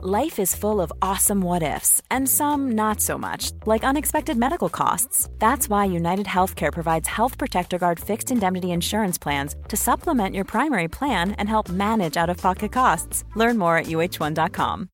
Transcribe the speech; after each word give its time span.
Life 0.00 0.38
is 0.38 0.54
full 0.54 0.80
of 0.80 0.92
awesome 1.02 1.40
what 1.40 1.64
ifs, 1.64 2.00
and 2.08 2.28
some 2.28 2.70
not 2.76 3.00
so 3.00 3.18
much, 3.18 3.50
like 3.66 3.82
unexpected 3.82 4.36
medical 4.36 4.68
costs. 4.68 5.28
That's 5.40 5.68
why 5.68 5.86
United 5.86 6.26
Healthcare 6.26 6.72
provides 6.72 7.08
Health 7.08 7.36
Protector 7.36 7.78
Guard 7.78 7.98
fixed 7.98 8.30
indemnity 8.30 8.70
insurance 8.70 9.18
plans 9.18 9.56
to 9.66 9.76
supplement 9.76 10.36
your 10.36 10.44
primary 10.44 10.86
plan 10.86 11.32
and 11.32 11.48
help 11.48 11.68
manage 11.68 12.16
out 12.16 12.30
of 12.30 12.36
pocket 12.36 12.70
costs. 12.70 13.24
Learn 13.34 13.58
more 13.58 13.76
at 13.76 13.86
uh1.com. 13.86 14.88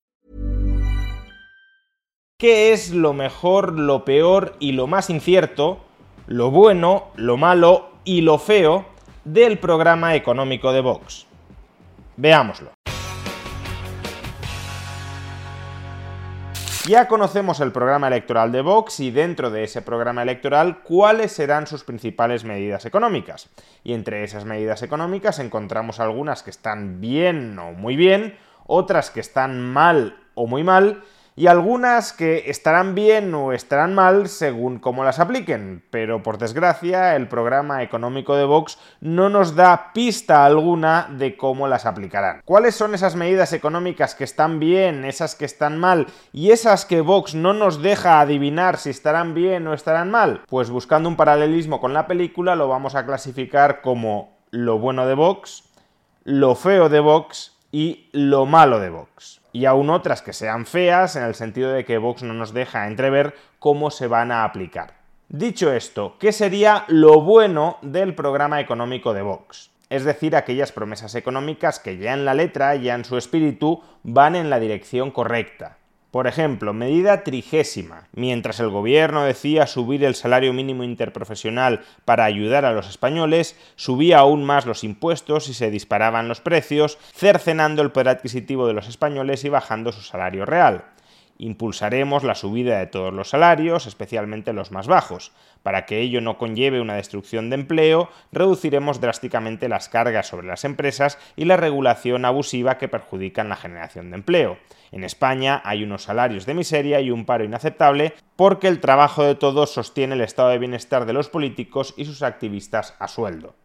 ¿Qué 2.38 2.72
es 2.72 2.90
lo 2.90 3.12
mejor, 3.12 3.78
lo 3.78 4.06
peor 4.06 4.56
y 4.58 4.72
lo 4.72 4.86
más 4.86 5.10
incierto, 5.10 5.80
lo 6.28 6.50
bueno, 6.50 7.08
lo 7.16 7.36
malo 7.36 7.90
y 8.04 8.22
lo 8.22 8.38
feo 8.38 8.86
del 9.26 9.58
programa 9.58 10.14
económico 10.14 10.72
de 10.72 10.80
Vox? 10.80 11.26
Veámoslo. 12.16 12.73
Ya 16.86 17.08
conocemos 17.08 17.60
el 17.60 17.72
programa 17.72 18.08
electoral 18.08 18.52
de 18.52 18.60
Vox 18.60 19.00
y 19.00 19.10
dentro 19.10 19.50
de 19.50 19.64
ese 19.64 19.80
programa 19.80 20.22
electoral 20.22 20.82
cuáles 20.82 21.32
serán 21.32 21.66
sus 21.66 21.82
principales 21.82 22.44
medidas 22.44 22.84
económicas. 22.84 23.48
Y 23.84 23.94
entre 23.94 24.22
esas 24.22 24.44
medidas 24.44 24.82
económicas 24.82 25.38
encontramos 25.38 25.98
algunas 25.98 26.42
que 26.42 26.50
están 26.50 27.00
bien 27.00 27.58
o 27.58 27.72
muy 27.72 27.96
bien, 27.96 28.36
otras 28.66 29.08
que 29.08 29.20
están 29.20 29.62
mal 29.62 30.18
o 30.34 30.46
muy 30.46 30.62
mal, 30.62 31.02
y 31.36 31.48
algunas 31.48 32.12
que 32.12 32.48
estarán 32.50 32.94
bien 32.94 33.34
o 33.34 33.52
estarán 33.52 33.94
mal 33.94 34.28
según 34.28 34.78
cómo 34.78 35.04
las 35.04 35.18
apliquen, 35.18 35.82
pero 35.90 36.22
por 36.22 36.38
desgracia 36.38 37.16
el 37.16 37.28
programa 37.28 37.82
económico 37.82 38.36
de 38.36 38.44
Vox 38.44 38.78
no 39.00 39.28
nos 39.28 39.56
da 39.56 39.92
pista 39.92 40.44
alguna 40.44 41.08
de 41.10 41.36
cómo 41.36 41.66
las 41.66 41.86
aplicarán. 41.86 42.42
¿Cuáles 42.44 42.76
son 42.76 42.94
esas 42.94 43.16
medidas 43.16 43.52
económicas 43.52 44.14
que 44.14 44.24
están 44.24 44.60
bien, 44.60 45.04
esas 45.04 45.34
que 45.34 45.44
están 45.44 45.78
mal 45.78 46.06
y 46.32 46.52
esas 46.52 46.84
que 46.84 47.00
Vox 47.00 47.34
no 47.34 47.52
nos 47.52 47.82
deja 47.82 48.20
adivinar 48.20 48.78
si 48.78 48.90
estarán 48.90 49.34
bien 49.34 49.66
o 49.66 49.74
estarán 49.74 50.10
mal? 50.10 50.42
Pues 50.48 50.70
buscando 50.70 51.08
un 51.08 51.16
paralelismo 51.16 51.80
con 51.80 51.92
la 51.92 52.06
película 52.06 52.54
lo 52.54 52.68
vamos 52.68 52.94
a 52.94 53.04
clasificar 53.04 53.80
como 53.80 54.38
lo 54.50 54.78
bueno 54.78 55.06
de 55.06 55.14
Vox, 55.14 55.64
lo 56.22 56.54
feo 56.54 56.88
de 56.88 57.00
Vox 57.00 57.56
y 57.72 58.08
lo 58.12 58.46
malo 58.46 58.78
de 58.78 58.90
Vox 58.90 59.43
y 59.54 59.66
aún 59.66 59.88
otras 59.88 60.20
que 60.20 60.32
sean 60.32 60.66
feas 60.66 61.14
en 61.14 61.22
el 61.22 61.36
sentido 61.36 61.70
de 61.70 61.84
que 61.84 61.96
Vox 61.96 62.24
no 62.24 62.34
nos 62.34 62.52
deja 62.52 62.88
entrever 62.88 63.34
cómo 63.60 63.92
se 63.92 64.08
van 64.08 64.32
a 64.32 64.42
aplicar. 64.42 64.94
Dicho 65.28 65.72
esto, 65.72 66.16
¿qué 66.18 66.32
sería 66.32 66.84
lo 66.88 67.20
bueno 67.20 67.78
del 67.80 68.16
programa 68.16 68.60
económico 68.60 69.14
de 69.14 69.22
Vox? 69.22 69.70
Es 69.88 70.04
decir, 70.04 70.34
aquellas 70.34 70.72
promesas 70.72 71.14
económicas 71.14 71.78
que 71.78 71.98
ya 71.98 72.14
en 72.14 72.24
la 72.24 72.34
letra, 72.34 72.74
ya 72.74 72.96
en 72.96 73.04
su 73.04 73.16
espíritu, 73.16 73.80
van 74.02 74.34
en 74.34 74.50
la 74.50 74.58
dirección 74.58 75.12
correcta. 75.12 75.78
Por 76.14 76.28
ejemplo, 76.28 76.72
medida 76.72 77.24
trigésima. 77.24 78.06
Mientras 78.12 78.60
el 78.60 78.68
gobierno 78.68 79.24
decía 79.24 79.66
subir 79.66 80.04
el 80.04 80.14
salario 80.14 80.52
mínimo 80.52 80.84
interprofesional 80.84 81.80
para 82.04 82.24
ayudar 82.24 82.64
a 82.64 82.72
los 82.72 82.88
españoles, 82.88 83.58
subía 83.74 84.20
aún 84.20 84.44
más 84.44 84.64
los 84.64 84.84
impuestos 84.84 85.48
y 85.48 85.54
se 85.54 85.72
disparaban 85.72 86.28
los 86.28 86.40
precios, 86.40 86.98
cercenando 87.12 87.82
el 87.82 87.90
poder 87.90 88.10
adquisitivo 88.10 88.68
de 88.68 88.74
los 88.74 88.86
españoles 88.86 89.44
y 89.44 89.48
bajando 89.48 89.90
su 89.90 90.02
salario 90.02 90.46
real. 90.46 90.84
Impulsaremos 91.38 92.22
la 92.22 92.36
subida 92.36 92.78
de 92.78 92.86
todos 92.86 93.12
los 93.12 93.30
salarios, 93.30 93.86
especialmente 93.86 94.52
los 94.52 94.70
más 94.70 94.86
bajos. 94.86 95.32
Para 95.64 95.84
que 95.84 96.00
ello 96.00 96.20
no 96.20 96.38
conlleve 96.38 96.80
una 96.80 96.94
destrucción 96.94 97.50
de 97.50 97.56
empleo, 97.56 98.08
reduciremos 98.30 99.00
drásticamente 99.00 99.68
las 99.68 99.88
cargas 99.88 100.28
sobre 100.28 100.46
las 100.46 100.64
empresas 100.64 101.18
y 101.34 101.46
la 101.46 101.56
regulación 101.56 102.24
abusiva 102.24 102.78
que 102.78 102.88
perjudican 102.88 103.48
la 103.48 103.56
generación 103.56 104.10
de 104.10 104.16
empleo. 104.16 104.58
En 104.92 105.02
España 105.02 105.60
hay 105.64 105.82
unos 105.82 106.04
salarios 106.04 106.46
de 106.46 106.54
miseria 106.54 107.00
y 107.00 107.10
un 107.10 107.24
paro 107.24 107.44
inaceptable 107.44 108.14
porque 108.36 108.68
el 108.68 108.80
trabajo 108.80 109.24
de 109.24 109.34
todos 109.34 109.72
sostiene 109.72 110.14
el 110.14 110.20
estado 110.20 110.50
de 110.50 110.58
bienestar 110.58 111.04
de 111.04 111.14
los 111.14 111.28
políticos 111.28 111.94
y 111.96 112.04
sus 112.04 112.22
activistas 112.22 112.94
a 113.00 113.08
sueldo. 113.08 113.56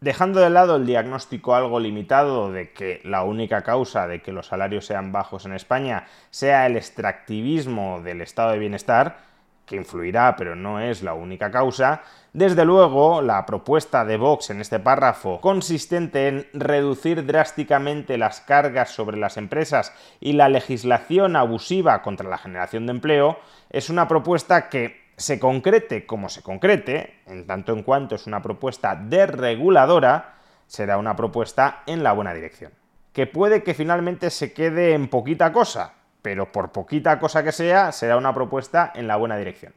Dejando 0.00 0.40
de 0.40 0.48
lado 0.48 0.76
el 0.76 0.86
diagnóstico 0.86 1.54
algo 1.54 1.78
limitado 1.78 2.50
de 2.50 2.72
que 2.72 3.02
la 3.04 3.22
única 3.22 3.62
causa 3.62 4.08
de 4.08 4.22
que 4.22 4.32
los 4.32 4.46
salarios 4.46 4.86
sean 4.86 5.12
bajos 5.12 5.44
en 5.44 5.52
España 5.52 6.06
sea 6.30 6.64
el 6.64 6.78
extractivismo 6.78 8.00
del 8.00 8.22
estado 8.22 8.52
de 8.52 8.58
bienestar, 8.58 9.18
que 9.66 9.76
influirá 9.76 10.36
pero 10.36 10.56
no 10.56 10.80
es 10.80 11.02
la 11.02 11.12
única 11.12 11.50
causa, 11.50 12.00
desde 12.32 12.64
luego 12.64 13.20
la 13.20 13.44
propuesta 13.44 14.06
de 14.06 14.16
Vox 14.16 14.48
en 14.48 14.62
este 14.62 14.80
párrafo, 14.80 15.38
consistente 15.42 16.28
en 16.28 16.46
reducir 16.54 17.26
drásticamente 17.26 18.16
las 18.16 18.40
cargas 18.40 18.90
sobre 18.90 19.18
las 19.18 19.36
empresas 19.36 19.92
y 20.18 20.32
la 20.32 20.48
legislación 20.48 21.36
abusiva 21.36 22.00
contra 22.00 22.26
la 22.26 22.38
generación 22.38 22.86
de 22.86 22.92
empleo, 22.92 23.38
es 23.68 23.90
una 23.90 24.08
propuesta 24.08 24.70
que 24.70 24.99
se 25.20 25.38
concrete 25.38 26.06
como 26.06 26.28
se 26.28 26.42
concrete, 26.42 27.20
en 27.26 27.46
tanto 27.46 27.72
en 27.72 27.82
cuanto 27.82 28.14
es 28.14 28.26
una 28.26 28.40
propuesta 28.40 28.94
desreguladora, 28.96 30.34
será 30.66 30.96
una 30.98 31.14
propuesta 31.14 31.82
en 31.86 32.02
la 32.02 32.12
buena 32.12 32.32
dirección. 32.32 32.72
Que 33.12 33.26
puede 33.26 33.62
que 33.62 33.74
finalmente 33.74 34.30
se 34.30 34.52
quede 34.52 34.94
en 34.94 35.08
poquita 35.08 35.52
cosa, 35.52 35.94
pero 36.22 36.52
por 36.52 36.72
poquita 36.72 37.18
cosa 37.18 37.44
que 37.44 37.52
sea, 37.52 37.92
será 37.92 38.16
una 38.16 38.34
propuesta 38.34 38.92
en 38.94 39.08
la 39.08 39.16
buena 39.16 39.36
dirección. 39.36 39.74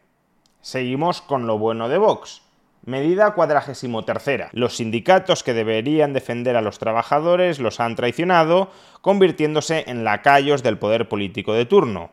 Seguimos 0.61 1.21
con 1.21 1.45
lo 1.45 1.57
bueno 1.57 1.89
de 1.89 1.97
Vox. 1.97 2.41
Medida 2.85 3.31
cuadragésimo 3.31 4.05
tercera. 4.05 4.49
Los 4.53 4.77
sindicatos 4.77 5.43
que 5.43 5.53
deberían 5.53 6.13
defender 6.13 6.55
a 6.55 6.61
los 6.61 6.79
trabajadores 6.79 7.59
los 7.59 7.79
han 7.79 7.95
traicionado, 7.95 8.69
convirtiéndose 9.01 9.83
en 9.87 10.03
lacayos 10.03 10.63
del 10.63 10.77
poder 10.77 11.09
político 11.09 11.53
de 11.53 11.65
turno 11.65 12.11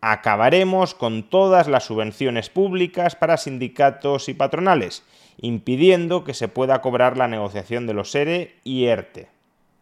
acabaremos 0.00 0.94
con 0.94 1.22
todas 1.22 1.68
las 1.68 1.84
subvenciones 1.84 2.48
públicas 2.48 3.16
para 3.16 3.36
sindicatos 3.36 4.28
y 4.28 4.34
patronales, 4.34 5.04
impidiendo 5.40 6.24
que 6.24 6.34
se 6.34 6.48
pueda 6.48 6.80
cobrar 6.80 7.16
la 7.16 7.28
negociación 7.28 7.86
de 7.86 7.94
los 7.94 8.14
ERE 8.14 8.56
y 8.64 8.86
ERTE. 8.86 9.28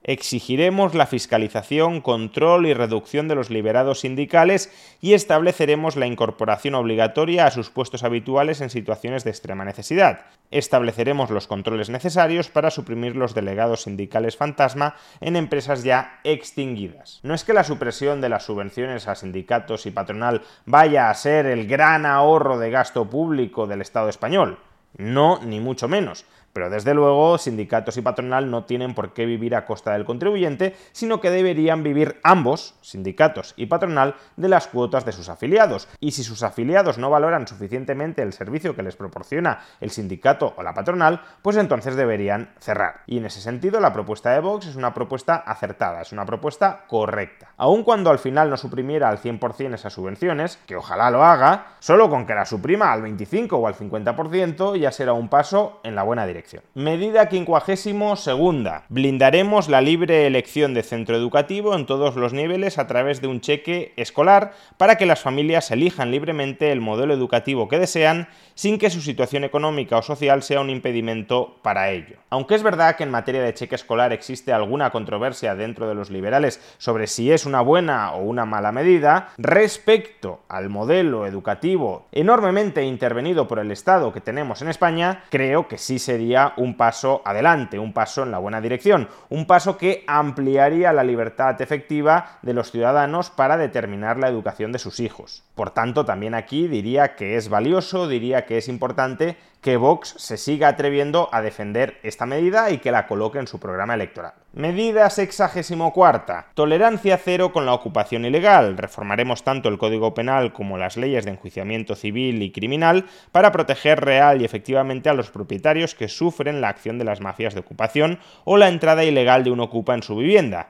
Exigiremos 0.09 0.95
la 0.95 1.05
fiscalización, 1.05 2.01
control 2.01 2.67
y 2.67 2.73
reducción 2.73 3.29
de 3.29 3.35
los 3.35 3.51
liberados 3.51 4.01
sindicales 4.01 4.73
y 5.03 5.13
estableceremos 5.13 5.97
la 5.97 6.07
incorporación 6.07 6.77
obligatoria 6.77 7.45
a 7.45 7.51
sus 7.51 7.69
puestos 7.69 8.05
habituales 8.05 8.63
en 8.63 8.71
situaciones 8.71 9.23
de 9.25 9.31
extrema 9.33 9.67
necesidad. 9.67 10.21
Estableceremos 10.51 11.29
los 11.29 11.47
controles 11.47 11.91
necesarios 11.91 12.49
para 12.49 12.71
suprimir 12.71 13.17
los 13.17 13.35
delegados 13.35 13.83
sindicales 13.83 14.39
fantasma 14.39 14.97
en 15.21 15.37
empresas 15.37 15.85
ya 15.85 16.21
extinguidas. 16.25 17.21
No 17.23 17.35
es 17.35 17.45
que 17.45 17.53
la 17.53 17.63
supresión 17.63 18.23
de 18.23 18.31
las 18.31 18.47
subvenciones 18.47 19.09
a 19.09 19.15
sindicatos 19.15 19.85
y 19.85 19.91
patronal 19.91 20.41
vaya 20.65 21.11
a 21.11 21.15
ser 21.15 21.45
el 21.45 21.67
gran 21.67 22.07
ahorro 22.07 22.59
de 22.59 22.71
gasto 22.71 23.11
público 23.11 23.67
del 23.67 23.83
Estado 23.83 24.09
español. 24.09 24.59
No, 24.97 25.39
ni 25.45 25.61
mucho 25.61 25.87
menos. 25.87 26.25
Pero 26.59 26.71
desde 26.71 26.93
luego, 26.93 27.39
sindicatos 27.39 27.97
y 27.99 28.03
patronal 28.03 28.51
no 28.51 28.65
tienen 28.65 28.93
por 28.93 29.13
qué 29.13 29.27
vivir 29.27 29.55
a 29.55 29.65
costa 29.65 29.93
del 29.93 30.05
contribuyente, 30.05 30.75
sino 30.91 31.21
que 31.21 31.31
deberían 31.31 31.85
vivir 31.85 32.19
ambos, 32.25 32.75
sindicatos 32.81 33.55
y 33.57 33.67
patronal, 33.67 34.17
de 34.37 34.49
las 34.49 34.67
cuotas 34.67 35.05
de 35.05 35.13
sus 35.13 35.29
afiliados. 35.29 35.87
Y 36.01 36.11
si 36.11 36.25
sus 36.25 36.43
afiliados 36.43 36.99
no 36.99 37.11
valoran 37.11 37.47
suficientemente 37.47 38.23
el 38.23 38.33
servicio 38.33 38.75
que 38.75 38.83
les 38.83 38.97
proporciona 38.97 39.61
el 39.81 39.93
sindicato 39.93 40.53
o 40.57 40.65
la 40.65 40.75
patronal, 40.75 41.23
pues 41.43 41.57
entonces 41.57 41.95
deberían 41.95 42.51
cerrar. 42.59 43.03
Y 43.07 43.19
en 43.19 43.27
ese 43.27 43.41
sentido, 43.41 43.79
la 43.79 43.93
propuesta 43.93 44.33
de 44.33 44.41
Vox 44.41 44.67
es 44.67 44.75
una 44.75 44.93
propuesta 44.93 45.37
acertada, 45.37 46.03
es 46.03 46.11
una 46.11 46.27
propuesta 46.27 46.87
correcta. 46.89 47.53
Aun 47.57 47.85
cuando 47.85 48.11
al 48.11 48.19
final 48.19 48.51
no 48.51 48.57
suprimiera 48.57 49.09
al 49.09 49.21
100% 49.21 49.75
esas 49.75 49.93
subvenciones, 49.93 50.59
que 50.67 50.75
ojalá 50.75 51.09
lo 51.13 51.23
haga, 51.23 51.77
solo 51.79 52.11
con 52.11 52.27
que 52.27 52.35
la 52.35 52.47
suprima 52.47 52.93
al 52.93 53.03
25 53.03 53.57
o 53.57 53.69
al 53.69 53.77
50% 53.77 54.77
ya 54.77 54.91
será 54.91 55.13
un 55.13 55.29
paso 55.29 55.79
en 55.85 55.95
la 55.95 56.03
buena 56.03 56.27
dirección. 56.27 56.48
Medida 56.75 57.29
quincuagésimo 57.29 58.17
segunda. 58.17 58.85
Blindaremos 58.89 59.69
la 59.69 59.81
libre 59.81 60.27
elección 60.27 60.75
de 60.75 60.83
centro 60.83 61.17
educativo 61.17 61.75
en 61.75 61.87
todos 61.87 62.17
los 62.17 62.33
niveles 62.33 62.79
a 62.79 62.87
través 62.87 63.21
de 63.21 63.29
un 63.29 63.41
cheque 63.41 63.93
escolar 63.97 64.53
para 64.77 64.97
que 64.97 65.07
las 65.07 65.21
familias 65.21 65.71
elijan 65.71 66.11
libremente 66.11 66.73
el 66.73 66.81
modelo 66.81 67.15
educativo 67.15 67.69
que 67.69 67.79
desean 67.79 68.29
sin 68.55 68.79
que 68.79 68.91
su 68.91 69.01
situación 69.01 69.45
económica 69.45 69.99
o 69.99 70.03
social 70.03 70.43
sea 70.43 70.61
un 70.61 70.71
impedimento 70.71 71.57
para 71.63 71.91
ello. 71.91 72.17
Aunque 72.31 72.55
es 72.55 72.63
verdad 72.63 72.97
que 72.97 73.05
en 73.05 73.11
materia 73.11 73.43
de 73.43 73.55
cheque 73.55 73.75
escolar 73.75 74.13
existe 74.13 74.53
alguna 74.53 74.91
controversia 74.91 75.55
dentro 75.55 75.89
de 75.89 75.95
los 75.95 76.11
liberales 76.11 76.61
sobre 76.79 77.07
si 77.07 77.31
es 77.31 77.47
una 77.47 77.61
buena 77.61 78.13
o 78.15 78.23
una 78.23 78.45
mala 78.45 78.73
medida, 78.73 79.31
respecto 79.39 80.41
al 80.49 80.69
modelo 80.69 81.27
educativo 81.27 82.07
enormemente 82.13 82.85
intervenido 82.85 83.49
por 83.49 83.59
el 83.59 83.71
Estado 83.71 84.13
que 84.13 84.21
tenemos 84.21 84.63
en 84.63 84.69
España, 84.69 85.25
creo 85.31 85.69
que 85.69 85.79
sí 85.79 85.99
sería 85.99 86.28
sería 86.29 86.53
un 86.59 86.77
paso 86.77 87.23
adelante, 87.25 87.79
un 87.79 87.95
paso 87.95 88.23
en 88.23 88.31
la 88.31 88.37
buena 88.37 88.61
dirección, 88.61 89.09
un 89.31 89.47
paso 89.47 89.79
que 89.79 90.05
ampliaría 90.07 90.93
la 90.93 91.03
libertad 91.03 91.59
efectiva 91.63 92.39
de 92.43 92.53
los 92.53 92.71
ciudadanos 92.71 93.31
para 93.31 93.57
determinar 93.57 94.19
la 94.19 94.29
educación 94.29 94.71
de 94.71 94.79
sus 94.79 95.01
hijos. 95.01 95.48
Por 95.59 95.73
tanto, 95.73 96.05
también 96.05 96.35
aquí 96.35 96.69
diría 96.69 97.17
que 97.17 97.35
es 97.35 97.49
valioso, 97.49 98.07
diría 98.07 98.47
que 98.47 98.59
es 98.59 98.69
importante 98.69 99.37
que 99.61 99.77
Vox 99.77 100.15
se 100.17 100.37
siga 100.37 100.69
atreviendo 100.69 101.29
a 101.33 101.43
defender 101.43 101.99
esta 102.05 102.27
medida 102.27 102.71
y 102.71 102.79
que 102.79 102.93
la 102.93 103.09
coloque 103.09 103.41
en 103.41 103.49
su 103.49 103.59
programa 103.59 103.95
electoral. 103.95 104.35
Medida 104.53 105.11
sexagésimo 105.11 105.93
cuarta. 105.93 106.47
Tolerancia 106.55 107.19
cero 107.19 107.53
con 107.53 107.67
la 107.67 107.75
ocupación 107.75 108.25
ilegal. 108.25 108.77
Reformaremos 108.79 109.43
tanto 109.43 109.69
el 109.69 109.79
Código 109.79 110.15
Penal 110.15 110.53
como 110.53 110.79
las 110.79 110.97
leyes 110.97 111.25
de 111.25 111.33
enjuiciamiento 111.33 111.97
civil 111.97 112.41
y 112.41 112.53
criminal 112.53 113.07
para 113.33 113.51
proteger 113.51 114.01
real 114.01 114.41
y 114.41 114.45
efectivamente 114.45 115.09
a 115.09 115.15
los 115.15 115.33
propietarios 115.33 115.97
que 115.97 116.07
sufren 116.07 116.61
la 116.61 116.69
acción 116.69 117.01
de 117.01 117.05
las 117.05 117.21
mafias 117.21 117.55
de 117.55 117.61
ocupación 117.61 118.21
o 118.45 118.59
la 118.59 118.69
entrada 118.69 119.03
ilegal 119.03 119.43
de 119.43 119.51
un 119.51 119.59
ocupa 119.59 119.95
en 119.95 120.05
su 120.05 120.15
vivienda. 120.15 120.69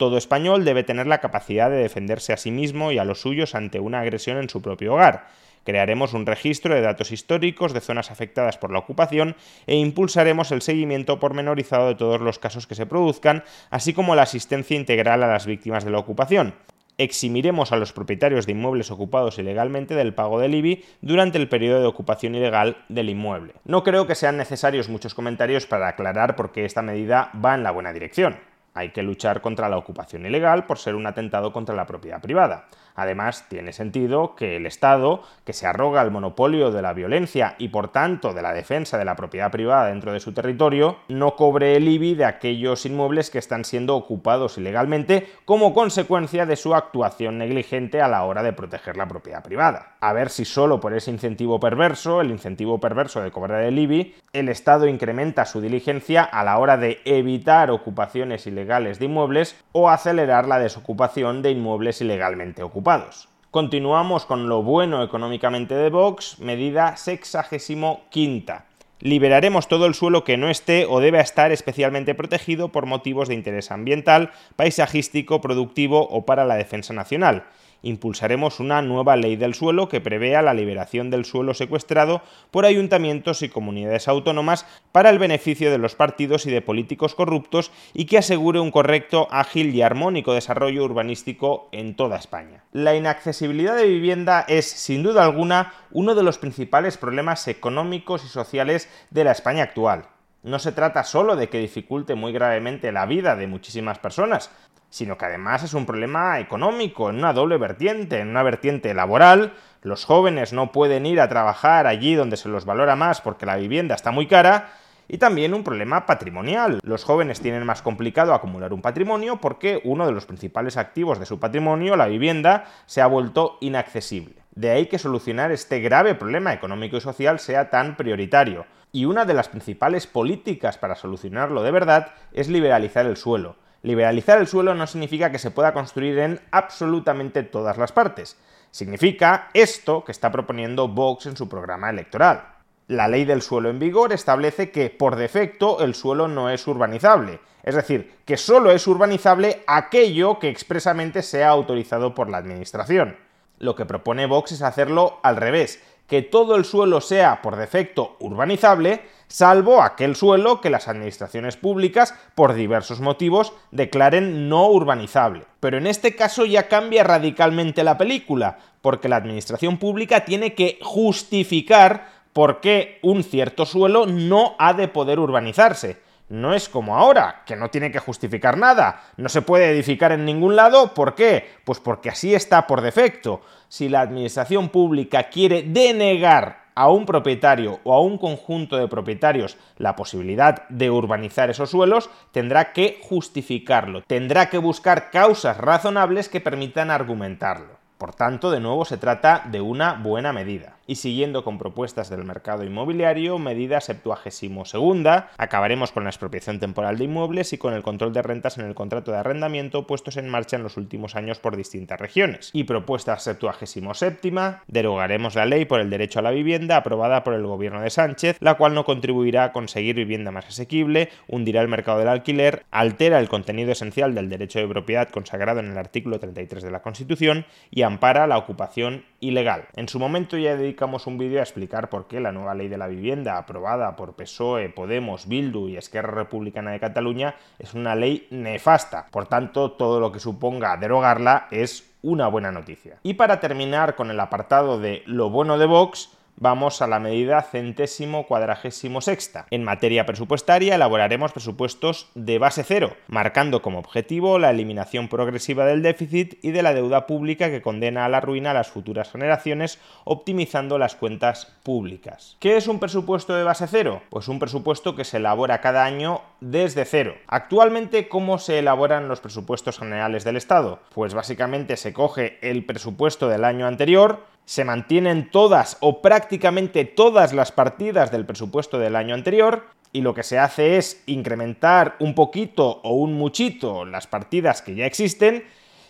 Todo 0.00 0.16
español 0.16 0.64
debe 0.64 0.82
tener 0.82 1.06
la 1.06 1.20
capacidad 1.20 1.68
de 1.68 1.76
defenderse 1.76 2.32
a 2.32 2.38
sí 2.38 2.50
mismo 2.50 2.90
y 2.90 2.96
a 2.96 3.04
los 3.04 3.20
suyos 3.20 3.54
ante 3.54 3.80
una 3.80 4.00
agresión 4.00 4.38
en 4.38 4.48
su 4.48 4.62
propio 4.62 4.94
hogar. 4.94 5.26
Crearemos 5.62 6.14
un 6.14 6.24
registro 6.24 6.74
de 6.74 6.80
datos 6.80 7.12
históricos 7.12 7.74
de 7.74 7.82
zonas 7.82 8.10
afectadas 8.10 8.56
por 8.56 8.72
la 8.72 8.78
ocupación 8.78 9.36
e 9.66 9.76
impulsaremos 9.76 10.52
el 10.52 10.62
seguimiento 10.62 11.20
pormenorizado 11.20 11.88
de 11.88 11.96
todos 11.96 12.22
los 12.22 12.38
casos 12.38 12.66
que 12.66 12.74
se 12.74 12.86
produzcan, 12.86 13.44
así 13.68 13.92
como 13.92 14.14
la 14.14 14.22
asistencia 14.22 14.74
integral 14.74 15.22
a 15.22 15.28
las 15.28 15.44
víctimas 15.44 15.84
de 15.84 15.90
la 15.90 15.98
ocupación 15.98 16.54
eximiremos 16.96 17.72
a 17.72 17.76
los 17.76 17.94
propietarios 17.94 18.44
de 18.44 18.52
inmuebles 18.52 18.90
ocupados 18.90 19.38
ilegalmente 19.38 19.94
del 19.94 20.12
pago 20.12 20.38
del 20.38 20.54
IBI 20.54 20.84
durante 21.00 21.38
el 21.38 21.48
periodo 21.48 21.80
de 21.80 21.86
ocupación 21.86 22.34
ilegal 22.34 22.76
del 22.90 23.08
inmueble. 23.08 23.54
No 23.64 23.82
creo 23.82 24.06
que 24.06 24.14
sean 24.14 24.36
necesarios 24.36 24.90
muchos 24.90 25.14
comentarios 25.14 25.66
para 25.66 25.88
aclarar 25.88 26.36
por 26.36 26.52
qué 26.52 26.66
esta 26.66 26.82
medida 26.82 27.30
va 27.42 27.54
en 27.54 27.62
la 27.62 27.70
buena 27.70 27.94
dirección. 27.94 28.49
Hay 28.74 28.90
que 28.90 29.02
luchar 29.02 29.40
contra 29.40 29.68
la 29.68 29.76
ocupación 29.76 30.26
ilegal 30.26 30.66
por 30.66 30.78
ser 30.78 30.94
un 30.94 31.06
atentado 31.06 31.52
contra 31.52 31.74
la 31.74 31.86
propiedad 31.86 32.20
privada. 32.20 32.66
Además, 32.94 33.46
tiene 33.48 33.72
sentido 33.72 34.34
que 34.34 34.56
el 34.56 34.66
Estado, 34.66 35.22
que 35.44 35.52
se 35.52 35.66
arroga 35.66 36.02
el 36.02 36.10
monopolio 36.10 36.70
de 36.70 36.82
la 36.82 36.92
violencia 36.92 37.54
y 37.58 37.68
por 37.68 37.88
tanto 37.88 38.34
de 38.34 38.42
la 38.42 38.52
defensa 38.52 38.98
de 38.98 39.04
la 39.04 39.16
propiedad 39.16 39.50
privada 39.50 39.86
dentro 39.88 40.12
de 40.12 40.20
su 40.20 40.32
territorio, 40.32 40.98
no 41.08 41.34
cobre 41.34 41.76
el 41.76 41.88
IBI 41.88 42.14
de 42.14 42.26
aquellos 42.26 42.84
inmuebles 42.86 43.30
que 43.30 43.38
están 43.38 43.64
siendo 43.64 43.96
ocupados 43.96 44.58
ilegalmente 44.58 45.28
como 45.44 45.72
consecuencia 45.72 46.46
de 46.46 46.56
su 46.56 46.74
actuación 46.74 47.38
negligente 47.38 48.02
a 48.02 48.08
la 48.08 48.24
hora 48.24 48.42
de 48.42 48.52
proteger 48.52 48.96
la 48.96 49.08
propiedad 49.08 49.42
privada. 49.42 49.96
A 50.00 50.12
ver 50.12 50.28
si 50.30 50.44
solo 50.44 50.80
por 50.80 50.94
ese 50.94 51.10
incentivo 51.10 51.58
perverso, 51.58 52.20
el 52.20 52.30
incentivo 52.30 52.80
perverso 52.80 53.20
de 53.20 53.30
cobrar 53.30 53.62
el 53.62 53.78
IBI, 53.78 54.14
el 54.32 54.48
Estado 54.48 54.86
incrementa 54.86 55.44
su 55.44 55.60
diligencia 55.60 56.22
a 56.22 56.44
la 56.44 56.58
hora 56.58 56.76
de 56.76 57.00
evitar 57.04 57.70
ocupaciones 57.70 58.46
ilegales 58.46 58.59
de 58.64 59.04
inmuebles 59.04 59.56
o 59.72 59.88
acelerar 59.88 60.46
la 60.46 60.58
desocupación 60.58 61.42
de 61.42 61.50
inmuebles 61.50 62.00
ilegalmente 62.00 62.62
ocupados. 62.62 63.28
Continuamos 63.50 64.26
con 64.26 64.48
lo 64.48 64.62
bueno 64.62 65.02
económicamente 65.02 65.74
de 65.74 65.90
Vox, 65.90 66.38
medida 66.38 66.96
sexagésimo 66.96 68.02
quinta. 68.10 68.66
Liberaremos 69.00 69.66
todo 69.66 69.86
el 69.86 69.94
suelo 69.94 70.24
que 70.24 70.36
no 70.36 70.50
esté 70.50 70.86
o 70.86 71.00
deba 71.00 71.20
estar 71.20 71.52
especialmente 71.52 72.14
protegido 72.14 72.68
por 72.68 72.86
motivos 72.86 73.28
de 73.28 73.34
interés 73.34 73.70
ambiental, 73.70 74.30
paisajístico, 74.56 75.40
productivo 75.40 76.06
o 76.06 76.26
para 76.26 76.44
la 76.44 76.56
defensa 76.56 76.92
nacional 76.92 77.44
impulsaremos 77.82 78.60
una 78.60 78.82
nueva 78.82 79.16
ley 79.16 79.36
del 79.36 79.54
suelo 79.54 79.88
que 79.88 80.00
prevea 80.00 80.42
la 80.42 80.54
liberación 80.54 81.10
del 81.10 81.24
suelo 81.24 81.54
secuestrado 81.54 82.22
por 82.50 82.64
ayuntamientos 82.64 83.42
y 83.42 83.48
comunidades 83.48 84.08
autónomas 84.08 84.66
para 84.92 85.10
el 85.10 85.18
beneficio 85.18 85.70
de 85.70 85.78
los 85.78 85.94
partidos 85.94 86.46
y 86.46 86.50
de 86.50 86.62
políticos 86.62 87.14
corruptos 87.14 87.70
y 87.94 88.06
que 88.06 88.18
asegure 88.18 88.60
un 88.60 88.70
correcto, 88.70 89.28
ágil 89.30 89.74
y 89.74 89.82
armónico 89.82 90.34
desarrollo 90.34 90.84
urbanístico 90.84 91.68
en 91.72 91.96
toda 91.96 92.16
España. 92.16 92.64
La 92.72 92.94
inaccesibilidad 92.94 93.76
de 93.76 93.88
vivienda 93.88 94.44
es, 94.48 94.68
sin 94.70 95.02
duda 95.02 95.24
alguna, 95.24 95.74
uno 95.90 96.14
de 96.14 96.22
los 96.22 96.38
principales 96.38 96.96
problemas 96.96 97.46
económicos 97.48 98.24
y 98.24 98.28
sociales 98.28 98.88
de 99.10 99.24
la 99.24 99.32
España 99.32 99.64
actual. 99.64 100.06
No 100.42 100.58
se 100.58 100.72
trata 100.72 101.04
solo 101.04 101.36
de 101.36 101.50
que 101.50 101.58
dificulte 101.58 102.14
muy 102.14 102.32
gravemente 102.32 102.92
la 102.92 103.04
vida 103.04 103.36
de 103.36 103.46
muchísimas 103.46 103.98
personas, 103.98 104.50
sino 104.90 105.16
que 105.16 105.24
además 105.24 105.62
es 105.62 105.72
un 105.72 105.86
problema 105.86 106.38
económico, 106.38 107.08
en 107.08 107.16
una 107.16 107.32
doble 107.32 107.56
vertiente, 107.56 108.18
en 108.18 108.28
una 108.28 108.42
vertiente 108.42 108.92
laboral, 108.92 109.54
los 109.82 110.04
jóvenes 110.04 110.52
no 110.52 110.72
pueden 110.72 111.06
ir 111.06 111.20
a 111.20 111.28
trabajar 111.28 111.86
allí 111.86 112.14
donde 112.14 112.36
se 112.36 112.50
los 112.50 112.66
valora 112.66 112.96
más 112.96 113.20
porque 113.22 113.46
la 113.46 113.56
vivienda 113.56 113.94
está 113.94 114.10
muy 114.10 114.26
cara, 114.26 114.68
y 115.12 115.18
también 115.18 115.54
un 115.54 115.64
problema 115.64 116.06
patrimonial. 116.06 116.78
Los 116.84 117.02
jóvenes 117.02 117.40
tienen 117.40 117.66
más 117.66 117.82
complicado 117.82 118.32
acumular 118.32 118.72
un 118.72 118.80
patrimonio 118.80 119.40
porque 119.40 119.80
uno 119.82 120.06
de 120.06 120.12
los 120.12 120.24
principales 120.24 120.76
activos 120.76 121.18
de 121.18 121.26
su 121.26 121.40
patrimonio, 121.40 121.96
la 121.96 122.06
vivienda, 122.06 122.66
se 122.86 123.00
ha 123.00 123.08
vuelto 123.08 123.58
inaccesible. 123.60 124.36
De 124.54 124.70
ahí 124.70 124.86
que 124.86 125.00
solucionar 125.00 125.50
este 125.50 125.80
grave 125.80 126.14
problema 126.14 126.52
económico 126.52 126.96
y 126.96 127.00
social 127.00 127.40
sea 127.40 127.70
tan 127.70 127.96
prioritario. 127.96 128.66
Y 128.92 129.04
una 129.04 129.24
de 129.24 129.34
las 129.34 129.48
principales 129.48 130.06
políticas 130.06 130.78
para 130.78 130.94
solucionarlo 130.94 131.64
de 131.64 131.72
verdad 131.72 132.12
es 132.32 132.48
liberalizar 132.48 133.04
el 133.06 133.16
suelo. 133.16 133.56
Liberalizar 133.82 134.38
el 134.38 134.46
suelo 134.46 134.74
no 134.74 134.86
significa 134.86 135.32
que 135.32 135.38
se 135.38 135.50
pueda 135.50 135.72
construir 135.72 136.18
en 136.18 136.40
absolutamente 136.50 137.42
todas 137.42 137.78
las 137.78 137.92
partes. 137.92 138.36
Significa 138.70 139.48
esto 139.54 140.04
que 140.04 140.12
está 140.12 140.30
proponiendo 140.30 140.88
Vox 140.88 141.26
en 141.26 141.36
su 141.36 141.48
programa 141.48 141.90
electoral. 141.90 142.44
La 142.88 143.08
ley 143.08 143.24
del 143.24 143.40
suelo 143.40 143.70
en 143.70 143.78
vigor 143.78 144.12
establece 144.12 144.70
que 144.70 144.90
por 144.90 145.16
defecto 145.16 145.80
el 145.80 145.94
suelo 145.94 146.28
no 146.28 146.50
es 146.50 146.66
urbanizable, 146.66 147.40
es 147.62 147.74
decir, 147.74 148.16
que 148.24 148.36
solo 148.36 148.70
es 148.70 148.86
urbanizable 148.86 149.62
aquello 149.66 150.38
que 150.38 150.48
expresamente 150.48 151.22
sea 151.22 151.50
autorizado 151.50 152.14
por 152.14 152.28
la 152.28 152.38
Administración. 152.38 153.16
Lo 153.58 153.76
que 153.76 153.86
propone 153.86 154.26
Vox 154.26 154.52
es 154.52 154.62
hacerlo 154.62 155.20
al 155.22 155.36
revés, 155.36 155.82
que 156.06 156.22
todo 156.22 156.56
el 156.56 156.64
suelo 156.64 157.00
sea 157.00 157.42
por 157.42 157.56
defecto 157.56 158.16
urbanizable, 158.18 159.02
salvo 159.30 159.80
aquel 159.80 160.16
suelo 160.16 160.60
que 160.60 160.70
las 160.70 160.88
administraciones 160.88 161.56
públicas, 161.56 162.14
por 162.34 162.54
diversos 162.54 163.00
motivos, 163.00 163.52
declaren 163.70 164.48
no 164.48 164.68
urbanizable. 164.68 165.44
Pero 165.60 165.78
en 165.78 165.86
este 165.86 166.16
caso 166.16 166.44
ya 166.44 166.68
cambia 166.68 167.04
radicalmente 167.04 167.84
la 167.84 167.96
película, 167.96 168.58
porque 168.82 169.08
la 169.08 169.16
administración 169.16 169.78
pública 169.78 170.24
tiene 170.24 170.54
que 170.54 170.78
justificar 170.82 172.08
por 172.32 172.60
qué 172.60 172.98
un 173.02 173.22
cierto 173.22 173.66
suelo 173.66 174.06
no 174.06 174.56
ha 174.58 174.74
de 174.74 174.88
poder 174.88 175.20
urbanizarse. 175.20 175.98
No 176.28 176.54
es 176.54 176.68
como 176.68 176.96
ahora, 176.96 177.42
que 177.46 177.56
no 177.56 177.70
tiene 177.70 177.90
que 177.90 177.98
justificar 177.98 178.56
nada, 178.56 179.02
no 179.16 179.28
se 179.28 179.42
puede 179.42 179.70
edificar 179.70 180.12
en 180.12 180.24
ningún 180.24 180.54
lado, 180.54 180.94
¿por 180.94 181.14
qué? 181.14 181.44
Pues 181.64 181.80
porque 181.80 182.08
así 182.08 182.34
está 182.34 182.66
por 182.66 182.82
defecto. 182.82 183.42
Si 183.68 183.88
la 183.88 184.00
administración 184.00 184.68
pública 184.68 185.24
quiere 185.24 185.62
denegar 185.62 186.69
a 186.80 186.88
un 186.88 187.04
propietario 187.04 187.78
o 187.84 187.92
a 187.92 188.00
un 188.00 188.16
conjunto 188.16 188.78
de 188.78 188.88
propietarios 188.88 189.58
la 189.76 189.96
posibilidad 189.96 190.66
de 190.70 190.90
urbanizar 190.90 191.50
esos 191.50 191.68
suelos, 191.68 192.08
tendrá 192.32 192.72
que 192.72 192.98
justificarlo, 193.02 194.00
tendrá 194.06 194.48
que 194.48 194.56
buscar 194.56 195.10
causas 195.10 195.58
razonables 195.58 196.30
que 196.30 196.40
permitan 196.40 196.90
argumentarlo. 196.90 197.78
Por 197.98 198.14
tanto, 198.14 198.50
de 198.50 198.60
nuevo 198.60 198.86
se 198.86 198.96
trata 198.96 199.42
de 199.50 199.60
una 199.60 199.92
buena 199.92 200.32
medida 200.32 200.79
y 200.90 200.96
siguiendo 200.96 201.44
con 201.44 201.56
propuestas 201.56 202.10
del 202.10 202.24
mercado 202.24 202.64
inmobiliario, 202.64 203.38
medida 203.38 203.80
72 203.80 204.68
segunda, 204.68 205.30
acabaremos 205.38 205.92
con 205.92 206.02
la 206.02 206.10
expropiación 206.10 206.58
temporal 206.58 206.98
de 206.98 207.04
inmuebles 207.04 207.52
y 207.52 207.58
con 207.58 207.74
el 207.74 207.84
control 207.84 208.12
de 208.12 208.22
rentas 208.22 208.58
en 208.58 208.64
el 208.64 208.74
contrato 208.74 209.12
de 209.12 209.18
arrendamiento 209.18 209.86
puestos 209.86 210.16
en 210.16 210.28
marcha 210.28 210.56
en 210.56 210.64
los 210.64 210.76
últimos 210.76 211.14
años 211.14 211.38
por 211.38 211.56
distintas 211.56 212.00
regiones. 212.00 212.50
Y 212.52 212.64
propuesta 212.64 213.16
77 213.16 213.94
séptima, 213.94 214.64
derogaremos 214.66 215.36
la 215.36 215.46
ley 215.46 215.64
por 215.64 215.80
el 215.80 215.90
derecho 215.90 216.18
a 216.18 216.22
la 216.22 216.32
vivienda 216.32 216.78
aprobada 216.78 217.22
por 217.22 217.34
el 217.34 217.46
gobierno 217.46 217.82
de 217.82 217.90
Sánchez, 217.90 218.38
la 218.40 218.54
cual 218.54 218.74
no 218.74 218.84
contribuirá 218.84 219.44
a 219.44 219.52
conseguir 219.52 219.94
vivienda 219.94 220.32
más 220.32 220.48
asequible, 220.48 221.10
hundirá 221.28 221.60
el 221.62 221.68
mercado 221.68 222.00
del 222.00 222.08
alquiler, 222.08 222.64
altera 222.72 223.20
el 223.20 223.28
contenido 223.28 223.70
esencial 223.70 224.12
del 224.16 224.28
derecho 224.28 224.58
de 224.58 224.66
propiedad 224.66 225.08
consagrado 225.08 225.60
en 225.60 225.70
el 225.70 225.78
artículo 225.78 226.18
33 226.18 226.64
de 226.64 226.70
la 226.72 226.82
Constitución 226.82 227.46
y 227.70 227.82
ampara 227.82 228.26
la 228.26 228.38
ocupación 228.38 229.04
ilegal. 229.20 229.68
En 229.76 229.88
su 229.88 230.00
momento 230.00 230.36
ya 230.36 230.56
un 230.80 231.18
vídeo 231.18 231.40
a 231.40 231.42
explicar 231.42 231.90
por 231.90 232.06
qué 232.06 232.20
la 232.20 232.32
nueva 232.32 232.54
ley 232.54 232.68
de 232.68 232.78
la 232.78 232.86
vivienda 232.86 233.36
aprobada 233.36 233.96
por 233.96 234.14
PSOE, 234.14 234.70
Podemos, 234.70 235.28
Bildu 235.28 235.68
y 235.68 235.76
Esquerra 235.76 236.12
Republicana 236.12 236.70
de 236.70 236.80
Cataluña 236.80 237.34
es 237.58 237.74
una 237.74 237.94
ley 237.94 238.26
nefasta. 238.30 239.06
Por 239.10 239.26
tanto, 239.26 239.72
todo 239.72 240.00
lo 240.00 240.10
que 240.10 240.20
suponga 240.20 240.76
derogarla 240.78 241.48
es 241.50 241.92
una 242.02 242.28
buena 242.28 242.50
noticia. 242.50 242.98
Y 243.02 243.14
para 243.14 243.40
terminar 243.40 243.94
con 243.94 244.10
el 244.10 244.20
apartado 244.20 244.78
de 244.80 245.02
lo 245.04 245.28
bueno 245.28 245.58
de 245.58 245.66
Vox, 245.66 246.16
vamos 246.36 246.82
a 246.82 246.86
la 246.86 247.00
medida 247.00 247.42
centésimo 247.42 248.26
cuadragésimo 248.26 249.00
sexta. 249.00 249.46
En 249.50 249.64
materia 249.64 250.06
presupuestaria 250.06 250.74
elaboraremos 250.74 251.32
presupuestos 251.32 252.08
de 252.14 252.38
base 252.38 252.64
cero, 252.64 252.96
marcando 253.08 253.62
como 253.62 253.78
objetivo 253.78 254.38
la 254.38 254.50
eliminación 254.50 255.08
progresiva 255.08 255.66
del 255.66 255.82
déficit 255.82 256.38
y 256.42 256.50
de 256.50 256.62
la 256.62 256.74
deuda 256.74 257.06
pública 257.06 257.50
que 257.50 257.62
condena 257.62 258.04
a 258.04 258.08
la 258.08 258.20
ruina 258.20 258.50
a 258.52 258.54
las 258.54 258.68
futuras 258.68 259.10
generaciones, 259.10 259.78
optimizando 260.04 260.78
las 260.78 260.94
cuentas 260.94 261.52
públicas. 261.62 262.36
¿Qué 262.40 262.56
es 262.56 262.68
un 262.68 262.80
presupuesto 262.80 263.34
de 263.34 263.44
base 263.44 263.66
cero? 263.66 264.02
Pues 264.10 264.28
un 264.28 264.38
presupuesto 264.38 264.96
que 264.96 265.04
se 265.04 265.18
elabora 265.18 265.60
cada 265.60 265.84
año 265.84 266.22
desde 266.40 266.84
cero. 266.84 267.14
Actualmente, 267.26 268.08
¿cómo 268.08 268.38
se 268.38 268.58
elaboran 268.58 269.08
los 269.08 269.20
presupuestos 269.20 269.78
generales 269.78 270.24
del 270.24 270.36
Estado? 270.36 270.80
Pues 270.94 271.14
básicamente 271.14 271.76
se 271.76 271.92
coge 271.92 272.38
el 272.42 272.64
presupuesto 272.64 273.28
del 273.28 273.44
año 273.44 273.66
anterior, 273.66 274.24
se 274.50 274.64
mantienen 274.64 275.30
todas 275.30 275.76
o 275.78 276.02
prácticamente 276.02 276.84
todas 276.84 277.32
las 277.32 277.52
partidas 277.52 278.10
del 278.10 278.26
presupuesto 278.26 278.80
del 278.80 278.96
año 278.96 279.14
anterior 279.14 279.66
y 279.92 280.00
lo 280.00 280.12
que 280.12 280.24
se 280.24 280.40
hace 280.40 280.76
es 280.76 281.04
incrementar 281.06 281.94
un 282.00 282.16
poquito 282.16 282.80
o 282.82 282.94
un 282.94 283.14
muchito 283.14 283.84
las 283.84 284.08
partidas 284.08 284.60
que 284.60 284.74
ya 284.74 284.86
existen 284.86 285.44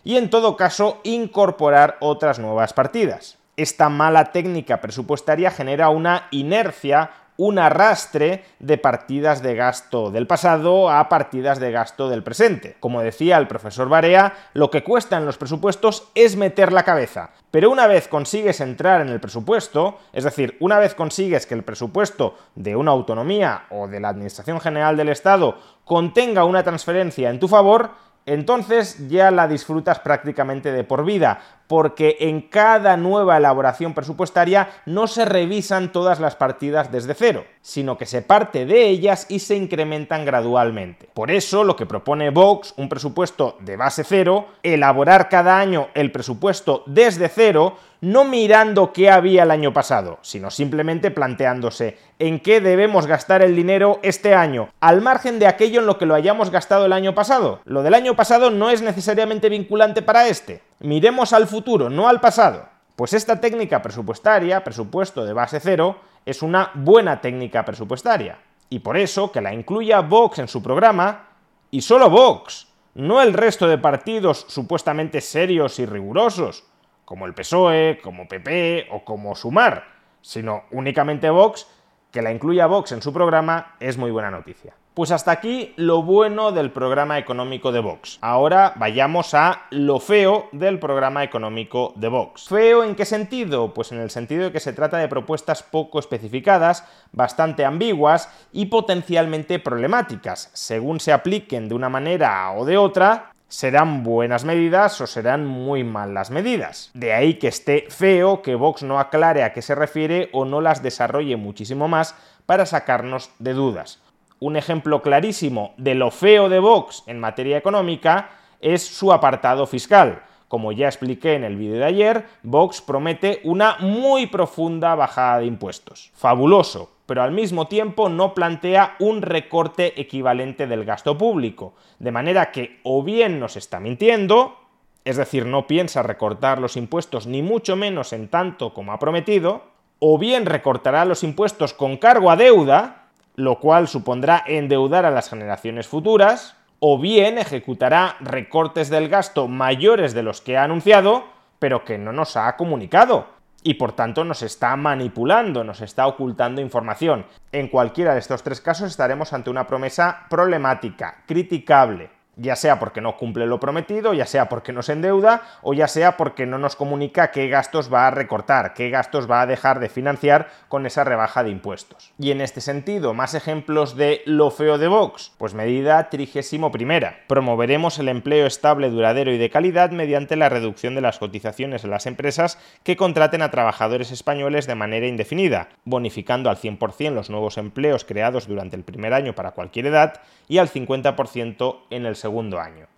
y 0.04 0.18
en 0.18 0.28
todo 0.28 0.58
caso 0.58 1.00
incorporar 1.04 1.96
otras 2.00 2.38
nuevas 2.38 2.74
partidas. 2.74 3.38
Esta 3.56 3.88
mala 3.88 4.26
técnica 4.30 4.82
presupuestaria 4.82 5.50
genera 5.50 5.88
una 5.88 6.28
inercia 6.30 7.12
un 7.40 7.58
arrastre 7.58 8.44
de 8.58 8.76
partidas 8.76 9.42
de 9.42 9.54
gasto 9.54 10.10
del 10.10 10.26
pasado 10.26 10.90
a 10.90 11.08
partidas 11.08 11.58
de 11.58 11.72
gasto 11.72 12.10
del 12.10 12.22
presente. 12.22 12.76
Como 12.80 13.00
decía 13.00 13.38
el 13.38 13.48
profesor 13.48 13.88
Barea, 13.88 14.34
lo 14.52 14.70
que 14.70 14.84
cuesta 14.84 15.16
en 15.16 15.24
los 15.24 15.38
presupuestos 15.38 16.10
es 16.14 16.36
meter 16.36 16.70
la 16.70 16.82
cabeza. 16.82 17.30
Pero 17.50 17.70
una 17.70 17.86
vez 17.86 18.08
consigues 18.08 18.60
entrar 18.60 19.00
en 19.00 19.08
el 19.08 19.20
presupuesto, 19.20 19.96
es 20.12 20.24
decir, 20.24 20.58
una 20.60 20.78
vez 20.78 20.94
consigues 20.94 21.46
que 21.46 21.54
el 21.54 21.64
presupuesto 21.64 22.34
de 22.56 22.76
una 22.76 22.90
autonomía 22.90 23.62
o 23.70 23.88
de 23.88 24.00
la 24.00 24.10
Administración 24.10 24.60
General 24.60 24.98
del 24.98 25.08
Estado 25.08 25.56
contenga 25.86 26.44
una 26.44 26.62
transferencia 26.62 27.30
en 27.30 27.40
tu 27.40 27.48
favor, 27.48 27.92
entonces 28.26 29.08
ya 29.08 29.30
la 29.30 29.48
disfrutas 29.48 29.98
prácticamente 30.00 30.72
de 30.72 30.84
por 30.84 31.06
vida, 31.06 31.40
porque 31.70 32.16
en 32.18 32.40
cada 32.40 32.96
nueva 32.96 33.36
elaboración 33.36 33.94
presupuestaria 33.94 34.70
no 34.86 35.06
se 35.06 35.24
revisan 35.24 35.92
todas 35.92 36.18
las 36.18 36.34
partidas 36.34 36.90
desde 36.90 37.14
cero, 37.14 37.44
sino 37.62 37.96
que 37.96 38.06
se 38.06 38.22
parte 38.22 38.66
de 38.66 38.88
ellas 38.88 39.26
y 39.28 39.38
se 39.38 39.54
incrementan 39.54 40.24
gradualmente. 40.24 41.08
Por 41.14 41.30
eso 41.30 41.62
lo 41.62 41.76
que 41.76 41.86
propone 41.86 42.30
Vox, 42.30 42.74
un 42.76 42.88
presupuesto 42.88 43.56
de 43.60 43.76
base 43.76 44.02
cero, 44.02 44.48
elaborar 44.64 45.28
cada 45.28 45.60
año 45.60 45.90
el 45.94 46.10
presupuesto 46.10 46.82
desde 46.86 47.28
cero, 47.28 47.76
no 48.00 48.24
mirando 48.24 48.92
qué 48.92 49.08
había 49.08 49.44
el 49.44 49.52
año 49.52 49.72
pasado, 49.72 50.18
sino 50.22 50.50
simplemente 50.50 51.12
planteándose 51.12 51.98
en 52.18 52.40
qué 52.40 52.60
debemos 52.60 53.06
gastar 53.06 53.42
el 53.42 53.54
dinero 53.54 54.00
este 54.02 54.34
año, 54.34 54.70
al 54.80 55.02
margen 55.02 55.38
de 55.38 55.46
aquello 55.46 55.78
en 55.78 55.86
lo 55.86 55.98
que 55.98 56.06
lo 56.06 56.16
hayamos 56.16 56.50
gastado 56.50 56.86
el 56.86 56.92
año 56.92 57.14
pasado. 57.14 57.60
Lo 57.64 57.84
del 57.84 57.94
año 57.94 58.16
pasado 58.16 58.50
no 58.50 58.70
es 58.70 58.82
necesariamente 58.82 59.48
vinculante 59.48 60.02
para 60.02 60.26
este. 60.26 60.68
Miremos 60.80 61.34
al 61.34 61.46
futuro, 61.46 61.90
no 61.90 62.08
al 62.08 62.20
pasado. 62.20 62.66
Pues 62.96 63.12
esta 63.12 63.38
técnica 63.38 63.82
presupuestaria, 63.82 64.64
presupuesto 64.64 65.26
de 65.26 65.34
base 65.34 65.60
cero, 65.60 66.00
es 66.24 66.40
una 66.40 66.70
buena 66.74 67.20
técnica 67.20 67.66
presupuestaria. 67.66 68.38
Y 68.70 68.78
por 68.78 68.96
eso 68.96 69.30
que 69.30 69.42
la 69.42 69.52
incluya 69.52 70.00
Vox 70.00 70.38
en 70.38 70.48
su 70.48 70.62
programa, 70.62 71.28
y 71.70 71.82
solo 71.82 72.08
Vox, 72.08 72.66
no 72.94 73.20
el 73.20 73.34
resto 73.34 73.68
de 73.68 73.76
partidos 73.76 74.46
supuestamente 74.48 75.20
serios 75.20 75.78
y 75.78 75.84
rigurosos, 75.84 76.64
como 77.04 77.26
el 77.26 77.34
PSOE, 77.34 78.00
como 78.02 78.26
PP 78.26 78.88
o 78.90 79.04
como 79.04 79.34
Sumar, 79.34 79.84
sino 80.22 80.62
únicamente 80.70 81.28
Vox, 81.28 81.66
que 82.10 82.22
la 82.22 82.32
incluya 82.32 82.66
Vox 82.66 82.92
en 82.92 83.02
su 83.02 83.12
programa 83.12 83.76
es 83.80 83.98
muy 83.98 84.10
buena 84.10 84.30
noticia. 84.30 84.74
Pues 85.00 85.12
hasta 85.12 85.30
aquí 85.30 85.72
lo 85.76 86.02
bueno 86.02 86.52
del 86.52 86.72
programa 86.72 87.16
económico 87.16 87.72
de 87.72 87.80
Vox. 87.80 88.18
Ahora 88.20 88.74
vayamos 88.76 89.32
a 89.32 89.62
lo 89.70 89.98
feo 89.98 90.50
del 90.52 90.78
programa 90.78 91.24
económico 91.24 91.94
de 91.96 92.08
Vox. 92.08 92.48
¿Feo 92.50 92.84
en 92.84 92.94
qué 92.94 93.06
sentido? 93.06 93.72
Pues 93.72 93.92
en 93.92 93.98
el 94.00 94.10
sentido 94.10 94.44
de 94.44 94.52
que 94.52 94.60
se 94.60 94.74
trata 94.74 94.98
de 94.98 95.08
propuestas 95.08 95.62
poco 95.62 96.00
especificadas, 96.00 96.84
bastante 97.12 97.64
ambiguas 97.64 98.28
y 98.52 98.66
potencialmente 98.66 99.58
problemáticas. 99.58 100.50
Según 100.52 101.00
se 101.00 101.14
apliquen 101.14 101.70
de 101.70 101.76
una 101.76 101.88
manera 101.88 102.52
o 102.52 102.66
de 102.66 102.76
otra, 102.76 103.32
serán 103.48 104.02
buenas 104.02 104.44
medidas 104.44 105.00
o 105.00 105.06
serán 105.06 105.46
muy 105.46 105.82
malas 105.82 106.30
medidas. 106.30 106.90
De 106.92 107.14
ahí 107.14 107.38
que 107.38 107.48
esté 107.48 107.86
feo 107.88 108.42
que 108.42 108.54
Vox 108.54 108.82
no 108.82 109.00
aclare 109.00 109.44
a 109.44 109.54
qué 109.54 109.62
se 109.62 109.74
refiere 109.74 110.28
o 110.34 110.44
no 110.44 110.60
las 110.60 110.82
desarrolle 110.82 111.36
muchísimo 111.36 111.88
más 111.88 112.14
para 112.44 112.66
sacarnos 112.66 113.30
de 113.38 113.54
dudas. 113.54 113.98
Un 114.40 114.56
ejemplo 114.56 115.02
clarísimo 115.02 115.74
de 115.76 115.94
lo 115.94 116.10
feo 116.10 116.48
de 116.48 116.60
Vox 116.60 117.04
en 117.06 117.20
materia 117.20 117.58
económica 117.58 118.30
es 118.62 118.82
su 118.82 119.12
apartado 119.12 119.66
fiscal. 119.66 120.22
Como 120.48 120.72
ya 120.72 120.86
expliqué 120.86 121.34
en 121.34 121.44
el 121.44 121.56
vídeo 121.56 121.76
de 121.76 121.84
ayer, 121.84 122.26
Vox 122.42 122.80
promete 122.80 123.42
una 123.44 123.76
muy 123.80 124.28
profunda 124.28 124.94
bajada 124.94 125.40
de 125.40 125.44
impuestos. 125.44 126.10
Fabuloso, 126.14 126.90
pero 127.04 127.22
al 127.22 127.32
mismo 127.32 127.68
tiempo 127.68 128.08
no 128.08 128.32
plantea 128.32 128.96
un 128.98 129.20
recorte 129.20 130.00
equivalente 130.00 130.66
del 130.66 130.86
gasto 130.86 131.18
público. 131.18 131.74
De 131.98 132.10
manera 132.10 132.50
que 132.50 132.80
o 132.82 133.02
bien 133.02 133.40
nos 133.40 133.58
está 133.58 133.78
mintiendo, 133.78 134.56
es 135.04 135.18
decir, 135.18 135.44
no 135.44 135.66
piensa 135.66 136.02
recortar 136.02 136.60
los 136.60 136.78
impuestos 136.78 137.26
ni 137.26 137.42
mucho 137.42 137.76
menos 137.76 138.14
en 138.14 138.28
tanto 138.28 138.72
como 138.72 138.92
ha 138.92 138.98
prometido, 138.98 139.64
o 139.98 140.16
bien 140.16 140.46
recortará 140.46 141.04
los 141.04 141.24
impuestos 141.24 141.74
con 141.74 141.98
cargo 141.98 142.30
a 142.30 142.36
deuda, 142.36 142.99
lo 143.40 143.58
cual 143.58 143.88
supondrá 143.88 144.44
endeudar 144.46 145.06
a 145.06 145.10
las 145.10 145.30
generaciones 145.30 145.88
futuras, 145.88 146.56
o 146.78 146.98
bien 146.98 147.38
ejecutará 147.38 148.16
recortes 148.20 148.90
del 148.90 149.08
gasto 149.08 149.48
mayores 149.48 150.14
de 150.14 150.22
los 150.22 150.40
que 150.40 150.56
ha 150.56 150.64
anunciado, 150.64 151.24
pero 151.58 151.84
que 151.84 151.98
no 151.98 152.12
nos 152.12 152.36
ha 152.36 152.56
comunicado. 152.56 153.28
Y 153.62 153.74
por 153.74 153.92
tanto 153.92 154.24
nos 154.24 154.42
está 154.42 154.74
manipulando, 154.76 155.64
nos 155.64 155.80
está 155.82 156.06
ocultando 156.06 156.62
información. 156.62 157.26
En 157.52 157.68
cualquiera 157.68 158.14
de 158.14 158.20
estos 158.20 158.42
tres 158.42 158.60
casos 158.60 158.90
estaremos 158.90 159.32
ante 159.32 159.50
una 159.50 159.66
promesa 159.66 160.26
problemática, 160.30 161.24
criticable 161.26 162.19
ya 162.40 162.56
sea 162.56 162.78
porque 162.78 163.02
no 163.02 163.16
cumple 163.16 163.46
lo 163.46 163.60
prometido, 163.60 164.14
ya 164.14 164.24
sea 164.24 164.48
porque 164.48 164.72
no 164.72 164.82
se 164.82 164.94
endeuda 164.94 165.42
o 165.62 165.74
ya 165.74 165.88
sea 165.88 166.16
porque 166.16 166.46
no 166.46 166.56
nos 166.58 166.74
comunica 166.74 167.30
qué 167.30 167.48
gastos 167.48 167.92
va 167.92 168.06
a 168.06 168.10
recortar, 168.10 168.72
qué 168.72 168.88
gastos 168.88 169.30
va 169.30 169.42
a 169.42 169.46
dejar 169.46 169.78
de 169.78 169.90
financiar 169.90 170.48
con 170.68 170.86
esa 170.86 171.04
rebaja 171.04 171.44
de 171.44 171.50
impuestos. 171.50 172.12
Y 172.18 172.30
en 172.30 172.40
este 172.40 172.62
sentido, 172.62 173.12
más 173.12 173.34
ejemplos 173.34 173.94
de 173.94 174.22
lo 174.24 174.50
feo 174.50 174.78
de 174.78 174.88
Vox, 174.88 175.32
pues 175.36 175.52
medida 175.52 176.08
trigésimo 176.08 176.72
primera. 176.72 177.20
Promoveremos 177.26 177.98
el 177.98 178.08
empleo 178.08 178.46
estable, 178.46 178.88
duradero 178.88 179.32
y 179.32 179.38
de 179.38 179.50
calidad 179.50 179.90
mediante 179.90 180.36
la 180.36 180.48
reducción 180.48 180.94
de 180.94 181.02
las 181.02 181.18
cotizaciones 181.18 181.84
en 181.84 181.90
las 181.90 182.06
empresas 182.06 182.58
que 182.82 182.96
contraten 182.96 183.42
a 183.42 183.50
trabajadores 183.50 184.12
españoles 184.12 184.66
de 184.66 184.74
manera 184.74 185.06
indefinida, 185.06 185.68
bonificando 185.84 186.48
al 186.48 186.56
100% 186.56 187.12
los 187.12 187.28
nuevos 187.28 187.58
empleos 187.58 188.06
creados 188.06 188.46
durante 188.46 188.76
el 188.76 188.84
primer 188.84 189.12
año 189.12 189.34
para 189.34 189.52
cualquier 189.52 189.86
edad 189.86 190.22
y 190.48 190.58
al 190.58 190.68
50% 190.68 191.76
en 191.90 192.06
el 192.06 192.16
segundo 192.16 192.29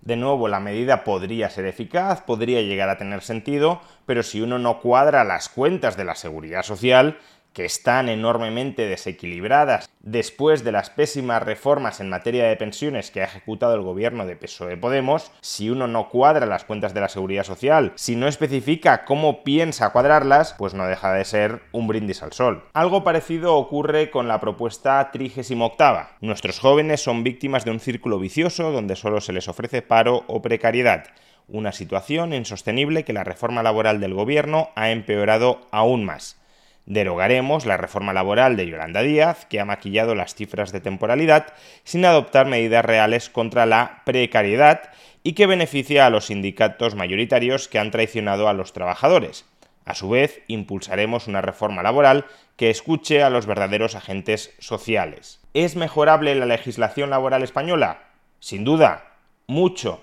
De 0.01 0.17
nuevo, 0.17 0.49
la 0.49 0.61
medida 0.61 1.05
podría 1.05 1.51
ser 1.51 1.67
eficaz, 1.67 2.21
podría 2.21 2.63
llegar 2.63 2.89
a 2.89 2.99
tener 2.99 3.23
sentido, 3.23 3.81
pero 4.07 4.23
si 4.23 4.41
uno 4.41 4.59
no 4.59 4.81
cuadra 4.81 5.25
las 5.25 5.49
cuentas 5.49 5.97
de 5.97 6.05
la 6.05 6.15
seguridad 6.15 6.63
social, 6.63 7.19
que 7.53 7.65
están 7.65 8.09
enormemente 8.09 8.87
desequilibradas 8.87 9.89
después 10.01 10.65
de 10.65 10.73
las 10.73 10.91
pésimas 10.91 11.43
reformas 11.43 12.01
en 12.01 12.09
materia 12.09 12.45
de 12.45 12.57
pensiones 12.57 13.11
que 13.11 13.23
ha 13.23 13.27
ejecutado 13.27 13.75
el 13.75 13.83
gobierno 13.83 14.27
de 14.27 14.37
PSOE 14.37 14.77
Podemos, 14.77 15.31
si 15.41 15.71
uno 15.71 15.87
no 15.87 16.09
cuadra 16.09 16.47
las 16.47 16.65
cuentas 16.65 16.95
de 16.95 17.01
la 17.01 17.09
seguridad 17.09 17.45
social, 17.45 17.93
si 17.95 18.17
no 18.17 18.27
especifica 18.27 19.05
cómo 19.05 19.45
piensa 19.45 19.91
cuadrarlas, 19.91 20.55
pues 20.59 20.75
no 20.75 20.87
deja 20.87 21.13
de 21.13 21.25
ser 21.25 21.63
un 21.73 21.87
brindis 21.87 22.23
al 22.23 22.33
sol. 22.33 22.65
Algo 22.73 23.05
parecido 23.05 23.57
ocurre 23.57 24.11
con 24.11 24.29
la 24.29 24.41
propuesta 24.41 25.11
38. 25.13 26.09
Nuestros 26.21 26.59
jóvenes 26.59 27.03
son 27.03 27.25
víctimas 27.25 27.65
de 27.65 27.71
un 27.71 27.81
círculo 27.81 28.19
vicioso 28.19 28.73
donde 28.73 28.97
solo 28.97 29.21
se 29.21 29.33
les 29.33 29.49
ofrece 29.49 29.83
paro 29.83 30.25
o 30.27 30.43
precariedad 30.43 31.05
una 31.49 31.73
situación 31.73 32.33
insostenible 32.33 33.05
que 33.05 33.13
la 33.13 33.25
reforma 33.25 33.63
laboral 33.63 34.01
del 34.01 34.15
gobierno 34.15 34.71
ha 34.75 34.91
empeorado 34.91 35.61
aún 35.71 36.05
más. 36.05 36.42
Derogaremos 36.87 37.65
la 37.65 37.77
reforma 37.77 38.13
laboral 38.13 38.57
de 38.57 38.67
Yolanda 38.67 39.03
Díaz, 39.03 39.47
que 39.47 39.61
ha 39.61 39.65
maquillado 39.65 40.15
las 40.15 40.35
cifras 40.35 40.73
de 40.73 40.81
temporalidad 40.81 41.55
sin 41.85 42.05
adoptar 42.05 42.47
medidas 42.47 42.85
reales 42.85 43.31
contra 43.31 43.67
la 43.67 44.03
precariedad 44.05 44.91
y 45.23 45.35
que 45.35 45.47
beneficia 45.47 46.07
a 46.07 46.11
los 46.11 46.27
sindicatos 46.27 46.95
mayoritarios 46.97 47.69
que 47.69 47.79
han 47.79 47.91
traicionado 47.93 48.49
a 48.49 48.53
los 48.53 48.73
trabajadores. 48.73 49.45
A 49.85 49.95
su 49.95 50.11
vez, 50.11 50.43
impulsaremos 50.47 51.27
una 51.27 51.41
reforma 51.41 51.83
laboral 51.83 52.27
que 52.57 52.71
escuche 52.71 53.23
a 53.23 53.31
los 53.31 53.47
verdaderos 53.47 53.95
agentes 53.95 54.55
sociales. 54.59 55.41
¿Es 55.55 55.77
mejorable 55.77 56.35
la 56.35 56.47
legislación 56.47 57.11
laboral 57.11 57.43
española? 57.43 58.03
Sin 58.39 58.65
duda, 58.65 59.17
mucho. 59.47 60.03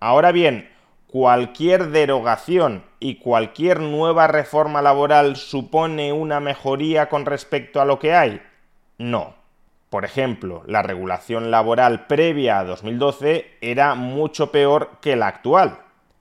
Ahora 0.00 0.32
bien, 0.32 0.70
¿cualquier 1.08 1.88
derogación 1.88 2.84
y 3.00 3.16
cualquier 3.16 3.80
nueva 3.80 4.26
reforma 4.26 4.82
laboral 4.82 5.36
supone 5.36 6.12
una 6.12 6.38
mejoría 6.38 7.08
con 7.08 7.26
respecto 7.26 7.80
a 7.80 7.84
lo 7.84 7.98
que 7.98 8.14
hay? 8.14 8.40
No. 8.98 9.34
Por 9.90 10.04
ejemplo, 10.04 10.62
la 10.66 10.82
regulación 10.82 11.50
laboral 11.50 12.06
previa 12.06 12.58
a 12.58 12.64
2012 12.64 13.56
era 13.62 13.94
mucho 13.94 14.52
peor 14.52 14.98
que 15.00 15.16
la 15.16 15.28
actual. 15.28 15.78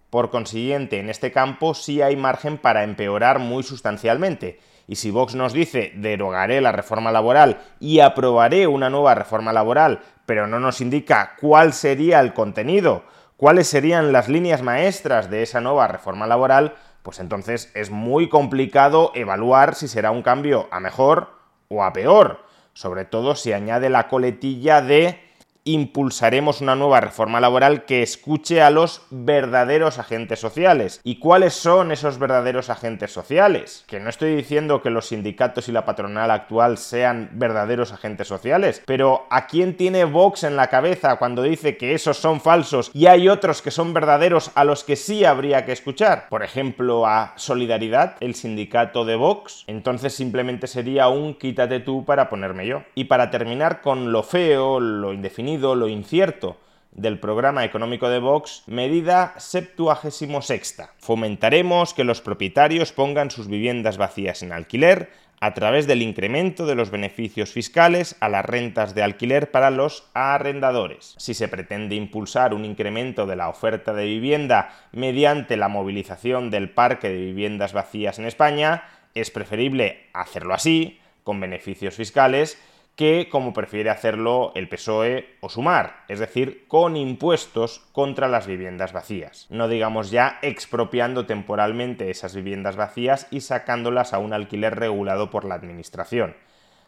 Por 0.09 0.29
consiguiente, 0.29 0.99
en 0.99 1.09
este 1.09 1.33
campo 1.33 1.73
sí 1.73 2.01
hay 2.01 2.15
margen 2.15 2.57
para 2.57 2.83
empeorar 2.83 3.39
muy 3.39 3.63
sustancialmente. 3.63 4.61
Y 4.87 4.95
si 4.95 5.11
Vox 5.11 5.35
nos 5.35 5.51
dice 5.51 5.91
derogaré 5.95 6.61
la 6.61 6.71
reforma 6.71 7.11
laboral 7.11 7.59
y 7.81 7.99
aprobaré 7.99 8.67
una 8.67 8.89
nueva 8.89 9.15
reforma 9.15 9.51
laboral, 9.51 9.99
pero 10.25 10.47
no 10.47 10.61
nos 10.61 10.79
indica 10.79 11.35
cuál 11.41 11.73
sería 11.73 12.21
el 12.21 12.33
contenido, 12.33 13.03
cuáles 13.37 13.67
serían 13.67 14.11
las 14.11 14.27
líneas 14.27 14.61
maestras 14.61 15.29
de 15.29 15.43
esa 15.43 15.61
nueva 15.61 15.87
reforma 15.87 16.27
laboral, 16.27 16.75
pues 17.03 17.19
entonces 17.19 17.71
es 17.73 17.89
muy 17.89 18.27
complicado 18.27 19.11
evaluar 19.15 19.75
si 19.75 19.87
será 19.87 20.11
un 20.11 20.23
cambio 20.23 20.67
a 20.71 20.79
mejor 20.79 21.29
o 21.69 21.83
a 21.83 21.93
peor, 21.93 22.43
sobre 22.73 23.05
todo 23.05 23.35
si 23.35 23.53
añade 23.53 23.89
la 23.89 24.09
coletilla 24.09 24.81
de 24.81 25.26
impulsaremos 25.67 26.61
una 26.61 26.75
nueva 26.75 27.01
reforma 27.01 27.41
laboral 27.41 27.85
que 27.85 28.01
escuche 28.01 28.61
a 28.61 28.69
los 28.69 29.01
verdaderos 29.09 29.99
agentes 29.99 30.39
sociales. 30.39 31.01
¿Y 31.03 31.19
cuáles 31.19 31.53
son 31.53 31.91
esos 31.91 32.19
verdaderos 32.19 32.69
agentes 32.69 33.11
sociales? 33.11 33.83
Que 33.87 33.99
no 33.99 34.09
estoy 34.09 34.35
diciendo 34.35 34.81
que 34.81 34.89
los 34.89 35.07
sindicatos 35.07 35.67
y 35.67 35.71
la 35.71 35.85
patronal 35.85 36.31
actual 36.31 36.77
sean 36.77 37.29
verdaderos 37.33 37.91
agentes 37.91 38.27
sociales, 38.27 38.81
pero 38.85 39.25
¿a 39.29 39.47
quién 39.47 39.75
tiene 39.75 40.05
Vox 40.05 40.43
en 40.43 40.55
la 40.55 40.67
cabeza 40.67 41.17
cuando 41.17 41.43
dice 41.43 41.77
que 41.77 41.93
esos 41.93 42.17
son 42.17 42.39
falsos 42.39 42.91
y 42.93 43.07
hay 43.07 43.27
otros 43.27 43.61
que 43.61 43.71
son 43.71 43.93
verdaderos 43.93 44.51
a 44.55 44.63
los 44.63 44.83
que 44.83 44.95
sí 44.95 45.25
habría 45.25 45.65
que 45.65 45.73
escuchar? 45.73 46.27
Por 46.29 46.43
ejemplo, 46.43 47.05
a 47.05 47.33
Solidaridad, 47.35 48.15
el 48.21 48.35
sindicato 48.35 49.03
de 49.03 49.15
Vox. 49.15 49.65
Entonces 49.67 50.13
simplemente 50.13 50.67
sería 50.67 51.09
un 51.09 51.33
quítate 51.33 51.79
tú 51.79 52.05
para 52.05 52.29
ponerme 52.29 52.67
yo. 52.67 52.83
Y 52.95 53.05
para 53.05 53.29
terminar 53.29 53.81
con 53.81 54.11
lo 54.11 54.23
feo, 54.23 54.79
lo 54.79 55.13
indefinido, 55.13 55.56
lo 55.61 55.87
incierto 55.87 56.57
del 56.91 57.19
programa 57.19 57.65
económico 57.65 58.09
de 58.09 58.19
Vox, 58.19 58.63
medida 58.65 59.33
76. 59.37 60.77
Fomentaremos 60.99 61.93
que 61.93 62.03
los 62.03 62.21
propietarios 62.21 62.91
pongan 62.91 63.29
sus 63.29 63.47
viviendas 63.47 63.97
vacías 63.97 64.41
en 64.41 64.51
alquiler 64.51 65.09
a 65.39 65.53
través 65.53 65.85
del 65.85 66.01
incremento 66.01 66.65
de 66.65 66.73
los 66.73 66.89
beneficios 66.89 67.51
fiscales 67.51 68.15
a 68.19 68.29
las 68.29 68.45
rentas 68.45 68.95
de 68.95 69.03
alquiler 69.03 69.51
para 69.51 69.69
los 69.69 70.09
arrendadores. 70.13 71.13
Si 71.17 71.33
se 71.33 71.47
pretende 71.47 71.95
impulsar 71.95 72.53
un 72.53 72.65
incremento 72.65 73.27
de 73.27 73.35
la 73.35 73.49
oferta 73.49 73.93
de 73.93 74.05
vivienda 74.05 74.73
mediante 74.91 75.57
la 75.57 75.67
movilización 75.67 76.49
del 76.49 76.71
parque 76.71 77.09
de 77.09 77.17
viviendas 77.17 77.73
vacías 77.73 78.17
en 78.17 78.25
España, 78.25 78.83
es 79.13 79.29
preferible 79.29 80.07
hacerlo 80.13 80.53
así, 80.53 80.99
con 81.23 81.39
beneficios 81.39 81.95
fiscales, 81.95 82.57
que 82.97 83.29
como 83.29 83.53
prefiere 83.53 83.91
hacerlo 83.91 84.51
el 84.55 84.67
PSOE 84.67 85.37
o 85.39 85.49
Sumar, 85.49 86.03
es 86.07 86.17
decir, 86.17 86.65
con 86.67 86.97
impuestos 86.97 87.87
contra 87.91 88.27
las 88.27 88.47
viviendas 88.47 88.91
vacías. 88.91 89.45
No 89.51 89.67
digamos 89.67 90.09
ya 90.09 90.39
expropiando 90.41 91.27
temporalmente 91.27 92.09
esas 92.09 92.35
viviendas 92.35 92.75
vacías 92.75 93.27
y 93.29 93.41
sacándolas 93.41 94.13
a 94.13 94.17
un 94.17 94.33
alquiler 94.33 94.75
regulado 94.79 95.29
por 95.29 95.45
la 95.45 95.53
Administración. 95.53 96.35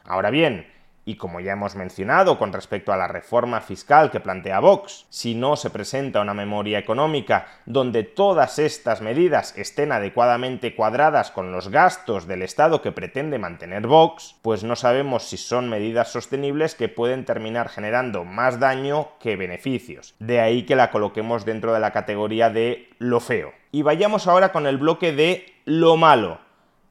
Ahora 0.03 0.31
bien, 0.31 0.65
y 1.05 1.15
como 1.15 1.39
ya 1.39 1.53
hemos 1.53 1.75
mencionado 1.75 2.37
con 2.37 2.53
respecto 2.53 2.93
a 2.93 2.97
la 2.97 3.07
reforma 3.07 3.61
fiscal 3.61 4.11
que 4.11 4.19
plantea 4.19 4.59
Vox, 4.59 5.05
si 5.09 5.35
no 5.35 5.55
se 5.55 5.69
presenta 5.69 6.21
una 6.21 6.33
memoria 6.33 6.77
económica 6.77 7.47
donde 7.65 8.03
todas 8.03 8.59
estas 8.59 9.01
medidas 9.01 9.57
estén 9.57 9.91
adecuadamente 9.91 10.75
cuadradas 10.75 11.31
con 11.31 11.51
los 11.51 11.69
gastos 11.69 12.27
del 12.27 12.41
Estado 12.41 12.81
que 12.81 12.91
pretende 12.91 13.39
mantener 13.39 13.87
Vox, 13.87 14.35
pues 14.41 14.63
no 14.63 14.75
sabemos 14.75 15.23
si 15.23 15.37
son 15.37 15.69
medidas 15.69 16.11
sostenibles 16.11 16.75
que 16.75 16.89
pueden 16.89 17.25
terminar 17.25 17.69
generando 17.69 18.23
más 18.23 18.59
daño 18.59 19.09
que 19.19 19.35
beneficios. 19.35 20.15
De 20.19 20.39
ahí 20.39 20.63
que 20.63 20.75
la 20.75 20.91
coloquemos 20.91 21.45
dentro 21.45 21.73
de 21.73 21.79
la 21.79 21.91
categoría 21.91 22.49
de 22.49 22.89
lo 22.99 23.19
feo. 23.19 23.51
Y 23.71 23.81
vayamos 23.81 24.27
ahora 24.27 24.51
con 24.51 24.67
el 24.67 24.77
bloque 24.77 25.11
de 25.11 25.53
lo 25.65 25.97
malo, 25.97 26.39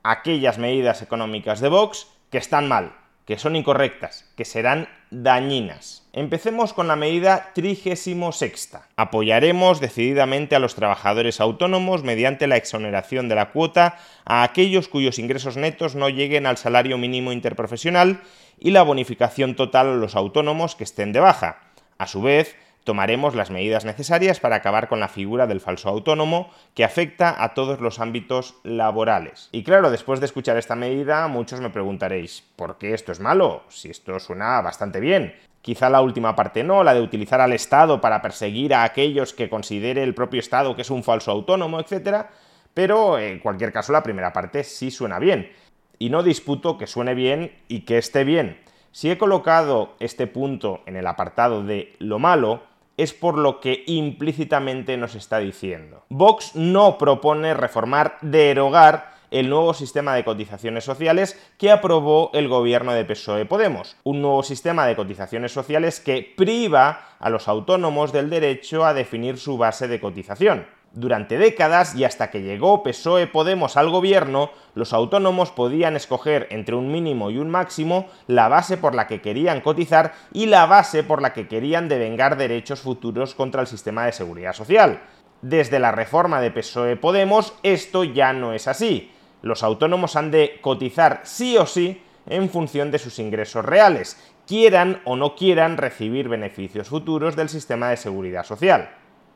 aquellas 0.02 0.58
medidas 0.58 1.02
económicas 1.02 1.60
de 1.60 1.68
Vox 1.68 2.08
que 2.30 2.38
están 2.38 2.68
mal 2.68 2.92
que 3.28 3.36
son 3.36 3.56
incorrectas, 3.56 4.24
que 4.38 4.46
serán 4.46 4.88
dañinas. 5.10 6.08
Empecemos 6.14 6.72
con 6.72 6.88
la 6.88 6.96
medida 6.96 7.50
36. 7.54 8.70
Apoyaremos 8.96 9.80
decididamente 9.80 10.56
a 10.56 10.58
los 10.58 10.74
trabajadores 10.74 11.38
autónomos 11.38 12.02
mediante 12.02 12.46
la 12.46 12.56
exoneración 12.56 13.28
de 13.28 13.34
la 13.34 13.50
cuota 13.50 13.98
a 14.24 14.42
aquellos 14.44 14.88
cuyos 14.88 15.18
ingresos 15.18 15.58
netos 15.58 15.94
no 15.94 16.08
lleguen 16.08 16.46
al 16.46 16.56
salario 16.56 16.96
mínimo 16.96 17.30
interprofesional 17.30 18.22
y 18.58 18.70
la 18.70 18.82
bonificación 18.82 19.56
total 19.56 19.88
a 19.88 19.96
los 19.96 20.16
autónomos 20.16 20.74
que 20.74 20.84
estén 20.84 21.12
de 21.12 21.20
baja. 21.20 21.60
A 21.98 22.06
su 22.06 22.22
vez, 22.22 22.56
tomaremos 22.88 23.34
las 23.34 23.50
medidas 23.50 23.84
necesarias 23.84 24.40
para 24.40 24.56
acabar 24.56 24.88
con 24.88 24.98
la 24.98 25.08
figura 25.08 25.46
del 25.46 25.60
falso 25.60 25.90
autónomo 25.90 26.48
que 26.72 26.84
afecta 26.84 27.44
a 27.44 27.52
todos 27.52 27.82
los 27.82 28.00
ámbitos 28.00 28.54
laborales. 28.64 29.50
Y 29.52 29.62
claro, 29.62 29.90
después 29.90 30.20
de 30.20 30.24
escuchar 30.24 30.56
esta 30.56 30.74
medida, 30.74 31.28
muchos 31.28 31.60
me 31.60 31.68
preguntaréis, 31.68 32.42
¿por 32.56 32.78
qué 32.78 32.94
esto 32.94 33.12
es 33.12 33.20
malo? 33.20 33.64
Si 33.68 33.90
esto 33.90 34.18
suena 34.18 34.62
bastante 34.62 35.00
bien. 35.00 35.34
Quizá 35.60 35.90
la 35.90 36.00
última 36.00 36.34
parte 36.34 36.64
no, 36.64 36.82
la 36.82 36.94
de 36.94 37.02
utilizar 37.02 37.42
al 37.42 37.52
Estado 37.52 38.00
para 38.00 38.22
perseguir 38.22 38.72
a 38.72 38.84
aquellos 38.84 39.34
que 39.34 39.50
considere 39.50 40.02
el 40.02 40.14
propio 40.14 40.40
Estado 40.40 40.74
que 40.74 40.80
es 40.80 40.90
un 40.90 41.04
falso 41.04 41.30
autónomo, 41.30 41.80
etc. 41.80 42.24
Pero 42.72 43.18
en 43.18 43.38
cualquier 43.40 43.70
caso 43.70 43.92
la 43.92 44.02
primera 44.02 44.32
parte 44.32 44.64
sí 44.64 44.90
suena 44.90 45.18
bien. 45.18 45.52
Y 45.98 46.08
no 46.08 46.22
disputo 46.22 46.78
que 46.78 46.86
suene 46.86 47.12
bien 47.12 47.52
y 47.68 47.80
que 47.80 47.98
esté 47.98 48.24
bien. 48.24 48.58
Si 48.92 49.10
he 49.10 49.18
colocado 49.18 49.94
este 50.00 50.26
punto 50.26 50.80
en 50.86 50.96
el 50.96 51.06
apartado 51.06 51.62
de 51.62 51.94
lo 51.98 52.18
malo, 52.18 52.62
es 52.98 53.14
por 53.14 53.38
lo 53.38 53.60
que 53.60 53.84
implícitamente 53.86 54.98
nos 54.98 55.14
está 55.14 55.38
diciendo. 55.38 56.04
Vox 56.10 56.54
no 56.54 56.98
propone 56.98 57.54
reformar, 57.54 58.18
derogar 58.20 59.16
el 59.30 59.48
nuevo 59.48 59.74
sistema 59.74 60.14
de 60.14 60.24
cotizaciones 60.24 60.84
sociales 60.84 61.38
que 61.58 61.70
aprobó 61.70 62.30
el 62.34 62.48
gobierno 62.48 62.92
de 62.92 63.04
PSOE 63.04 63.46
Podemos, 63.46 63.96
un 64.02 64.20
nuevo 64.20 64.42
sistema 64.42 64.86
de 64.86 64.96
cotizaciones 64.96 65.52
sociales 65.52 66.00
que 66.00 66.34
priva 66.36 67.16
a 67.18 67.30
los 67.30 67.48
autónomos 67.48 68.12
del 68.12 68.30
derecho 68.30 68.84
a 68.84 68.94
definir 68.94 69.38
su 69.38 69.58
base 69.58 69.88
de 69.88 70.00
cotización. 70.00 70.66
Durante 70.92 71.36
décadas 71.36 71.94
y 71.94 72.04
hasta 72.04 72.30
que 72.30 72.42
llegó 72.42 72.82
PSOE 72.82 73.26
Podemos 73.26 73.76
al 73.76 73.90
gobierno, 73.90 74.50
los 74.74 74.92
autónomos 74.92 75.50
podían 75.50 75.96
escoger 75.96 76.46
entre 76.50 76.74
un 76.74 76.90
mínimo 76.90 77.30
y 77.30 77.38
un 77.38 77.50
máximo 77.50 78.06
la 78.26 78.48
base 78.48 78.78
por 78.78 78.94
la 78.94 79.06
que 79.06 79.20
querían 79.20 79.60
cotizar 79.60 80.14
y 80.32 80.46
la 80.46 80.66
base 80.66 81.04
por 81.04 81.20
la 81.20 81.34
que 81.34 81.46
querían 81.46 81.88
devengar 81.88 82.36
derechos 82.36 82.80
futuros 82.80 83.34
contra 83.34 83.60
el 83.60 83.66
sistema 83.66 84.06
de 84.06 84.12
seguridad 84.12 84.54
social. 84.54 85.00
Desde 85.42 85.78
la 85.78 85.92
reforma 85.92 86.40
de 86.40 86.50
PSOE 86.50 86.96
Podemos 86.96 87.52
esto 87.62 88.02
ya 88.02 88.32
no 88.32 88.54
es 88.54 88.66
así. 88.66 89.12
Los 89.42 89.62
autónomos 89.62 90.16
han 90.16 90.30
de 90.30 90.58
cotizar 90.62 91.20
sí 91.24 91.56
o 91.58 91.66
sí 91.66 92.02
en 92.26 92.48
función 92.48 92.90
de 92.90 92.98
sus 92.98 93.18
ingresos 93.18 93.64
reales, 93.64 94.18
quieran 94.46 95.00
o 95.04 95.16
no 95.16 95.36
quieran 95.36 95.76
recibir 95.76 96.28
beneficios 96.28 96.88
futuros 96.88 97.36
del 97.36 97.50
sistema 97.50 97.90
de 97.90 97.98
seguridad 97.98 98.44
social. 98.44 98.90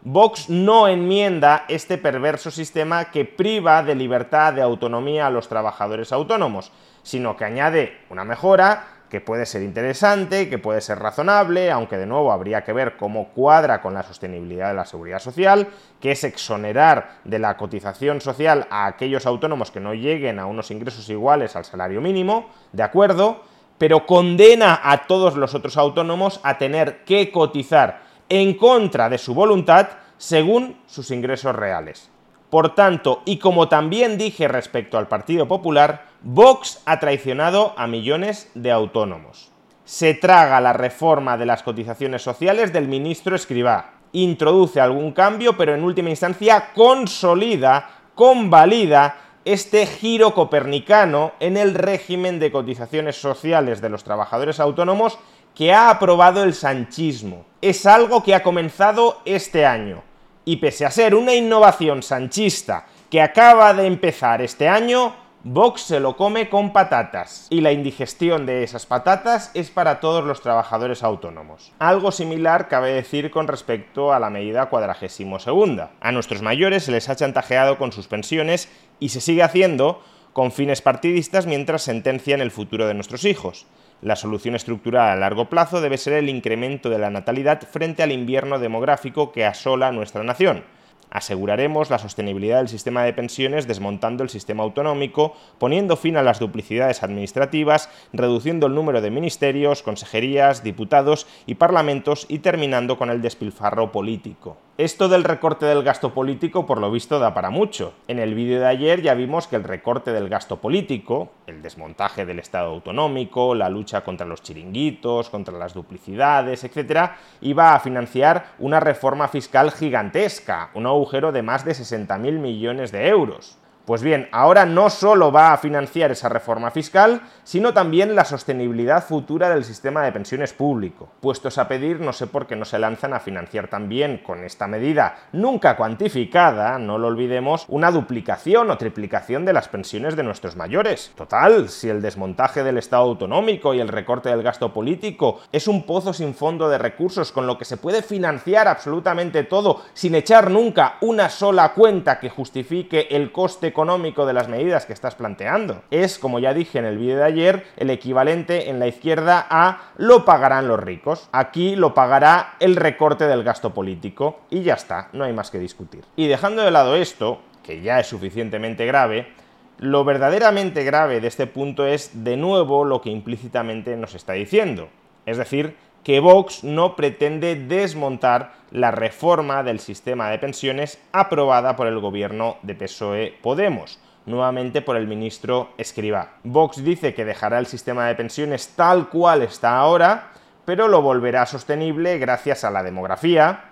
Vox 0.05 0.51
no 0.51 0.89
enmienda 0.89 1.65
este 1.69 1.97
perverso 1.97 2.51
sistema 2.51 3.05
que 3.13 3.25
priva 3.25 3.85
de 3.85 3.95
libertad 3.95 4.53
de 4.53 4.61
autonomía 4.61 5.29
a 5.29 5.31
los 5.31 5.47
trabajadores 5.47 6.11
autónomos, 6.11 6.73
sino 7.05 7.37
que 7.37 7.45
añade 7.45 7.99
una 8.11 8.25
mejora 8.25 8.85
que 9.09 9.21
puede 9.21 9.47
ser 9.47 9.63
interesante, 9.63 10.49
que 10.49 10.59
puede 10.59 10.81
ser 10.81 10.99
razonable, 10.99 11.71
aunque 11.71 11.99
de 11.99 12.07
nuevo 12.07 12.33
habría 12.33 12.65
que 12.65 12.73
ver 12.73 12.97
cómo 12.97 13.29
cuadra 13.29 13.81
con 13.81 13.95
la 13.95 14.03
sostenibilidad 14.03 14.71
de 14.71 14.75
la 14.75 14.87
seguridad 14.87 15.21
social, 15.21 15.69
que 16.01 16.11
es 16.11 16.25
exonerar 16.25 17.19
de 17.23 17.39
la 17.39 17.57
cotización 17.57 18.21
social 18.21 18.67
a 18.71 18.87
aquellos 18.87 19.25
autónomos 19.25 19.71
que 19.71 19.79
no 19.79 19.95
lleguen 19.95 20.41
a 20.41 20.47
unos 20.47 20.73
ingresos 20.73 21.09
iguales 21.11 21.55
al 21.55 21.65
salario 21.65 22.01
mínimo, 22.01 22.51
de 22.73 22.83
acuerdo, 22.83 23.43
pero 23.79 24.05
condena 24.05 24.81
a 24.83 25.07
todos 25.07 25.37
los 25.37 25.55
otros 25.55 25.77
autónomos 25.77 26.41
a 26.43 26.59
tener 26.59 27.05
que 27.05 27.31
cotizar 27.31 28.11
en 28.33 28.55
contra 28.55 29.11
de 29.11 29.19
su 29.19 29.35
voluntad 29.35 29.89
según 30.17 30.79
sus 30.87 31.11
ingresos 31.11 31.55
reales. 31.55 32.11
Por 32.49 32.75
tanto, 32.75 33.21
y 33.27 33.37
como 33.37 33.69
también 33.69 34.17
dije 34.17 34.49
respecto 34.49 34.97
al 34.97 35.07
Partido 35.07 35.47
Popular, 35.47 36.07
Vox 36.23 36.81
ha 36.87 36.99
traicionado 36.99 37.75
a 37.77 37.87
millones 37.87 38.51
de 38.55 38.71
autónomos. 38.71 39.53
Se 39.85 40.15
traga 40.15 40.63
la 40.63 40.73
reforma 40.73 41.37
de 41.37 41.45
las 41.45 41.63
cotizaciones 41.63 42.23
sociales 42.23 42.73
del 42.73 42.89
ministro 42.89 43.37
Escribá. 43.37 43.97
Introduce 44.13 44.81
algún 44.81 45.13
cambio, 45.13 45.59
pero 45.59 45.75
en 45.75 45.85
última 45.85 46.09
instancia 46.09 46.73
consolida, 46.75 47.91
convalida 48.15 49.17
este 49.45 49.85
giro 49.85 50.33
copernicano 50.33 51.33
en 51.39 51.59
el 51.59 51.75
régimen 51.75 52.39
de 52.39 52.51
cotizaciones 52.51 53.17
sociales 53.21 53.83
de 53.83 53.91
los 53.91 54.05
trabajadores 54.05 54.59
autónomos 54.59 55.19
que 55.55 55.73
ha 55.73 55.91
aprobado 55.91 56.43
el 56.43 56.55
sanchismo. 56.55 57.45
Es 57.61 57.87
algo 57.87 58.23
que 58.23 58.35
ha 58.35 58.43
comenzado 58.43 59.21
este 59.25 59.67
año. 59.67 60.03
Y 60.45 60.57
pese 60.57 60.85
a 60.85 60.91
ser 60.91 61.15
una 61.15 61.35
innovación 61.35 62.03
sanchista 62.03 62.87
que 63.11 63.21
acaba 63.21 63.75
de 63.75 63.87
empezar 63.87 64.43
este 64.43 64.69
año, 64.69 65.15
Vox 65.45 65.83
se 65.83 65.99
lo 65.99 66.17
come 66.17 66.49
con 66.49 66.73
patatas 66.73 67.49
y 67.51 67.63
la 67.63 67.73
indigestión 67.73 68.47
de 68.47 68.63
esas 68.63 68.87
patatas 68.87 69.51
es 69.55 69.71
para 69.71 69.99
todos 69.99 70.25
los 70.25 70.41
trabajadores 70.41 71.03
autónomos. 71.03 71.73
Algo 71.81 72.13
similar 72.13 72.69
cabe 72.69 72.93
decir 72.93 73.33
con 73.33 73.49
respecto 73.49 74.13
a 74.13 74.21
la 74.21 74.31
medida 74.31 74.67
cuadragésimo 74.67 75.41
segunda. 75.41 75.91
A 76.01 76.13
nuestros 76.13 76.43
mayores 76.43 76.85
se 76.85 76.93
les 76.93 77.09
ha 77.09 77.17
chantajeado 77.17 77.77
con 77.77 77.91
sus 77.91 78.07
pensiones 78.07 78.69
y 79.01 79.09
se 79.09 79.21
sigue 79.21 79.43
haciendo 79.43 80.01
con 80.33 80.53
fines 80.53 80.81
partidistas 80.81 81.47
mientras 81.47 81.83
sentencian 81.83 82.41
el 82.41 82.53
futuro 82.53 82.87
de 82.87 82.95
nuestros 82.95 83.25
hijos. 83.25 83.67
La 84.03 84.17
solución 84.17 84.57
estructural 84.57 85.09
a 85.09 85.17
largo 85.17 85.49
plazo 85.49 85.81
debe 85.81 85.97
ser 85.97 86.15
el 86.15 86.29
incremento 86.29 86.91
de 86.91 86.99
la 86.99 87.09
natalidad 87.09 87.63
frente 87.63 88.03
al 88.03 88.13
invierno 88.13 88.59
demográfico 88.59 89.31
que 89.31 89.45
asola 89.45 89.93
nuestra 89.93 90.25
nación 90.25 90.65
Aseguraremos 91.13 91.91
la 91.91 91.99
sostenibilidad 91.99 92.57
del 92.57 92.69
sistema 92.69 93.05
de 93.05 93.13
pensiones 93.13 93.69
desmontando 93.69 94.23
el 94.23 94.31
sistema 94.31 94.63
autonómico, 94.63 95.37
poniendo 95.59 95.99
fin 95.99 96.17
a 96.17 96.23
las 96.23 96.39
duplicidades 96.39 97.03
administrativas, 97.03 97.91
reduciendo 98.15 98.67
el 98.67 98.75
número 98.75 99.03
de 99.03 99.11
ministerios, 99.11 99.83
consejerías, 99.83 100.65
diputados 100.65 101.27
y 101.45 101.57
parlamentos 101.57 102.25
y 102.31 102.39
terminando 102.39 102.97
con 102.97 103.11
el 103.11 103.21
despilfarro 103.21 103.93
político. 103.93 104.57
Esto 104.79 105.11
del 105.11 105.23
recorte 105.23 105.67
del 105.67 105.83
gasto 105.83 106.15
político, 106.15 106.65
por 106.65 106.81
lo 106.81 106.91
visto, 106.91 107.19
da 107.19 107.35
para 107.35 107.51
mucho. 107.51 107.93
En 108.09 108.19
el 108.19 108.35
vídeo 108.35 108.59
de 108.59 108.67
ayer 108.67 109.03
ya 109.03 109.13
vimos 109.13 109.47
que 109.47 109.57
el 109.57 109.65
recorte 109.65 110.13
del 110.13 110.31
gasto 110.31 110.63
político, 110.63 111.31
el 111.47 111.61
desmontaje 111.61 112.25
del 112.25 112.39
Estado 112.39 112.71
autonómico, 112.71 113.55
la 113.55 113.69
lucha 113.69 114.03
contra 114.03 114.27
los 114.27 114.43
chiringuitos, 114.43 115.29
contra 115.29 115.59
las 115.59 115.75
duplicidades, 115.75 116.65
etc., 116.65 117.11
iba 117.43 117.75
a 117.75 117.81
financiar 117.81 118.47
una 118.59 118.81
reforma 118.81 119.29
fiscal 119.29 119.73
gigantesca, 119.73 120.71
un 120.73 120.87
agujero 120.87 121.33
de 121.33 121.43
más 121.43 121.67
de 121.67 121.73
60.000 121.73 122.39
millones 122.39 122.93
de 122.93 123.09
euros. 123.09 123.59
Pues 123.85 124.01
bien, 124.05 124.29
ahora 124.31 124.65
no 124.65 124.91
solo 124.91 125.33
va 125.33 125.53
a 125.53 125.59
financiar 125.59 126.13
esa 126.13 126.29
reforma 126.29 126.71
fiscal, 126.71 127.21
sino 127.43 127.75
también 127.75 128.15
la 128.15 128.25
sostenibilidad 128.25 129.05
futura 129.05 129.51
del 129.51 129.65
sistema 129.65 130.03
de 130.03 130.13
pensiones 130.13 130.53
público. 130.53 131.09
Puestos 131.21 131.59
a 131.59 131.67
pedir, 131.67 131.99
no 131.99 132.13
sé 132.13 132.29
por 132.29 132.47
qué 132.47 132.55
no 132.55 132.65
se 132.65 132.79
lanzan 132.79 133.13
a 133.13 133.19
financiar 133.19 133.67
también 133.67 134.19
con 134.19 134.45
esta 134.45 134.69
medida 134.69 135.17
nunca 135.33 135.77
cuantificada, 135.77 136.79
no 136.79 136.97
lo 136.97 137.09
olvidemos, 137.09 137.65
una 137.67 137.91
duplicación 137.91 138.71
o 138.71 138.79
triplicación 138.79 139.45
de 139.45 139.53
las 139.53 139.67
pensiones 139.67 140.15
de 140.15 140.23
nuestros 140.23 140.55
mayores. 140.55 141.11
Total, 141.17 141.69
si 141.69 141.89
el 141.89 142.03
desmontaje 142.03 142.63
del 142.63 142.79
Estado 142.79 143.03
autonómico 143.03 143.75
y 143.75 143.81
el 143.81 143.89
recorte 143.89 144.29
del 144.29 144.45
gasto 144.45 144.73
político 144.73 145.41
es 145.51 145.67
un 145.67 145.85
pozo 145.85 146.13
sin 146.13 146.35
fondo 146.35 146.69
de 146.69 146.79
recursos 146.79 147.33
con 147.33 147.49
lo 147.49 147.59
que 147.59 147.65
se 147.65 147.79
puede 147.79 148.03
financiar 148.03 148.69
absolutamente 148.69 149.43
todo 149.43 149.83
sin 149.93 150.15
echar 150.15 150.51
nunca 150.51 150.99
una 151.01 151.29
sola 151.29 151.73
cuenta 151.75 152.21
que 152.21 152.31
justifique 152.31 153.09
el 153.11 153.33
coste 153.33 153.72
económico 153.73 154.27
de 154.27 154.35
las 154.35 154.49
medidas 154.49 154.85
que 154.85 154.93
estás 154.93 155.15
planteando. 155.15 155.83
Es, 155.91 156.19
como 156.19 156.39
ya 156.39 156.53
dije 156.53 156.79
en 156.79 156.85
el 156.85 156.99
vídeo 156.99 157.17
de 157.17 157.25
ayer, 157.25 157.67
el 157.77 157.89
equivalente 157.89 158.69
en 158.69 158.79
la 158.79 158.87
izquierda 158.87 159.47
a 159.49 159.93
lo 159.97 160.25
pagarán 160.25 160.69
los 160.69 160.79
ricos. 160.79 161.29
Aquí 161.33 161.75
lo 161.75 161.95
pagará 161.95 162.55
el 162.61 162.77
recorte 162.77 163.27
del 163.27 163.43
gasto 163.43 163.73
político 163.73 164.41
y 164.51 164.63
ya 164.63 164.75
está, 164.75 165.09
no 165.15 165.25
hay 165.25 165.33
más 165.33 165.51
que 165.51 165.59
discutir. 165.59 166.05
Y 166.15 166.29
dejando 166.29 166.63
de 166.63 166.71
lado 166.71 166.97
esto, 166.97 167.41
que 167.63 167.81
ya 167.81 167.99
es 167.99 168.07
suficientemente 168.07 168.85
grave, 168.85 169.33
lo 169.79 170.05
verdaderamente 170.05 170.85
grave 170.85 171.21
de 171.21 171.29
este 171.29 171.47
punto 171.47 171.87
es 171.87 172.25
de 172.25 172.37
nuevo 172.37 172.85
lo 172.85 173.01
que 173.01 173.11
implícitamente 173.11 173.97
nos 173.97 174.15
está 174.15 174.35
diciendo. 174.35 174.91
Es 175.27 175.39
decir, 175.39 175.77
que 176.05 176.21
Vox 176.21 176.65
no 176.65 176.97
pretende 176.97 177.55
desmontar 177.55 178.55
la 178.71 178.91
reforma 178.91 179.63
del 179.63 179.79
sistema 179.79 180.31
de 180.31 180.39
pensiones 180.39 180.99
aprobada 181.13 181.77
por 181.77 181.87
el 181.87 182.01
gobierno 182.01 182.57
de 182.63 182.75
PSOE 182.75 183.39
Podemos, 183.43 184.01
nuevamente 184.27 184.83
por 184.83 184.97
el 184.97 185.07
ministro 185.07 185.71
Escribá. 185.79 186.35
Vox 186.43 186.83
dice 186.85 187.15
que 187.15 187.25
dejará 187.25 187.59
el 187.59 187.67
sistema 187.67 188.07
de 188.07 188.15
pensiones 188.15 188.75
tal 188.75 189.09
cual 189.09 189.43
está 189.43 189.79
ahora, 189.79 190.33
pero 190.65 190.89
lo 190.89 191.03
volverá 191.03 191.47
sostenible 191.47 192.19
gracias 192.19 192.65
a 192.65 192.71
la 192.71 192.83
demografía. 192.83 193.65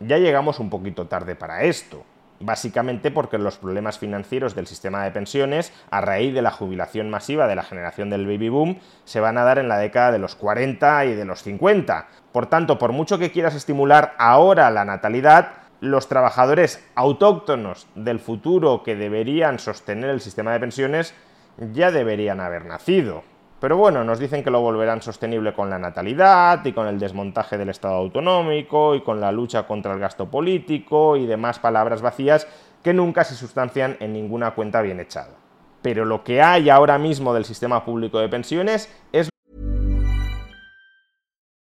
Ya 0.00 0.18
llegamos 0.18 0.60
un 0.60 0.70
poquito 0.70 1.06
tarde 1.06 1.34
para 1.34 1.64
esto 1.64 2.04
básicamente 2.40 3.10
porque 3.10 3.38
los 3.38 3.58
problemas 3.58 3.98
financieros 3.98 4.54
del 4.54 4.66
sistema 4.66 5.04
de 5.04 5.10
pensiones, 5.10 5.72
a 5.90 6.00
raíz 6.00 6.34
de 6.34 6.42
la 6.42 6.50
jubilación 6.50 7.10
masiva 7.10 7.46
de 7.46 7.56
la 7.56 7.62
generación 7.62 8.10
del 8.10 8.26
baby 8.26 8.48
boom, 8.48 8.78
se 9.04 9.20
van 9.20 9.38
a 9.38 9.44
dar 9.44 9.58
en 9.58 9.68
la 9.68 9.78
década 9.78 10.12
de 10.12 10.18
los 10.18 10.34
40 10.34 11.06
y 11.06 11.14
de 11.14 11.24
los 11.24 11.42
50. 11.42 12.08
Por 12.32 12.46
tanto, 12.46 12.78
por 12.78 12.92
mucho 12.92 13.18
que 13.18 13.32
quieras 13.32 13.54
estimular 13.54 14.14
ahora 14.18 14.70
la 14.70 14.84
natalidad, 14.84 15.52
los 15.80 16.08
trabajadores 16.08 16.84
autóctonos 16.94 17.86
del 17.94 18.18
futuro 18.18 18.82
que 18.82 18.96
deberían 18.96 19.58
sostener 19.58 20.10
el 20.10 20.20
sistema 20.20 20.52
de 20.52 20.60
pensiones 20.60 21.14
ya 21.72 21.90
deberían 21.90 22.40
haber 22.40 22.64
nacido. 22.64 23.24
Pero 23.58 23.76
bueno, 23.78 24.04
nos 24.04 24.18
dicen 24.18 24.44
que 24.44 24.50
lo 24.50 24.60
volverán 24.60 25.00
sostenible 25.00 25.54
con 25.54 25.70
la 25.70 25.78
natalidad 25.78 26.62
y 26.64 26.72
con 26.72 26.86
el 26.88 26.98
desmontaje 26.98 27.56
del 27.56 27.70
Estado 27.70 27.94
autonómico 27.94 28.94
y 28.94 29.00
con 29.00 29.18
la 29.18 29.32
lucha 29.32 29.66
contra 29.66 29.94
el 29.94 29.98
gasto 29.98 30.30
político 30.30 31.16
y 31.16 31.26
demás 31.26 31.58
palabras 31.58 32.02
vacías 32.02 32.46
que 32.82 32.92
nunca 32.92 33.24
se 33.24 33.34
sustancian 33.34 33.96
en 34.00 34.12
ninguna 34.12 34.54
cuenta 34.54 34.82
bien 34.82 35.00
echada. 35.00 35.34
Pero 35.80 36.04
lo 36.04 36.22
que 36.22 36.42
hay 36.42 36.68
ahora 36.68 36.98
mismo 36.98 37.32
del 37.32 37.44
sistema 37.44 37.84
público 37.84 38.18
de 38.18 38.28
pensiones 38.28 38.90
es 39.12 39.30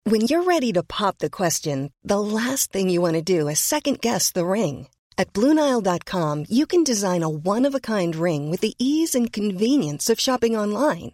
When 0.08 0.28
you're 0.28 0.44
ready 0.44 0.72
to 0.74 0.84
pop 0.84 1.18
the 1.18 1.32
question, 1.32 1.92
the 2.04 2.20
last 2.20 2.72
thing 2.72 2.90
you 2.90 3.02
want 3.02 3.16
to 3.16 3.24
do 3.24 3.48
is 3.48 3.60
second 3.60 4.02
guess 4.02 4.32
the 4.32 4.46
ring. 4.46 4.88
At 5.18 5.34
BlueNile.com, 5.34 6.46
you 6.50 6.68
can 6.68 6.84
design 6.84 7.24
a 7.24 7.30
one-of-a-kind 7.30 8.16
ring 8.16 8.52
with 8.52 8.60
the 8.60 8.76
ease 8.78 9.16
and 9.16 9.32
convenience 9.32 10.10
of 10.10 10.20
shopping 10.20 10.56
online. 10.56 11.14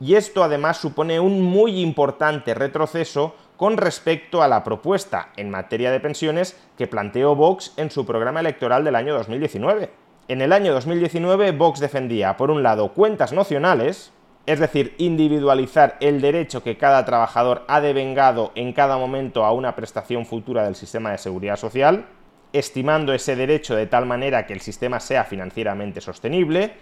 Y 0.00 0.14
esto 0.14 0.42
además 0.42 0.78
supone 0.78 1.20
un 1.20 1.42
muy 1.42 1.78
importante 1.80 2.54
retroceso 2.54 3.34
con 3.58 3.76
respecto 3.76 4.42
a 4.42 4.48
la 4.48 4.64
propuesta 4.64 5.28
en 5.36 5.50
materia 5.50 5.90
de 5.90 6.00
pensiones 6.00 6.58
que 6.78 6.86
planteó 6.86 7.36
Vox 7.36 7.74
en 7.76 7.90
su 7.90 8.06
programa 8.06 8.40
electoral 8.40 8.82
del 8.82 8.96
año 8.96 9.12
2019. 9.14 9.90
En 10.28 10.40
el 10.40 10.54
año 10.54 10.72
2019 10.72 11.52
Vox 11.52 11.80
defendía, 11.80 12.38
por 12.38 12.50
un 12.50 12.62
lado, 12.62 12.94
cuentas 12.94 13.34
nocionales, 13.34 14.12
es 14.46 14.58
decir, 14.58 14.94
individualizar 14.96 15.98
el 16.00 16.22
derecho 16.22 16.62
que 16.62 16.78
cada 16.78 17.04
trabajador 17.04 17.64
ha 17.68 17.82
devengado 17.82 18.52
en 18.54 18.72
cada 18.72 18.96
momento 18.96 19.44
a 19.44 19.52
una 19.52 19.76
prestación 19.76 20.24
futura 20.24 20.64
del 20.64 20.76
sistema 20.76 21.10
de 21.10 21.18
seguridad 21.18 21.56
social, 21.56 22.06
estimando 22.54 23.12
ese 23.12 23.36
derecho 23.36 23.76
de 23.76 23.86
tal 23.86 24.06
manera 24.06 24.46
que 24.46 24.54
el 24.54 24.60
sistema 24.62 24.98
sea 24.98 25.24
financieramente 25.24 26.00
sostenible, 26.00 26.72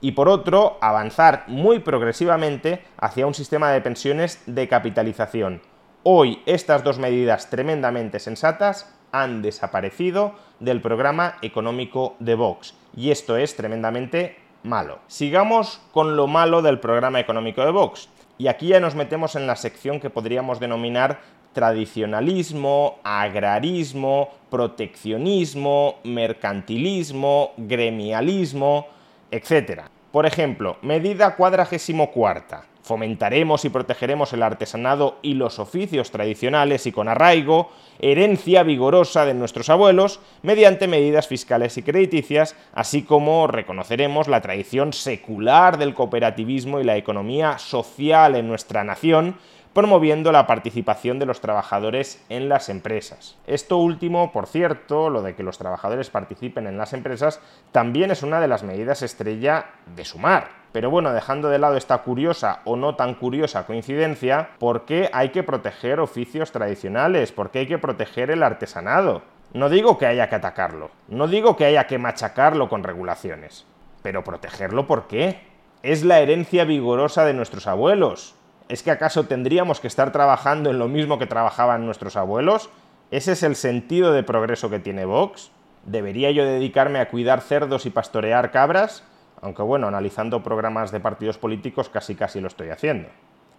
y 0.00 0.12
por 0.12 0.28
otro, 0.28 0.78
avanzar 0.80 1.44
muy 1.46 1.80
progresivamente 1.80 2.82
hacia 2.98 3.26
un 3.26 3.34
sistema 3.34 3.70
de 3.70 3.80
pensiones 3.80 4.42
de 4.46 4.68
capitalización. 4.68 5.62
Hoy 6.02 6.42
estas 6.46 6.82
dos 6.82 6.98
medidas 6.98 7.50
tremendamente 7.50 8.18
sensatas 8.18 8.94
han 9.12 9.42
desaparecido 9.42 10.34
del 10.60 10.80
programa 10.80 11.36
económico 11.42 12.16
de 12.20 12.34
Vox 12.34 12.74
y 12.96 13.10
esto 13.10 13.36
es 13.36 13.56
tremendamente 13.56 14.36
malo. 14.62 15.00
Sigamos 15.06 15.80
con 15.92 16.16
lo 16.16 16.26
malo 16.26 16.62
del 16.62 16.80
programa 16.80 17.20
económico 17.20 17.64
de 17.64 17.70
Vox. 17.70 18.08
Y 18.38 18.48
aquí 18.48 18.68
ya 18.68 18.80
nos 18.80 18.94
metemos 18.94 19.36
en 19.36 19.46
la 19.46 19.56
sección 19.56 20.00
que 20.00 20.08
podríamos 20.08 20.60
denominar 20.60 21.20
tradicionalismo, 21.52 22.98
agrarismo, 23.04 24.30
proteccionismo, 24.50 25.96
mercantilismo, 26.04 27.52
gremialismo, 27.56 28.86
etc. 29.30 29.82
Por 30.12 30.26
ejemplo, 30.26 30.76
medida 30.82 31.36
cuadragésimo 31.36 32.10
cuarta. 32.10 32.64
Fomentaremos 32.82 33.64
y 33.64 33.68
protegeremos 33.68 34.32
el 34.32 34.42
artesanado 34.42 35.18
y 35.22 35.34
los 35.34 35.58
oficios 35.58 36.10
tradicionales 36.10 36.86
y 36.86 36.92
con 36.92 37.08
arraigo, 37.08 37.70
herencia 38.00 38.62
vigorosa 38.62 39.24
de 39.24 39.34
nuestros 39.34 39.68
abuelos, 39.68 40.18
mediante 40.42 40.88
medidas 40.88 41.28
fiscales 41.28 41.76
y 41.78 41.82
crediticias, 41.82 42.56
así 42.72 43.02
como 43.02 43.46
reconoceremos 43.46 44.26
la 44.26 44.40
tradición 44.40 44.92
secular 44.92 45.78
del 45.78 45.94
cooperativismo 45.94 46.80
y 46.80 46.84
la 46.84 46.96
economía 46.96 47.58
social 47.58 48.34
en 48.34 48.48
nuestra 48.48 48.82
nación, 48.82 49.36
promoviendo 49.72 50.32
la 50.32 50.46
participación 50.46 51.18
de 51.18 51.26
los 51.26 51.40
trabajadores 51.40 52.24
en 52.28 52.48
las 52.48 52.68
empresas. 52.68 53.36
Esto 53.46 53.78
último, 53.78 54.32
por 54.32 54.46
cierto, 54.46 55.10
lo 55.10 55.22
de 55.22 55.34
que 55.34 55.42
los 55.42 55.58
trabajadores 55.58 56.10
participen 56.10 56.66
en 56.66 56.76
las 56.76 56.92
empresas, 56.92 57.40
también 57.70 58.10
es 58.10 58.22
una 58.22 58.40
de 58.40 58.48
las 58.48 58.62
medidas 58.64 59.02
estrella 59.02 59.66
de 59.94 60.04
Sumar. 60.04 60.48
Pero 60.72 60.90
bueno, 60.90 61.12
dejando 61.12 61.48
de 61.48 61.58
lado 61.58 61.76
esta 61.76 61.98
curiosa 61.98 62.60
o 62.64 62.76
no 62.76 62.94
tan 62.94 63.14
curiosa 63.14 63.66
coincidencia, 63.66 64.50
¿por 64.58 64.84
qué 64.84 65.10
hay 65.12 65.30
que 65.30 65.42
proteger 65.42 66.00
oficios 66.00 66.52
tradicionales? 66.52 67.32
¿Por 67.32 67.50
qué 67.50 67.60
hay 67.60 67.66
que 67.66 67.78
proteger 67.78 68.30
el 68.30 68.42
artesanado? 68.42 69.22
No 69.52 69.68
digo 69.68 69.98
que 69.98 70.06
haya 70.06 70.28
que 70.28 70.36
atacarlo, 70.36 70.90
no 71.08 71.26
digo 71.26 71.56
que 71.56 71.64
haya 71.64 71.88
que 71.88 71.98
machacarlo 71.98 72.68
con 72.68 72.84
regulaciones, 72.84 73.66
pero 74.00 74.22
protegerlo 74.22 74.86
¿por 74.86 75.08
qué? 75.08 75.40
Es 75.82 76.04
la 76.04 76.20
herencia 76.20 76.64
vigorosa 76.64 77.24
de 77.24 77.34
nuestros 77.34 77.66
abuelos, 77.66 78.36
¿Es 78.70 78.84
que 78.84 78.92
acaso 78.92 79.24
tendríamos 79.24 79.80
que 79.80 79.88
estar 79.88 80.12
trabajando 80.12 80.70
en 80.70 80.78
lo 80.78 80.86
mismo 80.86 81.18
que 81.18 81.26
trabajaban 81.26 81.84
nuestros 81.84 82.14
abuelos? 82.14 82.70
¿Ese 83.10 83.32
es 83.32 83.42
el 83.42 83.56
sentido 83.56 84.12
de 84.12 84.22
progreso 84.22 84.70
que 84.70 84.78
tiene 84.78 85.04
Vox? 85.04 85.50
¿Debería 85.86 86.30
yo 86.30 86.44
dedicarme 86.44 87.00
a 87.00 87.08
cuidar 87.08 87.40
cerdos 87.40 87.84
y 87.84 87.90
pastorear 87.90 88.52
cabras? 88.52 89.02
Aunque 89.42 89.62
bueno, 89.62 89.88
analizando 89.88 90.44
programas 90.44 90.92
de 90.92 91.00
partidos 91.00 91.36
políticos 91.36 91.88
casi 91.88 92.14
casi 92.14 92.40
lo 92.40 92.46
estoy 92.46 92.68
haciendo. 92.68 93.08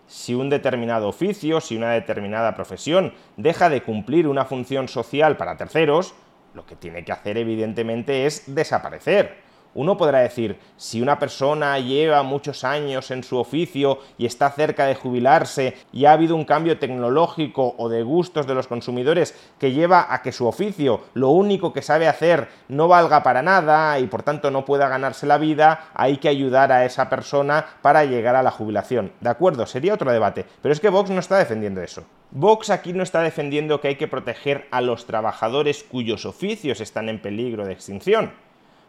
Si 0.08 0.34
un 0.34 0.50
determinado 0.50 1.10
oficio, 1.10 1.60
si 1.60 1.76
una 1.76 1.92
determinada 1.92 2.56
profesión 2.56 3.14
deja 3.36 3.70
de 3.70 3.84
cumplir 3.84 4.30
una 4.30 4.46
función 4.46 4.88
social 4.88 5.36
para 5.36 5.58
terceros, 5.58 6.14
lo 6.54 6.66
que 6.66 6.78
tiene 6.78 7.04
que 7.04 7.12
hacer 7.12 7.38
evidentemente 7.38 8.26
es 8.28 8.56
desaparecer 8.56 9.51
uno 9.74 9.98
podrá 9.98 10.20
decir, 10.20 10.58
si 10.78 11.02
una 11.02 11.20
persona 11.20 11.80
lleva 11.80 12.24
muchos 12.24 12.64
años 12.64 13.12
en 13.12 13.24
su 13.24 13.38
oficio 13.38 14.00
y 14.18 14.26
está 14.26 14.50
cerca 14.52 14.86
de 14.86 14.96
jubilarse 14.96 15.78
y 15.94 16.06
ha 16.06 16.14
habido 16.14 16.36
un 16.36 16.46
cambio 16.46 16.78
tecnológico 16.78 17.76
o 17.78 17.90
de 17.90 18.04
gustos 18.04 18.48
de 18.48 18.56
los 18.56 18.68
consumidores 18.68 19.36
que 19.60 19.72
lleva 19.72 20.14
a 20.14 20.22
que 20.22 20.32
su 20.32 20.48
oficio, 20.48 21.02
lo 21.14 21.30
único 21.30 21.74
que 21.74 21.82
sabe 21.82 22.08
hacer, 22.08 22.50
no 22.68 22.88
valga 22.88 23.24
para 23.24 23.42
nada 23.42 24.00
y 24.00 24.08
por 24.08 24.24
tanto 24.24 24.52
no 24.52 24.66
pueda 24.66 24.90
ganarse 24.90 25.26
la 25.26 25.38
vida, 25.38 25.88
hay 25.94 26.18
que 26.18 26.30
ayudar 26.30 26.72
a 26.72 26.86
esa 26.86 27.10
persona 27.10 27.66
para 27.82 28.06
llegar 28.06 28.36
a 28.36 28.44
la 28.44 28.52
jubilación. 28.52 29.12
De 29.22 29.30
acuerdo, 29.30 29.66
sería 29.66 29.94
otro 29.94 30.12
debate, 30.12 30.46
pero 30.62 30.74
es 30.74 30.80
que 30.80 30.90
Vox 30.90 31.10
no 31.10 31.20
está 31.20 31.38
defendiendo 31.38 31.82
eso. 31.82 32.04
Vox 32.32 32.70
aquí 32.70 32.94
no 32.94 33.04
está 33.04 33.22
defendiendo 33.22 33.82
que 33.82 33.90
hay 33.90 33.96
que 33.96 34.08
proteger 34.08 34.68
a 34.72 34.82
los 34.82 35.06
trabajadores 35.06 35.84
cuyos 35.84 36.26
oficios 36.26 36.80
están 36.80 37.10
en 37.10 37.22
peligro 37.22 37.66
de 37.66 37.74
extinción. 37.74 38.32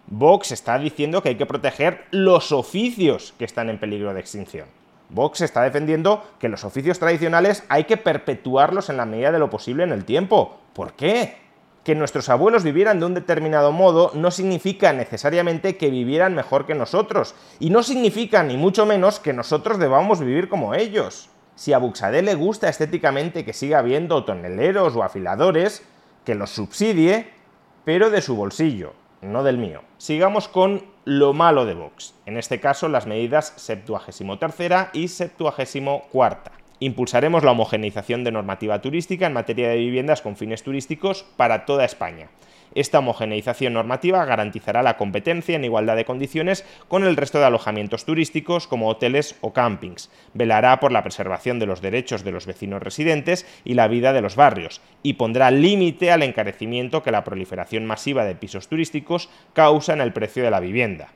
Vox 0.07 0.53
está 0.53 0.79
diciendo 0.79 1.23
que 1.23 1.31
hay 1.31 1.35
que 1.37 1.47
proteger 1.47 2.05
los 2.11 2.53
oficios 2.53 3.35
que 3.39 3.45
están 3.45 3.71
en 3.71 3.79
peligro 3.79 4.13
de 4.13 4.21
extinción. 4.21 4.67
Vox 5.09 5.43
está 5.43 5.63
defendiendo 5.63 6.25
que 6.39 6.49
los 6.49 6.65
oficios 6.65 6.99
tradicionales 6.99 7.65
hay 7.69 7.85
que 7.85 7.97
perpetuarlos 7.97 8.89
en 8.89 8.97
la 8.97 9.07
medida 9.07 9.31
de 9.31 9.39
lo 9.39 9.51
posible 9.51 9.85
en 9.85 9.93
el 9.93 10.05
tiempo. 10.05 10.59
¿Por 10.73 10.95
qué? 10.95 11.37
Que 11.85 11.95
nuestros 11.95 12.29
abuelos 12.29 12.65
vivieran 12.65 12.99
de 12.99 13.07
un 13.07 13.15
determinado 13.15 13.73
modo 13.73 14.11
no 14.15 14.31
significa 14.31 14.93
necesariamente 14.93 15.77
que 15.77 15.91
vivieran 15.91 16.35
mejor 16.35 16.67
que 16.67 16.75
nosotros, 16.75 17.35
y 17.61 17.71
no 17.71 17.83
significa 17.83 18.43
ni 18.43 18.57
mucho 18.57 18.87
menos 18.87 19.21
que 19.21 19.33
nosotros 19.33 19.79
debamos 19.79 20.21
vivir 20.21 20.49
como 20.49 20.75
ellos. 20.75 21.29
Si 21.55 21.73
a 21.73 21.79
Buxadé 21.79 22.23
le 22.23 22.35
gusta 22.35 22.69
estéticamente 22.69 23.45
que 23.45 23.53
siga 23.53 23.81
habiendo 23.81 24.25
toneleros 24.25 24.97
o 24.97 25.03
afiladores, 25.03 25.83
que 26.25 26.35
los 26.35 26.51
subsidie, 26.51 27.29
pero 27.85 28.11
de 28.11 28.23
su 28.23 28.37
bolsillo 28.37 28.95
no 29.23 29.43
del 29.43 29.57
mío. 29.57 29.83
Sigamos 29.99 30.49
con 30.49 30.85
lo 31.05 31.33
malo 31.33 31.65
de 31.65 31.75
Vox, 31.75 32.15
en 32.27 32.37
este 32.37 32.61
caso 32.61 32.89
las 32.89 33.07
medidas 33.07 33.55
73 33.57 34.89
y 34.93 35.09
74. 35.09 36.53
Impulsaremos 36.81 37.45
la 37.45 37.53
homogeneización 37.53 38.25
de 38.25 38.33
normativa 38.33 38.83
turística 38.83 39.27
en 39.27 39.33
materia 39.33 39.69
de 39.69 39.77
viviendas 39.77 40.21
con 40.21 40.37
fines 40.37 40.65
turísticos 40.65 41.25
para 41.37 41.65
toda 41.65 41.85
España. 41.85 42.29
Esta 42.75 43.01
homogeneización 43.01 43.75
normativa 43.75 44.25
garantizará 44.25 44.83
la 44.83 44.97
competencia 44.97 45.57
en 45.57 45.65
igualdad 45.65 45.97
de 45.97 46.05
condiciones 46.05 46.65
con 46.89 47.05
el 47.05 47.17
resto 47.17 47.39
de 47.39 47.45
alojamientos 47.45 48.05
turísticos 48.05 48.67
como 48.67 48.89
hoteles 48.89 49.37
o 49.41 49.53
campings. 49.53 50.11
Velará 50.35 50.81
por 50.81 50.93
la 50.93 51.03
preservación 51.03 51.59
de 51.59 51.67
los 51.67 51.83
derechos 51.83 52.25
de 52.25 52.33
los 52.33 52.47
vecinos 52.47 52.83
residentes 52.83 53.47
y 53.65 53.75
la 53.75 53.89
vida 53.89 54.13
de 54.13 54.23
los 54.23 54.37
barrios 54.37 54.81
y 55.03 55.15
pondrá 55.15 55.51
límite 55.51 56.11
al 56.11 56.23
encarecimiento 56.23 57.03
que 57.03 57.11
la 57.11 57.25
proliferación 57.25 57.85
masiva 57.85 58.25
de 58.25 58.35
pisos 58.35 58.69
turísticos 58.69 59.29
causa 59.53 59.93
en 59.93 60.01
el 60.01 60.13
precio 60.13 60.43
de 60.43 60.51
la 60.51 60.61
vivienda. 60.61 61.09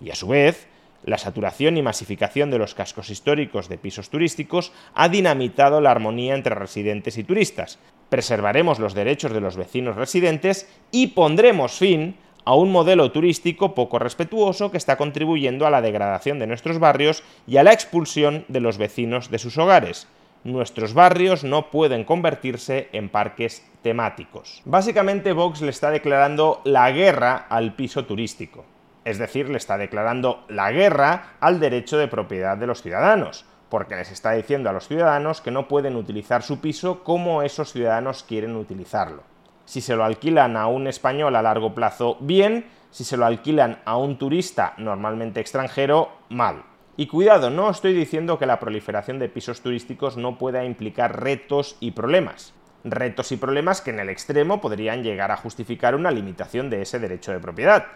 Y 0.00 0.10
a 0.10 0.14
su 0.14 0.28
vez, 0.28 0.66
la 1.04 1.18
saturación 1.18 1.76
y 1.76 1.82
masificación 1.82 2.50
de 2.50 2.58
los 2.58 2.74
cascos 2.74 3.10
históricos 3.10 3.68
de 3.68 3.76
pisos 3.76 4.08
turísticos 4.08 4.72
ha 4.94 5.08
dinamitado 5.08 5.80
la 5.80 5.90
armonía 5.90 6.34
entre 6.34 6.54
residentes 6.54 7.18
y 7.18 7.24
turistas, 7.24 7.78
preservaremos 8.08 8.78
los 8.78 8.94
derechos 8.94 9.32
de 9.32 9.40
los 9.40 9.56
vecinos 9.56 9.96
residentes 9.96 10.68
y 10.90 11.08
pondremos 11.08 11.72
fin 11.72 12.16
a 12.44 12.54
un 12.54 12.70
modelo 12.70 13.10
turístico 13.10 13.74
poco 13.74 13.98
respetuoso 13.98 14.70
que 14.70 14.76
está 14.76 14.96
contribuyendo 14.96 15.66
a 15.66 15.70
la 15.70 15.80
degradación 15.80 16.38
de 16.38 16.46
nuestros 16.46 16.78
barrios 16.78 17.22
y 17.46 17.56
a 17.56 17.64
la 17.64 17.72
expulsión 17.72 18.44
de 18.48 18.60
los 18.60 18.78
vecinos 18.78 19.30
de 19.30 19.38
sus 19.38 19.56
hogares. 19.58 20.08
Nuestros 20.44 20.92
barrios 20.92 21.42
no 21.42 21.70
pueden 21.70 22.04
convertirse 22.04 22.88
en 22.92 23.08
parques 23.08 23.66
temáticos. 23.82 24.60
Básicamente 24.66 25.32
Vox 25.32 25.62
le 25.62 25.70
está 25.70 25.90
declarando 25.90 26.60
la 26.64 26.90
guerra 26.90 27.46
al 27.48 27.74
piso 27.74 28.04
turístico. 28.04 28.66
Es 29.06 29.18
decir, 29.18 29.48
le 29.48 29.56
está 29.56 29.78
declarando 29.78 30.44
la 30.48 30.70
guerra 30.70 31.36
al 31.40 31.60
derecho 31.60 31.96
de 31.96 32.08
propiedad 32.08 32.58
de 32.58 32.66
los 32.66 32.82
ciudadanos 32.82 33.46
porque 33.68 33.96
les 33.96 34.10
está 34.10 34.32
diciendo 34.32 34.70
a 34.70 34.72
los 34.72 34.86
ciudadanos 34.86 35.40
que 35.40 35.50
no 35.50 35.68
pueden 35.68 35.96
utilizar 35.96 36.42
su 36.42 36.60
piso 36.60 37.02
como 37.02 37.42
esos 37.42 37.72
ciudadanos 37.72 38.22
quieren 38.22 38.56
utilizarlo. 38.56 39.22
Si 39.64 39.80
se 39.80 39.96
lo 39.96 40.04
alquilan 40.04 40.56
a 40.56 40.66
un 40.66 40.86
español 40.86 41.36
a 41.36 41.42
largo 41.42 41.74
plazo, 41.74 42.16
bien, 42.20 42.66
si 42.90 43.04
se 43.04 43.16
lo 43.16 43.26
alquilan 43.26 43.80
a 43.84 43.96
un 43.96 44.18
turista 44.18 44.74
normalmente 44.76 45.40
extranjero, 45.40 46.10
mal. 46.28 46.64
Y 46.96 47.08
cuidado, 47.08 47.50
no 47.50 47.70
estoy 47.70 47.92
diciendo 47.92 48.38
que 48.38 48.46
la 48.46 48.60
proliferación 48.60 49.18
de 49.18 49.28
pisos 49.28 49.62
turísticos 49.62 50.16
no 50.16 50.38
pueda 50.38 50.64
implicar 50.64 51.20
retos 51.20 51.76
y 51.80 51.90
problemas. 51.90 52.54
Retos 52.84 53.32
y 53.32 53.36
problemas 53.36 53.80
que 53.80 53.90
en 53.90 53.98
el 53.98 54.10
extremo 54.10 54.60
podrían 54.60 55.02
llegar 55.02 55.32
a 55.32 55.36
justificar 55.36 55.96
una 55.96 56.10
limitación 56.10 56.70
de 56.70 56.82
ese 56.82 57.00
derecho 57.00 57.32
de 57.32 57.40
propiedad. 57.40 57.86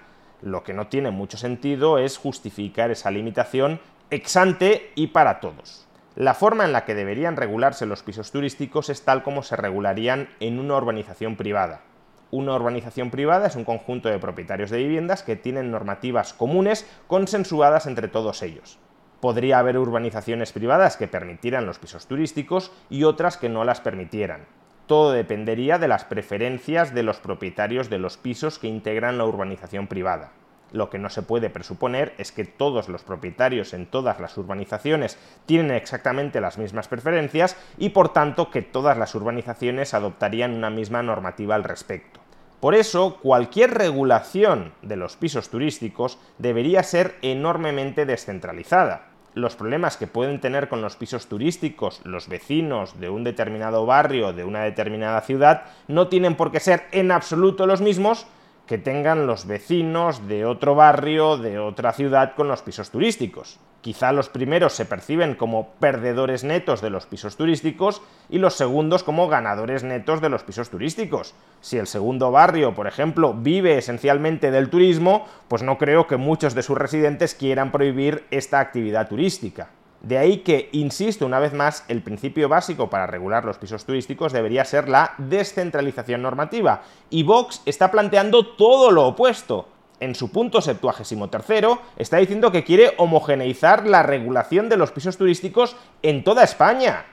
Lo 0.42 0.64
que 0.64 0.72
no 0.72 0.88
tiene 0.88 1.10
mucho 1.10 1.36
sentido 1.36 1.98
es 1.98 2.16
justificar 2.16 2.90
esa 2.90 3.10
limitación 3.10 3.80
exante 4.10 4.90
y 4.94 5.08
para 5.08 5.38
todos. 5.40 5.86
La 6.14 6.32
forma 6.32 6.64
en 6.64 6.72
la 6.72 6.84
que 6.84 6.94
deberían 6.94 7.36
regularse 7.36 7.84
los 7.84 8.02
pisos 8.02 8.32
turísticos 8.32 8.88
es 8.88 9.04
tal 9.04 9.22
como 9.22 9.42
se 9.42 9.54
regularían 9.54 10.30
en 10.40 10.58
una 10.58 10.76
urbanización 10.76 11.36
privada. 11.36 11.82
Una 12.30 12.54
urbanización 12.54 13.10
privada 13.10 13.46
es 13.46 13.56
un 13.56 13.64
conjunto 13.64 14.08
de 14.08 14.18
propietarios 14.18 14.70
de 14.70 14.78
viviendas 14.78 15.22
que 15.22 15.36
tienen 15.36 15.70
normativas 15.70 16.32
comunes 16.32 16.86
consensuadas 17.06 17.86
entre 17.86 18.08
todos 18.08 18.42
ellos. 18.42 18.78
Podría 19.20 19.58
haber 19.58 19.78
urbanizaciones 19.78 20.52
privadas 20.52 20.96
que 20.96 21.08
permitieran 21.08 21.66
los 21.66 21.78
pisos 21.78 22.06
turísticos 22.06 22.72
y 22.88 23.04
otras 23.04 23.36
que 23.36 23.48
no 23.48 23.64
las 23.64 23.80
permitieran. 23.80 24.46
Todo 24.86 25.12
dependería 25.12 25.78
de 25.78 25.88
las 25.88 26.04
preferencias 26.04 26.94
de 26.94 27.02
los 27.02 27.18
propietarios 27.18 27.90
de 27.90 27.98
los 27.98 28.16
pisos 28.16 28.58
que 28.58 28.68
integran 28.68 29.18
la 29.18 29.26
urbanización 29.26 29.86
privada. 29.86 30.32
Lo 30.72 30.90
que 30.90 30.98
no 30.98 31.08
se 31.08 31.22
puede 31.22 31.50
presuponer 31.50 32.14
es 32.18 32.32
que 32.32 32.44
todos 32.44 32.88
los 32.88 33.02
propietarios 33.02 33.72
en 33.72 33.86
todas 33.86 34.20
las 34.20 34.36
urbanizaciones 34.36 35.18
tienen 35.46 35.70
exactamente 35.72 36.40
las 36.40 36.58
mismas 36.58 36.88
preferencias 36.88 37.56
y 37.78 37.90
por 37.90 38.12
tanto 38.12 38.50
que 38.50 38.62
todas 38.62 38.98
las 38.98 39.14
urbanizaciones 39.14 39.94
adoptarían 39.94 40.54
una 40.54 40.70
misma 40.70 41.02
normativa 41.02 41.54
al 41.54 41.64
respecto. 41.64 42.20
Por 42.60 42.74
eso, 42.74 43.18
cualquier 43.22 43.72
regulación 43.74 44.72
de 44.82 44.96
los 44.96 45.16
pisos 45.16 45.48
turísticos 45.48 46.18
debería 46.38 46.82
ser 46.82 47.14
enormemente 47.22 48.04
descentralizada. 48.04 49.06
Los 49.34 49.54
problemas 49.54 49.96
que 49.96 50.08
pueden 50.08 50.40
tener 50.40 50.68
con 50.68 50.82
los 50.82 50.96
pisos 50.96 51.28
turísticos 51.28 52.00
los 52.04 52.28
vecinos 52.28 52.98
de 52.98 53.10
un 53.10 53.22
determinado 53.22 53.86
barrio, 53.86 54.32
de 54.32 54.42
una 54.42 54.64
determinada 54.64 55.20
ciudad, 55.20 55.66
no 55.86 56.08
tienen 56.08 56.34
por 56.34 56.50
qué 56.50 56.58
ser 56.58 56.86
en 56.90 57.12
absoluto 57.12 57.64
los 57.64 57.80
mismos 57.80 58.26
que 58.68 58.78
tengan 58.78 59.26
los 59.26 59.46
vecinos 59.46 60.28
de 60.28 60.44
otro 60.44 60.74
barrio, 60.74 61.38
de 61.38 61.58
otra 61.58 61.92
ciudad 61.94 62.34
con 62.36 62.48
los 62.48 62.60
pisos 62.60 62.90
turísticos. 62.90 63.58
Quizá 63.80 64.12
los 64.12 64.28
primeros 64.28 64.74
se 64.74 64.84
perciben 64.84 65.34
como 65.34 65.70
perdedores 65.80 66.44
netos 66.44 66.82
de 66.82 66.90
los 66.90 67.06
pisos 67.06 67.38
turísticos 67.38 68.02
y 68.28 68.38
los 68.38 68.54
segundos 68.54 69.04
como 69.04 69.26
ganadores 69.26 69.84
netos 69.84 70.20
de 70.20 70.28
los 70.28 70.42
pisos 70.42 70.68
turísticos. 70.68 71.34
Si 71.62 71.78
el 71.78 71.86
segundo 71.86 72.30
barrio, 72.30 72.74
por 72.74 72.86
ejemplo, 72.86 73.32
vive 73.32 73.78
esencialmente 73.78 74.50
del 74.50 74.68
turismo, 74.68 75.26
pues 75.48 75.62
no 75.62 75.78
creo 75.78 76.06
que 76.06 76.18
muchos 76.18 76.54
de 76.54 76.62
sus 76.62 76.76
residentes 76.76 77.34
quieran 77.34 77.72
prohibir 77.72 78.26
esta 78.30 78.60
actividad 78.60 79.08
turística. 79.08 79.70
De 80.00 80.16
ahí 80.16 80.38
que, 80.38 80.68
insisto 80.72 81.26
una 81.26 81.40
vez 81.40 81.52
más, 81.52 81.84
el 81.88 82.02
principio 82.02 82.48
básico 82.48 82.88
para 82.88 83.06
regular 83.06 83.44
los 83.44 83.58
pisos 83.58 83.84
turísticos 83.84 84.32
debería 84.32 84.64
ser 84.64 84.88
la 84.88 85.14
descentralización 85.18 86.22
normativa. 86.22 86.82
Y 87.10 87.24
Vox 87.24 87.62
está 87.66 87.90
planteando 87.90 88.46
todo 88.54 88.90
lo 88.90 89.06
opuesto. 89.06 89.68
En 90.00 90.14
su 90.14 90.30
punto 90.30 90.60
73 90.60 91.66
está 91.96 92.18
diciendo 92.18 92.52
que 92.52 92.62
quiere 92.62 92.94
homogeneizar 92.98 93.88
la 93.88 94.04
regulación 94.04 94.68
de 94.68 94.76
los 94.76 94.92
pisos 94.92 95.16
turísticos 95.16 95.74
en 96.02 96.22
toda 96.22 96.44
España. 96.44 97.04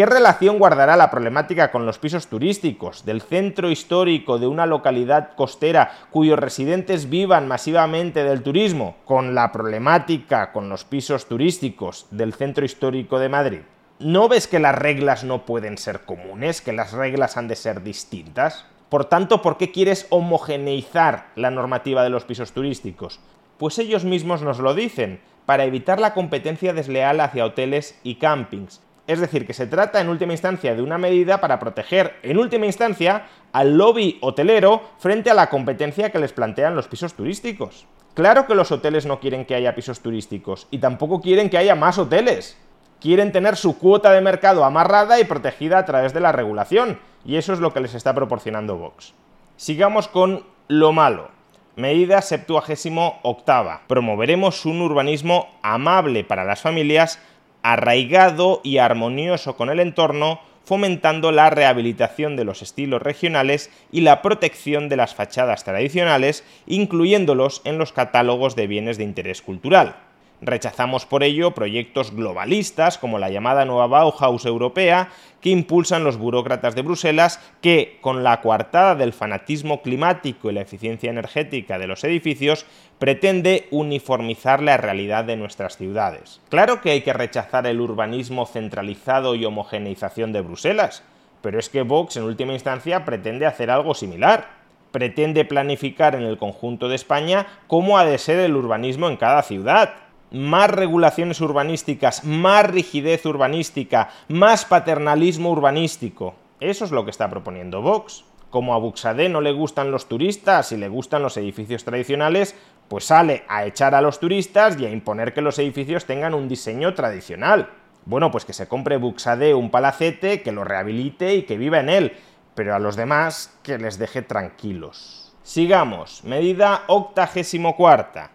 ¿Qué 0.00 0.06
relación 0.06 0.58
guardará 0.58 0.96
la 0.96 1.10
problemática 1.10 1.70
con 1.70 1.84
los 1.84 1.98
pisos 1.98 2.28
turísticos 2.28 3.04
del 3.04 3.20
centro 3.20 3.70
histórico 3.70 4.38
de 4.38 4.46
una 4.46 4.64
localidad 4.64 5.34
costera 5.34 5.90
cuyos 6.10 6.38
residentes 6.38 7.10
vivan 7.10 7.46
masivamente 7.46 8.24
del 8.24 8.42
turismo 8.42 8.96
con 9.04 9.34
la 9.34 9.52
problemática 9.52 10.52
con 10.52 10.70
los 10.70 10.86
pisos 10.86 11.28
turísticos 11.28 12.06
del 12.10 12.32
centro 12.32 12.64
histórico 12.64 13.18
de 13.18 13.28
Madrid? 13.28 13.60
¿No 13.98 14.26
ves 14.26 14.46
que 14.46 14.58
las 14.58 14.74
reglas 14.74 15.22
no 15.22 15.44
pueden 15.44 15.76
ser 15.76 16.00
comunes, 16.06 16.62
que 16.62 16.72
las 16.72 16.92
reglas 16.92 17.36
han 17.36 17.48
de 17.48 17.56
ser 17.56 17.82
distintas? 17.82 18.64
Por 18.88 19.04
tanto, 19.04 19.42
¿por 19.42 19.58
qué 19.58 19.70
quieres 19.70 20.06
homogeneizar 20.08 21.26
la 21.36 21.50
normativa 21.50 22.02
de 22.02 22.08
los 22.08 22.24
pisos 22.24 22.52
turísticos? 22.52 23.20
Pues 23.58 23.78
ellos 23.78 24.06
mismos 24.06 24.40
nos 24.40 24.60
lo 24.60 24.72
dicen, 24.72 25.20
para 25.44 25.64
evitar 25.64 26.00
la 26.00 26.14
competencia 26.14 26.72
desleal 26.72 27.20
hacia 27.20 27.44
hoteles 27.44 28.00
y 28.02 28.14
campings, 28.14 28.80
es 29.06 29.20
decir, 29.20 29.46
que 29.46 29.54
se 29.54 29.66
trata 29.66 30.00
en 30.00 30.08
última 30.08 30.32
instancia 30.32 30.74
de 30.74 30.82
una 30.82 30.98
medida 30.98 31.40
para 31.40 31.58
proteger, 31.58 32.16
en 32.22 32.38
última 32.38 32.66
instancia, 32.66 33.26
al 33.52 33.76
lobby 33.76 34.18
hotelero 34.20 34.82
frente 34.98 35.30
a 35.30 35.34
la 35.34 35.50
competencia 35.50 36.10
que 36.10 36.18
les 36.18 36.32
plantean 36.32 36.74
los 36.74 36.88
pisos 36.88 37.14
turísticos. 37.14 37.86
Claro 38.14 38.46
que 38.46 38.54
los 38.54 38.72
hoteles 38.72 39.06
no 39.06 39.20
quieren 39.20 39.44
que 39.44 39.54
haya 39.54 39.74
pisos 39.74 40.00
turísticos 40.00 40.66
y 40.70 40.78
tampoco 40.78 41.20
quieren 41.20 41.48
que 41.48 41.58
haya 41.58 41.74
más 41.74 41.98
hoteles. 41.98 42.58
Quieren 43.00 43.32
tener 43.32 43.56
su 43.56 43.78
cuota 43.78 44.12
de 44.12 44.20
mercado 44.20 44.64
amarrada 44.64 45.18
y 45.18 45.24
protegida 45.24 45.78
a 45.78 45.86
través 45.86 46.12
de 46.12 46.20
la 46.20 46.32
regulación, 46.32 46.98
y 47.24 47.36
eso 47.36 47.52
es 47.52 47.60
lo 47.60 47.72
que 47.72 47.80
les 47.80 47.94
está 47.94 48.14
proporcionando 48.14 48.76
Vox. 48.76 49.14
Sigamos 49.56 50.06
con 50.06 50.44
lo 50.68 50.92
malo. 50.92 51.30
Medida 51.76 52.20
78. 52.20 53.20
octava. 53.22 53.82
Promoveremos 53.86 54.66
un 54.66 54.82
urbanismo 54.82 55.48
amable 55.62 56.24
para 56.24 56.44
las 56.44 56.60
familias 56.60 57.20
arraigado 57.62 58.60
y 58.64 58.78
armonioso 58.78 59.56
con 59.56 59.70
el 59.70 59.80
entorno, 59.80 60.40
fomentando 60.64 61.32
la 61.32 61.50
rehabilitación 61.50 62.36
de 62.36 62.44
los 62.44 62.62
estilos 62.62 63.02
regionales 63.02 63.70
y 63.90 64.02
la 64.02 64.22
protección 64.22 64.88
de 64.88 64.96
las 64.96 65.14
fachadas 65.14 65.64
tradicionales, 65.64 66.44
incluyéndolos 66.66 67.62
en 67.64 67.78
los 67.78 67.92
catálogos 67.92 68.56
de 68.56 68.66
bienes 68.66 68.98
de 68.98 69.04
interés 69.04 69.42
cultural. 69.42 69.96
Rechazamos 70.42 71.04
por 71.04 71.22
ello 71.22 71.50
proyectos 71.50 72.14
globalistas 72.14 72.96
como 72.96 73.18
la 73.18 73.28
llamada 73.28 73.66
nueva 73.66 73.86
Bauhaus 73.86 74.46
europea 74.46 75.10
que 75.42 75.50
impulsan 75.50 76.02
los 76.02 76.16
burócratas 76.16 76.74
de 76.74 76.82
Bruselas 76.82 77.40
que, 77.60 77.98
con 78.00 78.22
la 78.24 78.40
coartada 78.40 78.94
del 78.94 79.12
fanatismo 79.12 79.82
climático 79.82 80.50
y 80.50 80.54
la 80.54 80.62
eficiencia 80.62 81.10
energética 81.10 81.78
de 81.78 81.86
los 81.86 82.04
edificios, 82.04 82.64
pretende 82.98 83.68
uniformizar 83.70 84.62
la 84.62 84.78
realidad 84.78 85.24
de 85.24 85.36
nuestras 85.36 85.76
ciudades. 85.76 86.40
Claro 86.48 86.80
que 86.80 86.90
hay 86.90 87.02
que 87.02 87.12
rechazar 87.12 87.66
el 87.66 87.80
urbanismo 87.80 88.46
centralizado 88.46 89.34
y 89.34 89.44
homogeneización 89.44 90.32
de 90.32 90.40
Bruselas, 90.40 91.02
pero 91.42 91.58
es 91.58 91.68
que 91.68 91.82
Vox 91.82 92.16
en 92.16 92.24
última 92.24 92.54
instancia 92.54 93.04
pretende 93.04 93.46
hacer 93.46 93.70
algo 93.70 93.94
similar 93.94 94.60
pretende 94.90 95.44
planificar 95.44 96.16
en 96.16 96.22
el 96.22 96.36
conjunto 96.36 96.88
de 96.88 96.96
España 96.96 97.46
cómo 97.68 97.96
ha 97.96 98.04
de 98.04 98.18
ser 98.18 98.40
el 98.40 98.56
urbanismo 98.56 99.08
en 99.08 99.16
cada 99.16 99.42
ciudad 99.42 99.94
más 100.30 100.70
regulaciones 100.70 101.40
urbanísticas, 101.40 102.24
más 102.24 102.68
rigidez 102.70 103.26
urbanística, 103.26 104.10
más 104.28 104.64
paternalismo 104.64 105.50
urbanístico. 105.50 106.34
Eso 106.60 106.84
es 106.84 106.90
lo 106.90 107.04
que 107.04 107.10
está 107.10 107.28
proponiendo 107.28 107.82
Vox. 107.82 108.24
Como 108.50 108.74
a 108.74 108.78
Buxadé 108.78 109.28
no 109.28 109.40
le 109.40 109.52
gustan 109.52 109.90
los 109.90 110.08
turistas 110.08 110.72
y 110.72 110.76
le 110.76 110.88
gustan 110.88 111.22
los 111.22 111.36
edificios 111.36 111.84
tradicionales, 111.84 112.56
pues 112.88 113.04
sale 113.04 113.44
a 113.48 113.64
echar 113.64 113.94
a 113.94 114.00
los 114.00 114.18
turistas 114.18 114.78
y 114.78 114.86
a 114.86 114.90
imponer 114.90 115.32
que 115.32 115.40
los 115.40 115.58
edificios 115.58 116.04
tengan 116.04 116.34
un 116.34 116.48
diseño 116.48 116.94
tradicional. 116.94 117.70
Bueno, 118.06 118.30
pues 118.30 118.44
que 118.44 118.52
se 118.52 118.66
compre 118.66 118.96
Buxadé 118.96 119.54
un 119.54 119.70
palacete, 119.70 120.42
que 120.42 120.52
lo 120.52 120.64
rehabilite 120.64 121.34
y 121.34 121.42
que 121.42 121.58
viva 121.58 121.78
en 121.78 121.88
él, 121.88 122.16
pero 122.54 122.74
a 122.74 122.80
los 122.80 122.96
demás 122.96 123.56
que 123.62 123.78
les 123.78 123.98
deje 123.98 124.22
tranquilos. 124.22 125.32
Sigamos, 125.44 126.24
medida 126.24 126.82
octagésimo 126.88 127.76
cuarta 127.76 128.32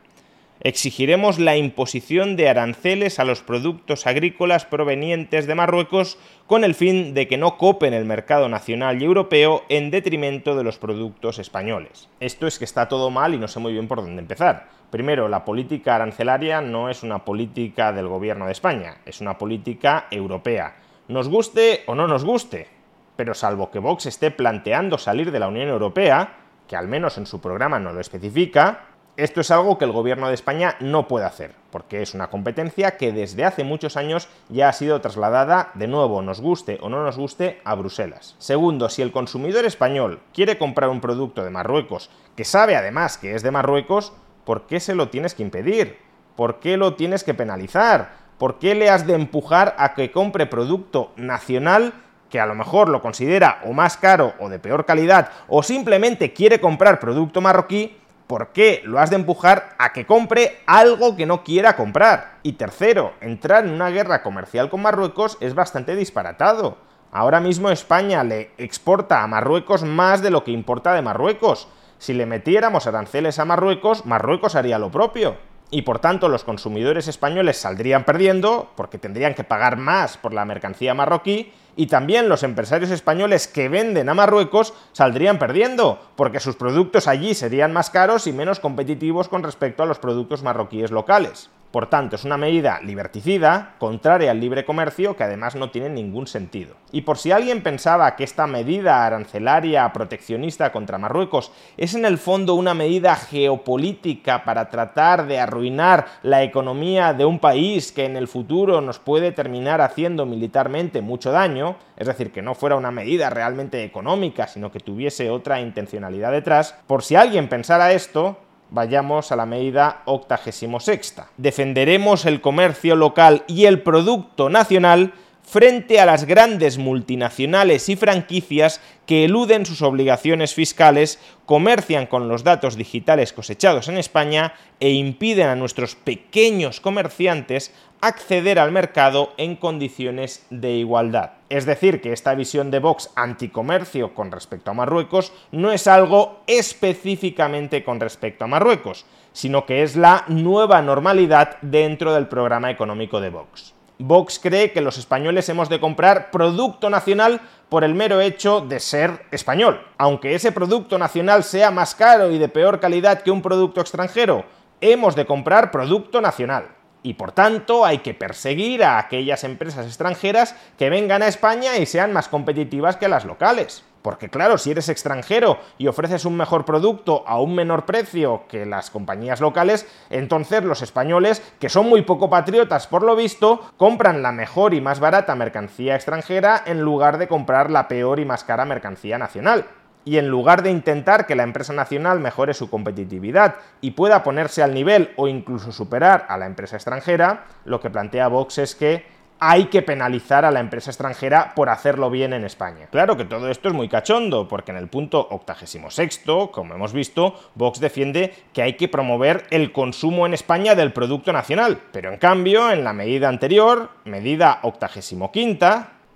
exigiremos 0.65 1.37
la 1.37 1.57
imposición 1.57 2.35
de 2.35 2.49
aranceles 2.49 3.19
a 3.19 3.23
los 3.23 3.43
productos 3.43 4.07
agrícolas 4.07 4.65
provenientes 4.65 5.45
de 5.45 5.53
Marruecos 5.53 6.17
con 6.47 6.63
el 6.63 6.73
fin 6.73 7.13
de 7.13 7.27
que 7.27 7.37
no 7.37 7.59
copen 7.59 7.93
el 7.93 8.05
mercado 8.05 8.49
nacional 8.49 8.99
y 8.99 9.05
europeo 9.05 9.61
en 9.69 9.91
detrimento 9.91 10.55
de 10.55 10.63
los 10.63 10.79
productos 10.79 11.37
españoles. 11.37 12.09
Esto 12.19 12.47
es 12.47 12.57
que 12.57 12.65
está 12.65 12.87
todo 12.87 13.11
mal 13.11 13.35
y 13.35 13.37
no 13.37 13.47
sé 13.47 13.59
muy 13.59 13.73
bien 13.73 13.87
por 13.87 14.01
dónde 14.01 14.23
empezar. 14.23 14.67
Primero, 14.89 15.27
la 15.27 15.45
política 15.45 15.97
arancelaria 15.97 16.61
no 16.61 16.89
es 16.89 17.03
una 17.03 17.23
política 17.25 17.93
del 17.93 18.07
gobierno 18.07 18.47
de 18.47 18.53
España, 18.53 18.97
es 19.05 19.21
una 19.21 19.37
política 19.37 20.07
europea. 20.09 20.77
Nos 21.07 21.29
guste 21.29 21.83
o 21.85 21.93
no 21.93 22.07
nos 22.07 22.25
guste, 22.25 22.69
pero 23.15 23.35
salvo 23.35 23.69
que 23.69 23.77
Vox 23.77 24.07
esté 24.07 24.31
planteando 24.31 24.97
salir 24.97 25.29
de 25.29 25.39
la 25.39 25.47
Unión 25.47 25.69
Europea, 25.69 26.37
que 26.67 26.75
al 26.75 26.87
menos 26.87 27.19
en 27.19 27.27
su 27.27 27.39
programa 27.39 27.77
no 27.77 27.93
lo 27.93 28.01
especifica, 28.01 28.94
esto 29.17 29.41
es 29.41 29.51
algo 29.51 29.77
que 29.77 29.85
el 29.85 29.91
gobierno 29.91 30.27
de 30.27 30.33
España 30.33 30.75
no 30.79 31.07
puede 31.07 31.25
hacer, 31.25 31.51
porque 31.71 32.01
es 32.01 32.13
una 32.13 32.29
competencia 32.29 32.97
que 32.97 33.11
desde 33.11 33.45
hace 33.45 33.63
muchos 33.63 33.95
años 33.97 34.27
ya 34.49 34.69
ha 34.69 34.73
sido 34.73 34.99
trasladada, 34.99 35.71
de 35.73 35.87
nuevo, 35.87 36.21
nos 36.21 36.41
guste 36.41 36.77
o 36.81 36.89
no 36.89 37.03
nos 37.03 37.17
guste, 37.17 37.61
a 37.63 37.75
Bruselas. 37.75 38.35
Segundo, 38.39 38.89
si 38.89 39.01
el 39.01 39.11
consumidor 39.11 39.65
español 39.65 40.19
quiere 40.33 40.57
comprar 40.57 40.89
un 40.89 41.01
producto 41.01 41.43
de 41.43 41.49
Marruecos, 41.49 42.09
que 42.35 42.43
sabe 42.43 42.75
además 42.75 43.17
que 43.17 43.35
es 43.35 43.43
de 43.43 43.51
Marruecos, 43.51 44.11
¿por 44.43 44.67
qué 44.67 44.79
se 44.79 44.95
lo 44.95 45.09
tienes 45.09 45.33
que 45.33 45.43
impedir? 45.43 45.97
¿Por 46.35 46.59
qué 46.59 46.75
lo 46.75 46.95
tienes 46.95 47.23
que 47.23 47.33
penalizar? 47.33 48.25
¿Por 48.37 48.59
qué 48.59 48.75
le 48.75 48.89
has 48.89 49.07
de 49.07 49.13
empujar 49.13 49.75
a 49.77 49.93
que 49.93 50.11
compre 50.11 50.45
producto 50.45 51.13
nacional 51.15 51.93
que 52.29 52.39
a 52.39 52.45
lo 52.45 52.55
mejor 52.55 52.89
lo 52.89 53.01
considera 53.01 53.61
o 53.63 53.71
más 53.71 53.95
caro 53.95 54.33
o 54.39 54.49
de 54.49 54.59
peor 54.59 54.85
calidad, 54.85 55.29
o 55.47 55.63
simplemente 55.63 56.33
quiere 56.33 56.59
comprar 56.59 56.99
producto 56.99 57.39
marroquí, 57.39 57.95
¿Por 58.27 58.47
qué 58.53 58.81
lo 58.83 58.99
has 58.99 59.11
de 59.11 59.17
empujar 59.17 59.75
a 59.77 59.93
que 59.93 60.07
compre 60.07 60.57
algo 60.65 61.15
que 61.15 61.27
no 61.27 61.43
quiera 61.43 61.75
comprar? 61.75 62.39
Y 62.41 62.53
tercero, 62.53 63.13
entrar 63.21 63.65
en 63.65 63.71
una 63.71 63.91
guerra 63.91 64.23
comercial 64.23 64.69
con 64.69 64.81
Marruecos 64.81 65.37
es 65.41 65.53
bastante 65.53 65.95
disparatado. 65.95 66.77
Ahora 67.11 67.39
mismo 67.39 67.69
España 67.69 68.23
le 68.23 68.49
exporta 68.57 69.21
a 69.21 69.27
Marruecos 69.27 69.83
más 69.83 70.23
de 70.23 70.31
lo 70.31 70.43
que 70.43 70.51
importa 70.51 70.93
de 70.95 71.03
Marruecos. 71.03 71.67
Si 71.99 72.13
le 72.13 72.25
metiéramos 72.25 72.87
aranceles 72.87 73.37
a 73.37 73.45
Marruecos, 73.45 74.07
Marruecos 74.07 74.55
haría 74.55 74.79
lo 74.79 74.89
propio. 74.89 75.37
Y 75.71 75.81
por 75.81 75.99
tanto 75.99 76.29
los 76.29 76.43
consumidores 76.43 77.07
españoles 77.07 77.57
saldrían 77.57 78.05
perdiendo 78.05 78.69
porque 78.75 78.97
tendrían 78.97 79.33
que 79.33 79.43
pagar 79.43 79.77
más 79.77 80.17
por 80.17 80.33
la 80.33 80.45
mercancía 80.45 80.93
marroquí 80.93 81.51
y 81.75 81.87
también 81.87 82.29
los 82.29 82.43
empresarios 82.43 82.91
españoles 82.91 83.47
que 83.47 83.67
venden 83.67 84.07
a 84.09 84.13
Marruecos 84.13 84.73
saldrían 84.93 85.39
perdiendo, 85.39 85.99
porque 86.15 86.39
sus 86.39 86.55
productos 86.55 87.07
allí 87.07 87.33
serían 87.33 87.73
más 87.73 87.89
caros 87.89 88.27
y 88.27 88.33
menos 88.33 88.59
competitivos 88.59 89.27
con 89.27 89.43
respecto 89.43 89.83
a 89.83 89.85
los 89.85 89.99
productos 89.99 90.41
marroquíes 90.41 90.91
locales. 90.91 91.49
Por 91.75 91.87
tanto, 91.87 92.15
es 92.15 92.23
una 92.23 92.37
medida 92.37 92.79
liberticida, 92.81 93.73
contraria 93.79 94.31
al 94.31 94.39
libre 94.39 94.63
comercio, 94.63 95.17
que 95.17 95.25
además 95.25 95.55
no 95.55 95.71
tiene 95.71 95.89
ningún 95.89 96.25
sentido. 96.25 96.77
Y 96.93 97.01
por 97.01 97.17
si 97.17 97.33
alguien 97.33 97.63
pensaba 97.63 98.15
que 98.15 98.23
esta 98.23 98.47
medida 98.47 99.05
arancelaria 99.05 99.91
proteccionista 99.91 100.71
contra 100.71 100.97
Marruecos 100.97 101.51
es 101.75 101.93
en 101.93 102.05
el 102.05 102.17
fondo 102.17 102.53
una 102.53 102.73
medida 102.73 103.17
geopolítica 103.17 104.45
para 104.45 104.69
tratar 104.69 105.27
de 105.27 105.37
arruinar 105.37 106.05
la 106.23 106.43
economía 106.43 107.11
de 107.11 107.25
un 107.25 107.39
país 107.39 107.91
que 107.91 108.05
en 108.05 108.15
el 108.15 108.29
futuro 108.29 108.79
nos 108.79 108.99
puede 108.99 109.33
terminar 109.33 109.81
haciendo 109.81 110.25
militarmente 110.25 111.01
mucho 111.01 111.33
daño, 111.33 111.75
es 111.97 112.07
decir, 112.07 112.31
que 112.31 112.41
no 112.41 112.55
fuera 112.55 112.77
una 112.77 112.91
medida 112.91 113.29
realmente 113.29 113.83
económica, 113.83 114.47
sino 114.47 114.71
que 114.71 114.79
tuviese 114.79 115.29
otra 115.29 115.59
intencionalidad 115.59 116.31
detrás, 116.31 116.73
por 116.87 117.03
si 117.03 117.17
alguien 117.17 117.49
pensara 117.49 117.91
esto, 117.91 118.37
Vayamos 118.69 119.31
a 119.31 119.35
la 119.35 119.45
medida 119.45 120.01
86. 120.05 121.15
Defenderemos 121.37 122.25
el 122.25 122.41
comercio 122.41 122.95
local 122.95 123.43
y 123.47 123.65
el 123.65 123.81
producto 123.81 124.49
nacional 124.49 125.13
frente 125.45 125.99
a 125.99 126.05
las 126.05 126.25
grandes 126.25 126.77
multinacionales 126.77 127.87
y 127.89 127.95
franquicias 127.95 128.81
que 129.05 129.25
eluden 129.25 129.65
sus 129.65 129.81
obligaciones 129.81 130.53
fiscales, 130.53 131.19
comercian 131.45 132.07
con 132.07 132.27
los 132.27 132.43
datos 132.43 132.75
digitales 132.75 133.33
cosechados 133.33 133.87
en 133.87 133.97
España 133.97 134.53
e 134.79 134.91
impiden 134.91 135.47
a 135.47 135.55
nuestros 135.55 135.95
pequeños 135.95 136.81
comerciantes 136.81 137.71
acceder 138.01 138.59
al 138.59 138.71
mercado 138.71 139.33
en 139.37 139.55
condiciones 139.55 140.45
de 140.49 140.73
igualdad. 140.73 141.33
Es 141.49 141.65
decir, 141.65 142.01
que 142.01 142.11
esta 142.11 142.35
visión 142.35 142.71
de 142.71 142.79
Vox 142.79 143.11
anticomercio 143.15 144.13
con 144.13 144.31
respecto 144.31 144.71
a 144.71 144.73
Marruecos 144.73 145.31
no 145.51 145.71
es 145.71 145.87
algo 145.87 146.41
específicamente 146.47 147.83
con 147.83 147.99
respecto 147.99 148.45
a 148.45 148.47
Marruecos, 148.47 149.05
sino 149.31 149.65
que 149.65 149.83
es 149.83 149.95
la 149.95 150.25
nueva 150.27 150.81
normalidad 150.81 151.57
dentro 151.61 152.13
del 152.13 152.27
programa 152.27 152.71
económico 152.71 153.19
de 153.21 153.29
Vox. 153.29 153.74
Vox 153.97 154.39
cree 154.39 154.71
que 154.71 154.81
los 154.81 154.97
españoles 154.97 155.47
hemos 155.49 155.69
de 155.69 155.79
comprar 155.79 156.31
producto 156.31 156.89
nacional 156.89 157.41
por 157.69 157.83
el 157.83 157.95
mero 157.95 158.19
hecho 158.21 158.61
de 158.61 158.79
ser 158.79 159.25
español. 159.31 159.81
Aunque 159.97 160.35
ese 160.35 160.51
producto 160.51 160.97
nacional 160.97 161.43
sea 161.43 161.71
más 161.71 161.95
caro 161.95 162.31
y 162.31 162.37
de 162.37 162.49
peor 162.49 162.79
calidad 162.79 163.21
que 163.21 163.31
un 163.31 163.41
producto 163.41 163.81
extranjero, 163.81 164.45
hemos 164.81 165.15
de 165.15 165.25
comprar 165.25 165.71
producto 165.71 166.21
nacional 166.21 166.67
y 167.03 167.13
por 167.13 167.31
tanto 167.31 167.85
hay 167.85 167.99
que 167.99 168.13
perseguir 168.13 168.83
a 168.83 168.97
aquellas 168.97 169.43
empresas 169.43 169.85
extranjeras 169.85 170.55
que 170.77 170.89
vengan 170.89 171.21
a 171.21 171.27
España 171.27 171.77
y 171.77 171.85
sean 171.85 172.11
más 172.11 172.27
competitivas 172.27 172.97
que 172.97 173.07
las 173.07 173.25
locales. 173.25 173.83
Porque 174.05 174.29
claro, 174.29 174.59
si 174.59 174.69
eres 174.69 174.87
extranjero 174.87 175.57
y 175.79 175.87
ofreces 175.87 176.25
un 176.25 176.37
mejor 176.37 176.63
producto 176.63 177.23
a 177.25 177.41
un 177.41 177.55
menor 177.55 177.87
precio 177.87 178.43
que 178.47 178.67
las 178.67 178.91
compañías 178.91 179.41
locales, 179.41 179.87
entonces 180.11 180.63
los 180.63 180.83
españoles, 180.83 181.41
que 181.59 181.69
son 181.69 181.89
muy 181.89 182.03
poco 182.03 182.29
patriotas 182.29 182.85
por 182.85 183.01
lo 183.01 183.15
visto, 183.15 183.61
compran 183.77 184.21
la 184.21 184.31
mejor 184.31 184.75
y 184.75 184.79
más 184.79 184.99
barata 184.99 185.33
mercancía 185.33 185.95
extranjera 185.95 186.61
en 186.67 186.81
lugar 186.81 187.17
de 187.17 187.27
comprar 187.27 187.71
la 187.71 187.87
peor 187.87 188.19
y 188.19 188.25
más 188.25 188.43
cara 188.43 188.63
mercancía 188.63 189.17
nacional. 189.17 189.65
Y 190.03 190.19
en 190.19 190.27
lugar 190.27 190.61
de 190.61 190.69
intentar 190.69 191.25
que 191.25 191.33
la 191.33 191.41
empresa 191.41 191.73
nacional 191.73 192.19
mejore 192.19 192.53
su 192.53 192.69
competitividad 192.69 193.55
y 193.81 193.91
pueda 193.91 194.21
ponerse 194.21 194.61
al 194.61 194.75
nivel 194.75 195.15
o 195.15 195.27
incluso 195.27 195.71
superar 195.71 196.27
a 196.29 196.37
la 196.37 196.45
empresa 196.45 196.75
extranjera, 196.75 197.45
lo 197.65 197.79
que 197.79 197.89
plantea 197.89 198.27
Vox 198.27 198.59
es 198.59 198.75
que 198.75 199.14
hay 199.39 199.65
que 199.65 199.81
penalizar 199.81 200.45
a 200.45 200.51
la 200.51 200.59
empresa 200.59 200.91
extranjera 200.91 201.53
por 201.55 201.69
hacerlo 201.69 202.09
bien 202.09 202.33
en 202.33 202.45
España. 202.45 202.87
Claro 202.91 203.17
que 203.17 203.25
todo 203.25 203.49
esto 203.49 203.69
es 203.69 203.73
muy 203.73 203.89
cachondo, 203.89 204.47
porque 204.47 204.71
en 204.71 204.77
el 204.77 204.87
punto 204.87 205.27
86, 205.29 206.23
como 206.51 206.73
hemos 206.73 206.93
visto, 206.93 207.35
Vox 207.55 207.79
defiende 207.79 208.33
que 208.53 208.61
hay 208.61 208.73
que 208.73 208.87
promover 208.87 209.45
el 209.49 209.71
consumo 209.71 210.25
en 210.25 210.33
España 210.33 210.75
del 210.75 210.93
producto 210.93 211.33
nacional, 211.33 211.79
pero 211.91 212.11
en 212.11 212.17
cambio, 212.17 212.71
en 212.71 212.83
la 212.83 212.93
medida 212.93 213.27
anterior, 213.27 213.89
medida 214.05 214.59
85, 214.63 215.31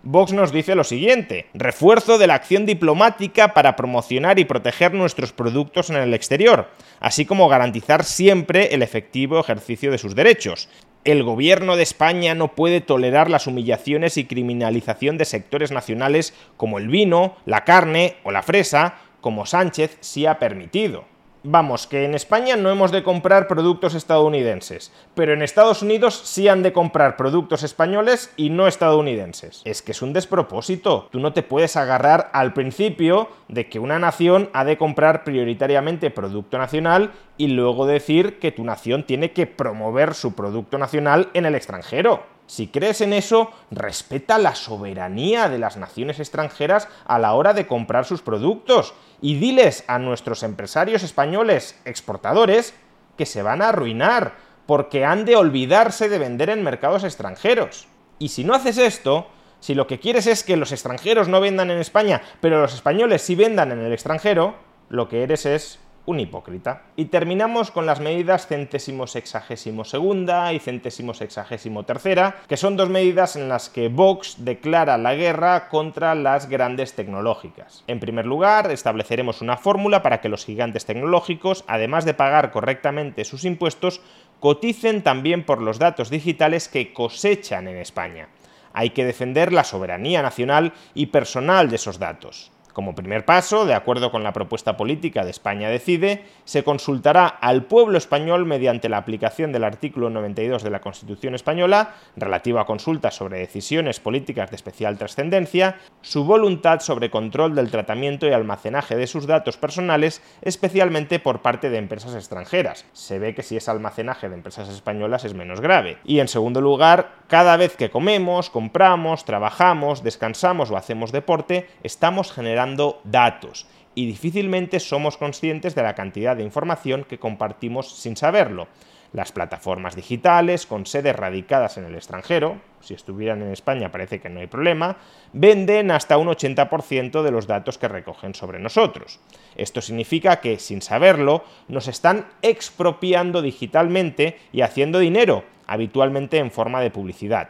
Vox 0.02 0.32
nos 0.32 0.54
dice 0.54 0.76
lo 0.76 0.86
siguiente, 0.86 1.48
refuerzo 1.54 2.18
de 2.18 2.26
la 2.26 2.36
acción 2.36 2.66
diplomática 2.66 3.54
para 3.54 3.76
promocionar 3.76 4.40
y 4.40 4.46
proteger 4.46 4.94
nuestros 4.94 5.34
productos 5.34 5.90
en 5.90 5.98
el 5.98 6.14
exterior, 6.14 6.70
así 7.02 7.26
como 7.26 7.50
garantizar 7.50 8.06
siempre 8.06 8.74
el 8.74 8.82
efectivo 8.82 9.42
ejercicio 9.42 9.92
de 9.92 9.98
sus 9.98 10.16
derechos. 10.16 10.70
El 11.06 11.24
gobierno 11.24 11.78
de 11.78 11.84
España 11.84 12.36
no 12.36 12.56
puede 12.56 12.82
tolerar 12.82 13.30
las 13.30 13.48
humillaciones 13.48 14.18
y 14.18 14.26
criminalización 14.26 15.18
de 15.18 15.26
sectores 15.26 15.72
nacionales 15.72 16.34
como 16.58 16.78
el 16.78 16.90
vino, 16.90 17.38
la 17.46 17.64
carne 17.64 18.18
o 18.24 18.32
la 18.32 18.44
fresa, 18.44 18.96
como 19.22 19.46
Sánchez 19.46 19.98
sí 20.02 20.26
ha 20.26 20.40
permitido. 20.40 21.06
Vamos, 21.44 21.88
que 21.88 22.04
en 22.04 22.16
España 22.16 22.58
no 22.58 22.70
hemos 22.70 22.92
de 22.92 23.02
comprar 23.02 23.48
productos 23.48 23.96
estadounidenses, 23.96 24.92
pero 25.16 25.32
en 25.32 25.42
Estados 25.42 25.82
Unidos 25.82 26.20
sí 26.26 26.50
han 26.50 26.64
de 26.64 26.74
comprar 26.74 27.16
productos 27.16 27.64
españoles 27.64 28.34
y 28.36 28.50
no 28.50 28.68
estadounidenses. 28.68 29.62
Es 29.64 29.82
que 29.82 29.94
es 29.94 30.02
un 30.02 30.12
despropósito. 30.12 31.08
Tú 31.12 31.20
no 31.22 31.32
te 31.32 31.42
puedes 31.42 31.78
agarrar 31.78 32.30
al 32.34 32.52
principio 32.52 33.30
de 33.48 33.70
que 33.70 33.80
una 33.80 34.00
nación 34.00 34.50
ha 34.52 34.66
de 34.66 34.78
comprar 34.78 35.24
prioritariamente 35.24 36.12
producto 36.12 36.58
nacional 36.58 37.12
y 37.38 37.48
luego 37.48 37.86
decir 37.86 38.40
que 38.40 38.52
tu 38.52 38.66
nación 38.66 39.04
tiene 39.04 39.32
que 39.32 39.48
promover 39.48 40.16
su 40.16 40.36
producto 40.36 40.78
nacional 40.78 41.30
en 41.34 41.46
el 41.46 41.56
extranjero. 41.56 42.39
Si 42.50 42.66
crees 42.66 43.02
en 43.02 43.14
eso, 43.14 43.52
respeta 43.70 44.40
la 44.40 44.56
soberanía 44.56 45.50
de 45.50 45.60
las 45.60 45.78
naciones 45.78 46.20
extranjeras 46.20 46.88
a 47.06 47.20
la 47.20 47.36
hora 47.36 47.54
de 47.54 47.68
comprar 47.68 48.06
sus 48.06 48.24
productos 48.24 48.96
y 49.22 49.36
diles 49.36 49.84
a 49.86 50.00
nuestros 50.00 50.42
empresarios 50.42 51.04
españoles 51.04 51.80
exportadores 51.86 52.74
que 53.20 53.28
se 53.28 53.44
van 53.44 53.62
a 53.62 53.70
arruinar 53.70 54.34
porque 54.66 55.06
han 55.06 55.26
de 55.26 55.36
olvidarse 55.36 56.10
de 56.10 56.18
vender 56.18 56.50
en 56.50 56.64
mercados 56.64 57.04
extranjeros. 57.04 57.88
Y 58.18 58.30
si 58.30 58.44
no 58.44 58.56
haces 58.56 58.80
esto, 58.80 59.28
si 59.60 59.76
lo 59.76 59.86
que 59.86 60.00
quieres 60.00 60.26
es 60.26 60.44
que 60.44 60.58
los 60.58 60.72
extranjeros 60.72 61.28
no 61.28 61.42
vendan 61.42 61.70
en 61.70 61.78
España, 61.78 62.24
pero 62.42 62.60
los 62.60 62.74
españoles 62.74 63.22
sí 63.22 63.36
vendan 63.36 63.72
en 63.72 63.80
el 63.82 63.94
extranjero, 63.94 64.56
lo 64.90 65.08
que 65.08 65.22
eres 65.22 65.46
es 65.46 65.78
un 66.10 66.20
hipócrita. 66.20 66.82
Y 66.96 67.06
terminamos 67.06 67.70
con 67.70 67.86
las 67.86 68.00
medidas 68.00 68.48
centésimo 68.48 69.06
sexagésimo 69.06 69.86
segunda 69.86 70.52
y 70.54 70.60
centésimo 70.60 71.14
sexagésimo 71.14 71.84
tercera, 71.84 72.38
que 72.48 72.58
son 72.58 72.76
dos 72.76 72.90
medidas 72.90 73.36
en 73.36 73.48
las 73.48 73.70
que 73.70 73.90
Vox 73.90 74.44
declara 74.44 74.98
la 74.98 75.14
guerra 75.14 75.70
contra 75.70 76.16
las 76.16 76.50
grandes 76.50 76.96
tecnológicas. 76.96 77.84
En 77.86 78.00
primer 78.00 78.26
lugar, 78.26 78.72
estableceremos 78.72 79.42
una 79.42 79.58
fórmula 79.58 80.02
para 80.02 80.20
que 80.20 80.30
los 80.30 80.46
gigantes 80.46 80.86
tecnológicos, 80.86 81.64
además 81.68 82.06
de 82.06 82.16
pagar 82.16 82.50
correctamente 82.50 83.24
sus 83.24 83.46
impuestos, 83.46 84.02
coticen 84.40 85.04
también 85.04 85.46
por 85.46 85.62
los 85.62 85.78
datos 85.78 86.10
digitales 86.10 86.70
que 86.70 86.92
cosechan 86.92 87.68
en 87.68 87.78
España. 87.78 88.30
Hay 88.74 88.92
que 88.92 89.06
defender 89.06 89.54
la 89.54 89.64
soberanía 89.64 90.24
nacional 90.24 90.74
y 90.96 91.08
personal 91.08 91.70
de 91.70 91.76
esos 91.76 92.00
datos. 92.00 92.52
Como 92.74 92.96
primer 92.96 93.26
paso, 93.26 93.66
de 93.66 93.74
acuerdo 93.74 94.12
con 94.12 94.24
la 94.24 94.34
propuesta 94.34 94.78
política 94.78 95.24
de 95.24 95.32
España 95.32 95.70
Decide, 95.70 96.24
se 96.46 96.64
consultará 96.64 97.28
al 97.28 97.64
pueblo 97.64 97.98
español 97.98 98.46
mediante 98.46 98.90
la 98.90 98.98
aplicación 98.98 99.52
del 99.52 99.64
artículo 99.64 100.10
92 100.10 100.64
de 100.64 100.70
la 100.70 100.80
Constitución 100.80 101.34
española, 101.34 101.96
relativo 102.16 102.60
a 102.60 102.66
consultas 102.66 103.16
sobre 103.16 103.40
decisiones 103.40 104.00
políticas 104.00 104.52
de 104.52 104.56
especial 104.56 104.98
trascendencia, 104.98 105.78
su 106.02 106.24
voluntad 106.26 106.80
sobre 106.82 107.10
control 107.10 107.56
del 107.56 107.72
tratamiento 107.72 108.28
y 108.28 108.34
almacenaje 108.34 108.96
de 108.96 109.08
sus 109.08 109.26
datos 109.26 109.58
personales, 109.58 110.22
especialmente 110.42 111.20
por 111.20 111.42
parte 111.42 111.70
de 111.70 111.78
empresas 111.78 112.14
extranjeras. 112.14 112.86
Se 112.94 113.18
ve 113.18 113.34
que 113.34 113.44
si 113.44 113.58
es 113.58 113.68
almacenaje 113.68 114.30
de 114.30 114.36
empresas 114.36 114.70
españolas 114.70 115.26
es 115.26 115.34
menos 115.34 115.60
grave. 115.60 115.98
Y 116.04 116.20
en 116.20 116.28
segundo 116.28 116.62
lugar, 116.62 117.14
cada 117.28 117.58
vez 117.58 117.76
que 117.76 117.90
comemos, 117.90 118.50
compramos, 118.50 119.26
trabajamos, 119.26 120.04
descansamos 120.04 120.70
o 120.70 120.78
hacemos 120.78 121.12
deporte, 121.12 121.68
estamos 121.84 122.32
generando 122.32 122.59
datos 123.04 123.68
y 123.96 124.06
difícilmente 124.06 124.80
somos 124.80 125.18
conscientes 125.18 125.76
de 125.76 125.84
la 125.84 125.96
cantidad 125.96 126.36
de 126.36 126.44
información 126.44 127.04
que 127.04 127.20
compartimos 127.20 127.96
sin 127.96 128.16
saberlo. 128.16 128.68
Las 129.12 129.32
plataformas 129.32 129.96
digitales, 129.96 130.68
con 130.68 130.86
sedes 130.86 131.16
radicadas 131.16 131.78
en 131.78 131.86
el 131.86 131.96
extranjero, 131.96 132.62
si 132.80 132.94
estuvieran 132.94 133.42
en 133.42 133.52
España 133.52 133.92
parece 133.92 134.22
que 134.22 134.30
no 134.30 134.40
hay 134.40 134.46
problema, 134.46 134.98
venden 135.34 135.90
hasta 135.90 136.20
un 136.20 136.28
80% 136.28 137.24
de 137.24 137.32
los 137.32 137.48
datos 137.48 137.80
que 137.80 137.88
recogen 137.88 138.36
sobre 138.36 138.60
nosotros. 138.60 139.20
Esto 139.56 139.82
significa 139.82 140.42
que, 140.42 140.60
sin 140.60 140.84
saberlo, 140.84 141.44
nos 141.68 141.88
están 141.88 142.28
expropiando 142.44 143.42
digitalmente 143.42 144.38
y 144.52 144.62
haciendo 144.62 145.00
dinero, 145.00 145.44
habitualmente 145.66 146.38
en 146.38 146.52
forma 146.52 146.80
de 146.80 146.92
publicidad. 146.92 147.50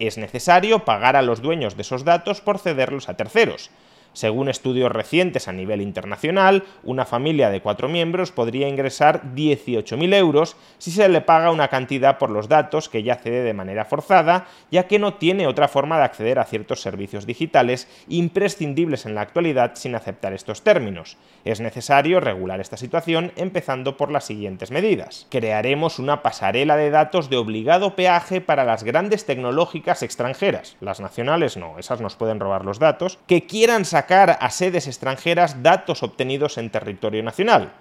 Es 0.00 0.18
necesario 0.18 0.84
pagar 0.84 1.14
a 1.14 1.22
los 1.22 1.40
dueños 1.40 1.76
de 1.76 1.82
esos 1.82 2.04
datos 2.04 2.40
por 2.40 2.58
cederlos 2.58 3.08
a 3.08 3.14
terceros. 3.14 3.70
Según 4.16 4.48
estudios 4.48 4.90
recientes 4.90 5.46
a 5.46 5.52
nivel 5.52 5.82
internacional, 5.82 6.64
una 6.82 7.04
familia 7.04 7.50
de 7.50 7.60
cuatro 7.60 7.86
miembros 7.86 8.32
podría 8.32 8.66
ingresar 8.66 9.20
18.000 9.34 10.14
euros 10.14 10.56
si 10.78 10.90
se 10.90 11.06
le 11.10 11.20
paga 11.20 11.50
una 11.50 11.68
cantidad 11.68 12.16
por 12.16 12.30
los 12.30 12.48
datos 12.48 12.88
que 12.88 13.02
ya 13.02 13.16
cede 13.16 13.42
de 13.42 13.52
manera 13.52 13.84
forzada, 13.84 14.46
ya 14.70 14.86
que 14.86 14.98
no 14.98 15.12
tiene 15.16 15.46
otra 15.46 15.68
forma 15.68 15.98
de 15.98 16.04
acceder 16.04 16.38
a 16.38 16.46
ciertos 16.46 16.80
servicios 16.80 17.26
digitales 17.26 17.88
imprescindibles 18.08 19.04
en 19.04 19.14
la 19.14 19.20
actualidad 19.20 19.72
sin 19.74 19.94
aceptar 19.94 20.32
estos 20.32 20.62
términos. 20.62 21.18
Es 21.44 21.60
necesario 21.60 22.18
regular 22.18 22.58
esta 22.58 22.78
situación 22.78 23.32
empezando 23.36 23.98
por 23.98 24.10
las 24.10 24.24
siguientes 24.24 24.70
medidas. 24.70 25.26
Crearemos 25.30 25.98
una 25.98 26.22
pasarela 26.22 26.78
de 26.78 26.88
datos 26.88 27.28
de 27.28 27.36
obligado 27.36 27.94
peaje 27.94 28.40
para 28.40 28.64
las 28.64 28.82
grandes 28.82 29.26
tecnológicas 29.26 30.02
extranjeras. 30.02 30.78
Las 30.80 31.00
nacionales 31.00 31.58
no, 31.58 31.78
esas 31.78 32.00
nos 32.00 32.16
pueden 32.16 32.40
robar 32.40 32.64
los 32.64 32.78
datos, 32.78 33.18
que 33.26 33.44
quieran 33.44 33.84
sacar 33.84 34.05
a 34.08 34.50
sedes 34.50 34.86
extranjeras 34.86 35.62
datos 35.62 36.02
obtenidos 36.02 36.58
en 36.58 36.70
territorio 36.70 37.22
nacional. 37.22 37.72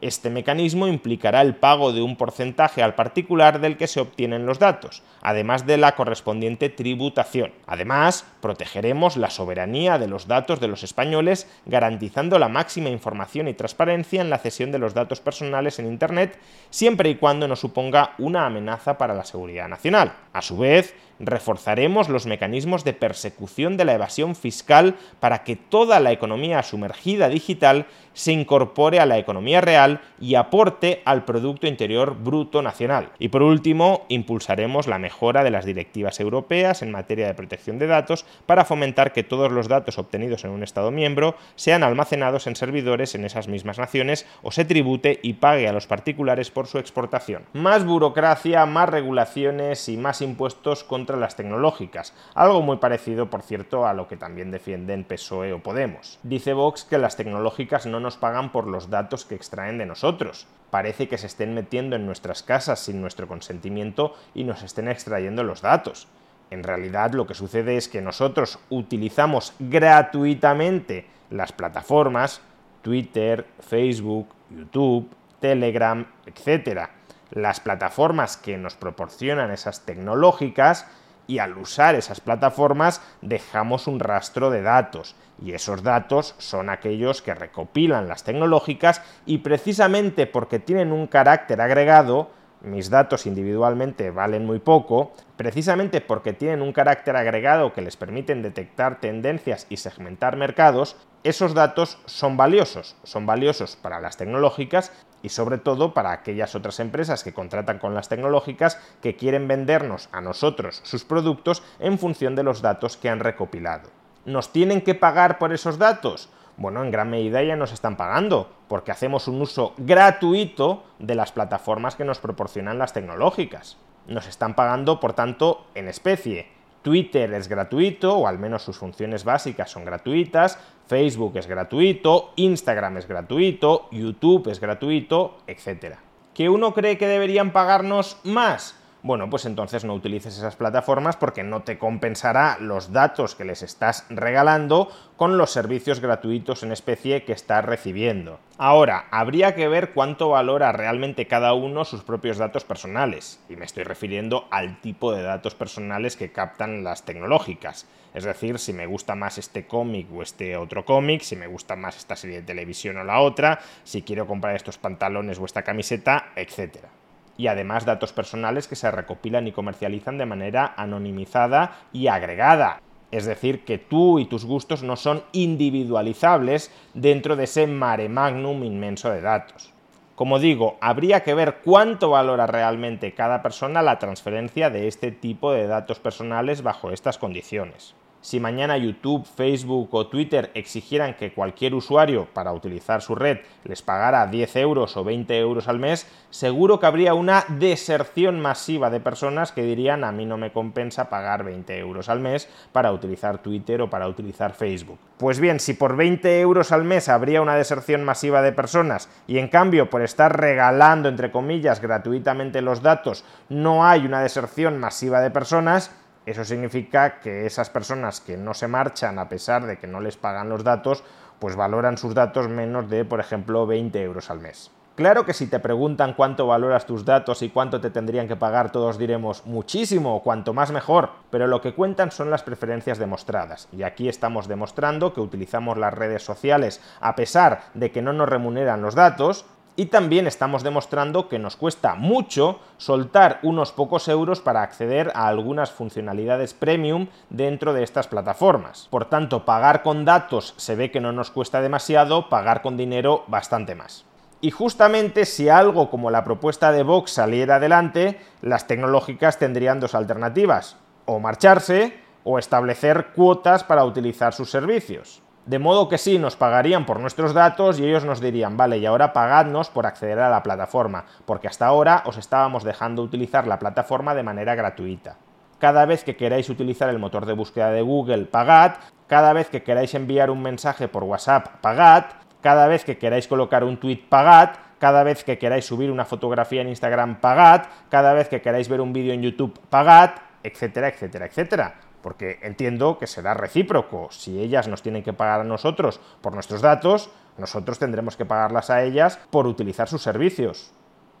Este 0.00 0.30
mecanismo 0.30 0.86
implicará 0.86 1.40
el 1.40 1.56
pago 1.56 1.92
de 1.92 2.02
un 2.02 2.14
porcentaje 2.14 2.84
al 2.84 2.94
particular 2.94 3.60
del 3.60 3.76
que 3.76 3.88
se 3.88 3.98
obtienen 3.98 4.46
los 4.46 4.60
datos, 4.60 5.02
además 5.22 5.66
de 5.66 5.76
la 5.76 5.96
correspondiente 5.96 6.68
tributación. 6.68 7.52
Además, 7.66 8.24
protegeremos 8.40 9.16
la 9.16 9.28
soberanía 9.28 9.98
de 9.98 10.06
los 10.06 10.28
datos 10.28 10.60
de 10.60 10.68
los 10.68 10.84
españoles, 10.84 11.48
garantizando 11.66 12.38
la 12.38 12.48
máxima 12.48 12.90
información 12.90 13.48
y 13.48 13.54
transparencia 13.54 14.20
en 14.20 14.30
la 14.30 14.38
cesión 14.38 14.70
de 14.70 14.78
los 14.78 14.94
datos 14.94 15.18
personales 15.20 15.80
en 15.80 15.86
Internet, 15.86 16.38
siempre 16.70 17.10
y 17.10 17.16
cuando 17.16 17.48
no 17.48 17.56
suponga 17.56 18.12
una 18.18 18.46
amenaza 18.46 18.98
para 18.98 19.14
la 19.14 19.24
seguridad 19.24 19.66
nacional. 19.66 20.12
A 20.38 20.42
su 20.42 20.56
vez, 20.56 20.94
reforzaremos 21.18 22.08
los 22.08 22.26
mecanismos 22.26 22.84
de 22.84 22.92
persecución 22.92 23.76
de 23.76 23.84
la 23.84 23.94
evasión 23.94 24.36
fiscal 24.36 24.94
para 25.18 25.42
que 25.42 25.56
toda 25.56 25.98
la 25.98 26.12
economía 26.12 26.62
sumergida 26.62 27.28
digital 27.28 27.86
se 28.12 28.32
incorpore 28.32 28.98
a 28.98 29.06
la 29.06 29.18
economía 29.18 29.60
real 29.60 30.00
y 30.20 30.34
aporte 30.34 31.02
al 31.04 31.24
Producto 31.24 31.68
Interior 31.68 32.16
Bruto 32.16 32.62
Nacional. 32.62 33.10
Y 33.20 33.28
por 33.28 33.42
último, 33.42 34.06
impulsaremos 34.08 34.88
la 34.88 34.98
mejora 34.98 35.44
de 35.44 35.52
las 35.52 35.64
directivas 35.64 36.18
europeas 36.18 36.82
en 36.82 36.90
materia 36.90 37.28
de 37.28 37.34
protección 37.34 37.78
de 37.78 37.86
datos 37.86 38.24
para 38.46 38.64
fomentar 38.64 39.12
que 39.12 39.22
todos 39.22 39.52
los 39.52 39.68
datos 39.68 39.98
obtenidos 39.98 40.44
en 40.44 40.50
un 40.50 40.64
Estado 40.64 40.90
miembro 40.90 41.36
sean 41.54 41.84
almacenados 41.84 42.48
en 42.48 42.56
servidores 42.56 43.14
en 43.14 43.24
esas 43.24 43.46
mismas 43.46 43.78
naciones 43.78 44.26
o 44.42 44.50
se 44.50 44.64
tribute 44.64 45.20
y 45.22 45.34
pague 45.34 45.68
a 45.68 45.72
los 45.72 45.86
particulares 45.86 46.50
por 46.50 46.66
su 46.66 46.78
exportación. 46.78 47.44
Más 47.52 47.84
burocracia, 47.84 48.66
más 48.66 48.88
regulaciones 48.88 49.88
y 49.88 49.96
más 49.96 50.22
impuestos 50.28 50.84
contra 50.84 51.16
las 51.16 51.34
tecnológicas, 51.34 52.14
algo 52.34 52.62
muy 52.62 52.76
parecido, 52.76 53.30
por 53.30 53.42
cierto, 53.42 53.86
a 53.86 53.94
lo 53.94 54.06
que 54.06 54.16
también 54.16 54.50
defienden 54.50 55.04
PSOE 55.04 55.52
o 55.52 55.62
Podemos. 55.62 56.18
Dice 56.22 56.52
Vox 56.52 56.84
que 56.84 56.98
las 56.98 57.16
tecnológicas 57.16 57.86
no 57.86 57.98
nos 57.98 58.16
pagan 58.16 58.52
por 58.52 58.66
los 58.66 58.90
datos 58.90 59.24
que 59.24 59.34
extraen 59.34 59.78
de 59.78 59.86
nosotros. 59.86 60.46
Parece 60.70 61.08
que 61.08 61.18
se 61.18 61.26
estén 61.26 61.54
metiendo 61.54 61.96
en 61.96 62.06
nuestras 62.06 62.42
casas 62.42 62.78
sin 62.78 63.00
nuestro 63.00 63.26
consentimiento 63.26 64.14
y 64.34 64.44
nos 64.44 64.62
estén 64.62 64.88
extrayendo 64.88 65.42
los 65.42 65.62
datos. 65.62 66.06
En 66.50 66.62
realidad 66.62 67.12
lo 67.12 67.26
que 67.26 67.34
sucede 67.34 67.76
es 67.76 67.88
que 67.88 68.00
nosotros 68.00 68.58
utilizamos 68.70 69.54
gratuitamente 69.58 71.06
las 71.30 71.52
plataformas 71.52 72.40
Twitter, 72.82 73.46
Facebook, 73.60 74.28
YouTube, 74.50 75.08
Telegram, 75.40 76.06
etc. 76.26 76.88
Las 77.30 77.60
plataformas 77.60 78.36
que 78.36 78.56
nos 78.56 78.74
proporcionan 78.74 79.50
esas 79.50 79.84
tecnológicas 79.84 80.86
y 81.28 81.38
al 81.38 81.58
usar 81.58 81.94
esas 81.94 82.20
plataformas 82.20 83.02
dejamos 83.20 83.86
un 83.86 84.00
rastro 84.00 84.50
de 84.50 84.62
datos. 84.62 85.14
Y 85.40 85.52
esos 85.52 85.82
datos 85.82 86.34
son 86.38 86.70
aquellos 86.70 87.22
que 87.22 87.34
recopilan 87.34 88.08
las 88.08 88.24
tecnológicas 88.24 89.02
y 89.26 89.38
precisamente 89.38 90.26
porque 90.26 90.58
tienen 90.58 90.90
un 90.90 91.06
carácter 91.06 91.60
agregado, 91.60 92.30
mis 92.60 92.90
datos 92.90 93.26
individualmente 93.26 94.10
valen 94.10 94.44
muy 94.44 94.58
poco, 94.58 95.12
precisamente 95.36 96.00
porque 96.00 96.32
tienen 96.32 96.62
un 96.62 96.72
carácter 96.72 97.14
agregado 97.14 97.72
que 97.72 97.82
les 97.82 97.96
permiten 97.96 98.42
detectar 98.42 98.98
tendencias 98.98 99.66
y 99.68 99.76
segmentar 99.76 100.36
mercados, 100.36 100.96
esos 101.22 101.54
datos 101.54 101.98
son 102.06 102.36
valiosos, 102.36 102.96
son 103.04 103.26
valiosos 103.26 103.76
para 103.76 104.00
las 104.00 104.16
tecnológicas 104.16 104.92
y 105.22 105.30
sobre 105.30 105.58
todo 105.58 105.94
para 105.94 106.12
aquellas 106.12 106.54
otras 106.54 106.80
empresas 106.80 107.24
que 107.24 107.34
contratan 107.34 107.78
con 107.78 107.94
las 107.94 108.08
tecnológicas 108.08 108.80
que 109.02 109.16
quieren 109.16 109.48
vendernos 109.48 110.08
a 110.12 110.20
nosotros 110.20 110.80
sus 110.84 111.04
productos 111.04 111.62
en 111.78 111.98
función 111.98 112.34
de 112.34 112.42
los 112.42 112.62
datos 112.62 112.96
que 112.96 113.08
han 113.08 113.20
recopilado. 113.20 113.90
¿Nos 114.24 114.52
tienen 114.52 114.82
que 114.82 114.94
pagar 114.94 115.38
por 115.38 115.52
esos 115.52 115.78
datos? 115.78 116.28
Bueno, 116.58 116.82
en 116.82 116.90
gran 116.90 117.08
medida 117.08 117.42
ya 117.42 117.54
nos 117.54 117.72
están 117.72 117.96
pagando, 117.96 118.50
porque 118.66 118.90
hacemos 118.90 119.28
un 119.28 119.40
uso 119.40 119.74
gratuito 119.78 120.82
de 120.98 121.14
las 121.14 121.30
plataformas 121.30 121.94
que 121.94 122.04
nos 122.04 122.18
proporcionan 122.18 122.78
las 122.78 122.92
tecnológicas. 122.92 123.76
Nos 124.08 124.26
están 124.26 124.54
pagando, 124.54 124.98
por 124.98 125.12
tanto, 125.12 125.66
en 125.76 125.86
especie. 125.86 126.48
Twitter 126.82 127.32
es 127.34 127.48
gratuito, 127.48 128.16
o 128.16 128.26
al 128.26 128.38
menos 128.38 128.62
sus 128.62 128.78
funciones 128.78 129.22
básicas 129.22 129.70
son 129.70 129.84
gratuitas, 129.84 130.58
Facebook 130.88 131.36
es 131.36 131.46
gratuito, 131.46 132.32
Instagram 132.36 132.96
es 132.96 133.06
gratuito, 133.06 133.88
YouTube 133.92 134.48
es 134.48 134.58
gratuito, 134.58 135.36
etc. 135.46 135.96
¿Que 136.32 136.48
uno 136.48 136.72
cree 136.72 136.96
que 136.96 137.06
deberían 137.06 137.52
pagarnos 137.52 138.16
más? 138.24 138.74
Bueno, 139.08 139.30
pues 139.30 139.46
entonces 139.46 139.86
no 139.86 139.94
utilices 139.94 140.36
esas 140.36 140.54
plataformas 140.54 141.16
porque 141.16 141.42
no 141.42 141.62
te 141.62 141.78
compensará 141.78 142.58
los 142.60 142.92
datos 142.92 143.34
que 143.34 143.46
les 143.46 143.62
estás 143.62 144.04
regalando 144.10 144.90
con 145.16 145.38
los 145.38 145.50
servicios 145.50 146.00
gratuitos 146.00 146.62
en 146.62 146.72
especie 146.72 147.24
que 147.24 147.32
estás 147.32 147.64
recibiendo. 147.64 148.38
Ahora, 148.58 149.06
habría 149.10 149.54
que 149.54 149.66
ver 149.66 149.94
cuánto 149.94 150.28
valora 150.28 150.72
realmente 150.72 151.26
cada 151.26 151.54
uno 151.54 151.86
sus 151.86 152.02
propios 152.02 152.36
datos 152.36 152.64
personales, 152.64 153.40
y 153.48 153.56
me 153.56 153.64
estoy 153.64 153.84
refiriendo 153.84 154.46
al 154.50 154.78
tipo 154.82 155.10
de 155.12 155.22
datos 155.22 155.54
personales 155.54 156.18
que 156.18 156.30
captan 156.30 156.84
las 156.84 157.06
tecnológicas. 157.06 157.88
Es 158.12 158.24
decir, 158.24 158.58
si 158.58 158.74
me 158.74 158.84
gusta 158.84 159.14
más 159.14 159.38
este 159.38 159.66
cómic 159.66 160.06
o 160.12 160.20
este 160.20 160.58
otro 160.58 160.84
cómic, 160.84 161.22
si 161.22 161.34
me 161.34 161.46
gusta 161.46 161.76
más 161.76 161.96
esta 161.96 162.14
serie 162.14 162.42
de 162.42 162.46
televisión 162.46 162.98
o 162.98 163.04
la 163.04 163.20
otra, 163.20 163.58
si 163.84 164.02
quiero 164.02 164.26
comprar 164.26 164.54
estos 164.54 164.76
pantalones 164.76 165.38
o 165.38 165.46
esta 165.46 165.62
camiseta, 165.62 166.32
etcétera 166.36 166.90
y 167.38 167.46
además 167.46 167.86
datos 167.86 168.12
personales 168.12 168.68
que 168.68 168.76
se 168.76 168.90
recopilan 168.90 169.46
y 169.46 169.52
comercializan 169.52 170.18
de 170.18 170.26
manera 170.26 170.74
anonimizada 170.76 171.78
y 171.92 172.08
agregada. 172.08 172.82
Es 173.10 173.24
decir, 173.24 173.64
que 173.64 173.78
tú 173.78 174.18
y 174.18 174.26
tus 174.26 174.44
gustos 174.44 174.82
no 174.82 174.96
son 174.96 175.22
individualizables 175.32 176.70
dentro 176.92 177.36
de 177.36 177.44
ese 177.44 177.66
mare 177.66 178.10
magnum 178.10 178.64
inmenso 178.64 179.10
de 179.10 179.22
datos. 179.22 179.72
Como 180.14 180.40
digo, 180.40 180.76
habría 180.80 181.22
que 181.22 181.32
ver 181.32 181.60
cuánto 181.64 182.10
valora 182.10 182.48
realmente 182.48 183.14
cada 183.14 183.40
persona 183.40 183.82
la 183.82 184.00
transferencia 184.00 184.68
de 184.68 184.88
este 184.88 185.12
tipo 185.12 185.52
de 185.52 185.68
datos 185.68 186.00
personales 186.00 186.62
bajo 186.62 186.90
estas 186.90 187.18
condiciones. 187.18 187.94
Si 188.20 188.40
mañana 188.40 188.76
YouTube, 188.76 189.24
Facebook 189.24 189.88
o 189.92 190.08
Twitter 190.08 190.50
exigieran 190.54 191.14
que 191.14 191.32
cualquier 191.32 191.74
usuario 191.74 192.26
para 192.32 192.52
utilizar 192.52 193.00
su 193.00 193.14
red 193.14 193.38
les 193.64 193.80
pagara 193.82 194.26
10 194.26 194.56
euros 194.56 194.96
o 194.96 195.04
20 195.04 195.38
euros 195.38 195.68
al 195.68 195.78
mes, 195.78 196.06
seguro 196.30 196.80
que 196.80 196.86
habría 196.86 197.14
una 197.14 197.44
deserción 197.48 198.40
masiva 198.40 198.90
de 198.90 199.00
personas 199.00 199.52
que 199.52 199.62
dirían 199.62 200.02
a 200.02 200.10
mí 200.10 200.26
no 200.26 200.36
me 200.36 200.52
compensa 200.52 201.08
pagar 201.08 201.44
20 201.44 201.78
euros 201.78 202.08
al 202.08 202.18
mes 202.18 202.48
para 202.72 202.92
utilizar 202.92 203.38
Twitter 203.38 203.80
o 203.82 203.90
para 203.90 204.08
utilizar 204.08 204.52
Facebook. 204.52 204.98
Pues 205.16 205.38
bien, 205.38 205.60
si 205.60 205.74
por 205.74 205.96
20 205.96 206.40
euros 206.40 206.72
al 206.72 206.84
mes 206.84 207.08
habría 207.08 207.40
una 207.40 207.54
deserción 207.54 208.04
masiva 208.04 208.42
de 208.42 208.52
personas 208.52 209.08
y 209.26 209.38
en 209.38 209.48
cambio 209.48 209.90
por 209.90 210.02
estar 210.02 210.38
regalando 210.38 211.08
entre 211.08 211.30
comillas 211.30 211.80
gratuitamente 211.80 212.62
los 212.62 212.82
datos 212.82 213.24
no 213.48 213.86
hay 213.86 214.04
una 214.06 214.20
deserción 214.20 214.78
masiva 214.78 215.20
de 215.20 215.30
personas, 215.30 215.92
eso 216.30 216.44
significa 216.44 217.20
que 217.20 217.46
esas 217.46 217.70
personas 217.70 218.20
que 218.20 218.36
no 218.36 218.54
se 218.54 218.68
marchan 218.68 219.18
a 219.18 219.28
pesar 219.28 219.66
de 219.66 219.78
que 219.78 219.86
no 219.86 220.00
les 220.00 220.16
pagan 220.16 220.48
los 220.48 220.64
datos, 220.64 221.04
pues 221.38 221.56
valoran 221.56 221.98
sus 221.98 222.14
datos 222.14 222.48
menos 222.48 222.90
de, 222.90 223.04
por 223.04 223.20
ejemplo, 223.20 223.66
20 223.66 224.02
euros 224.02 224.30
al 224.30 224.40
mes. 224.40 224.70
Claro 224.98 225.24
que 225.24 225.32
si 225.32 225.46
te 225.46 225.60
preguntan 225.60 226.14
cuánto 226.14 226.48
valoras 226.48 226.84
tus 226.84 227.04
datos 227.04 227.42
y 227.42 227.50
cuánto 227.50 227.80
te 227.80 227.90
tendrían 227.90 228.26
que 228.26 228.34
pagar, 228.34 228.72
todos 228.72 228.98
diremos 228.98 229.46
muchísimo, 229.46 230.24
cuanto 230.24 230.52
más 230.52 230.72
mejor, 230.72 231.10
pero 231.30 231.46
lo 231.46 231.60
que 231.60 231.72
cuentan 231.72 232.10
son 232.10 232.30
las 232.30 232.42
preferencias 232.42 232.98
demostradas. 232.98 233.68
Y 233.70 233.84
aquí 233.84 234.08
estamos 234.08 234.48
demostrando 234.48 235.14
que 235.14 235.20
utilizamos 235.20 235.78
las 235.78 235.94
redes 235.94 236.24
sociales 236.24 236.82
a 237.00 237.14
pesar 237.14 237.60
de 237.74 237.92
que 237.92 238.02
no 238.02 238.12
nos 238.12 238.28
remuneran 238.28 238.82
los 238.82 238.96
datos, 238.96 239.46
y 239.78 239.86
también 239.86 240.26
estamos 240.26 240.64
demostrando 240.64 241.28
que 241.28 241.38
nos 241.38 241.54
cuesta 241.54 241.94
mucho 241.94 242.58
soltar 242.78 243.38
unos 243.44 243.70
pocos 243.70 244.08
euros 244.08 244.40
para 244.40 244.62
acceder 244.62 245.12
a 245.14 245.28
algunas 245.28 245.70
funcionalidades 245.70 246.52
premium 246.52 247.06
dentro 247.30 247.72
de 247.72 247.84
estas 247.84 248.08
plataformas. 248.08 248.88
Por 248.90 249.04
tanto, 249.04 249.44
pagar 249.44 249.84
con 249.84 250.04
datos 250.04 250.54
se 250.56 250.74
ve 250.74 250.90
que 250.90 251.00
no 251.00 251.12
nos 251.12 251.30
cuesta 251.30 251.60
demasiado, 251.60 252.28
pagar 252.28 252.60
con 252.60 252.76
dinero 252.76 253.22
bastante 253.28 253.76
más. 253.76 254.04
Y 254.40 254.50
justamente 254.50 255.24
si 255.24 255.48
algo 255.48 255.90
como 255.90 256.10
la 256.10 256.24
propuesta 256.24 256.72
de 256.72 256.82
Vox 256.82 257.12
saliera 257.12 257.56
adelante, 257.56 258.18
las 258.42 258.66
tecnológicas 258.66 259.38
tendrían 259.38 259.78
dos 259.78 259.94
alternativas, 259.94 260.76
o 261.04 261.20
marcharse 261.20 262.00
o 262.24 262.40
establecer 262.40 263.12
cuotas 263.14 263.62
para 263.62 263.84
utilizar 263.84 264.34
sus 264.34 264.50
servicios. 264.50 265.22
De 265.46 265.58
modo 265.58 265.88
que 265.88 265.96
sí, 265.96 266.18
nos 266.18 266.36
pagarían 266.36 266.84
por 266.84 267.00
nuestros 267.00 267.32
datos 267.32 267.80
y 267.80 267.86
ellos 267.86 268.04
nos 268.04 268.20
dirían, 268.20 268.56
vale, 268.56 268.78
y 268.78 268.86
ahora 268.86 269.14
pagadnos 269.14 269.70
por 269.70 269.86
acceder 269.86 270.18
a 270.18 270.28
la 270.28 270.42
plataforma, 270.42 271.06
porque 271.24 271.48
hasta 271.48 271.66
ahora 271.66 272.02
os 272.04 272.18
estábamos 272.18 272.64
dejando 272.64 273.02
utilizar 273.02 273.46
la 273.46 273.58
plataforma 273.58 274.14
de 274.14 274.22
manera 274.22 274.54
gratuita. 274.54 275.16
Cada 275.58 275.86
vez 275.86 276.04
que 276.04 276.16
queráis 276.16 276.48
utilizar 276.50 276.88
el 276.88 276.98
motor 276.98 277.26
de 277.26 277.32
búsqueda 277.32 277.70
de 277.70 277.82
Google, 277.82 278.26
pagad. 278.26 278.74
Cada 279.08 279.32
vez 279.32 279.48
que 279.48 279.62
queráis 279.62 279.94
enviar 279.94 280.30
un 280.30 280.40
mensaje 280.40 280.86
por 280.86 281.02
WhatsApp, 281.02 281.60
pagad. 281.60 282.04
Cada 282.42 282.68
vez 282.68 282.84
que 282.84 282.96
queráis 282.96 283.26
colocar 283.26 283.64
un 283.64 283.76
tweet, 283.78 284.04
pagad. 284.08 284.50
Cada 284.78 285.02
vez 285.02 285.24
que 285.24 285.38
queráis 285.38 285.64
subir 285.64 285.90
una 285.90 286.04
fotografía 286.04 286.60
en 286.60 286.68
Instagram, 286.68 287.20
pagad. 287.20 287.62
Cada 287.88 288.12
vez 288.12 288.28
que 288.28 288.40
queráis 288.40 288.68
ver 288.68 288.80
un 288.80 288.92
vídeo 288.92 289.12
en 289.12 289.22
YouTube, 289.22 289.58
pagad, 289.68 290.10
etcétera, 290.44 290.88
etcétera, 290.88 291.26
etcétera 291.26 291.87
porque 292.02 292.38
entiendo 292.42 292.98
que 292.98 293.06
será 293.06 293.34
recíproco. 293.34 294.08
Si 294.10 294.40
ellas 294.40 294.68
nos 294.68 294.82
tienen 294.82 295.02
que 295.02 295.12
pagar 295.12 295.40
a 295.40 295.44
nosotros 295.44 296.00
por 296.20 296.34
nuestros 296.34 296.62
datos, 296.62 297.10
nosotros 297.36 297.78
tendremos 297.78 298.16
que 298.16 298.26
pagarlas 298.26 298.70
a 298.70 298.82
ellas 298.82 299.18
por 299.30 299.46
utilizar 299.46 299.88
sus 299.88 300.02
servicios. 300.02 300.72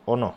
¿O 0.04 0.16
no? 0.16 0.34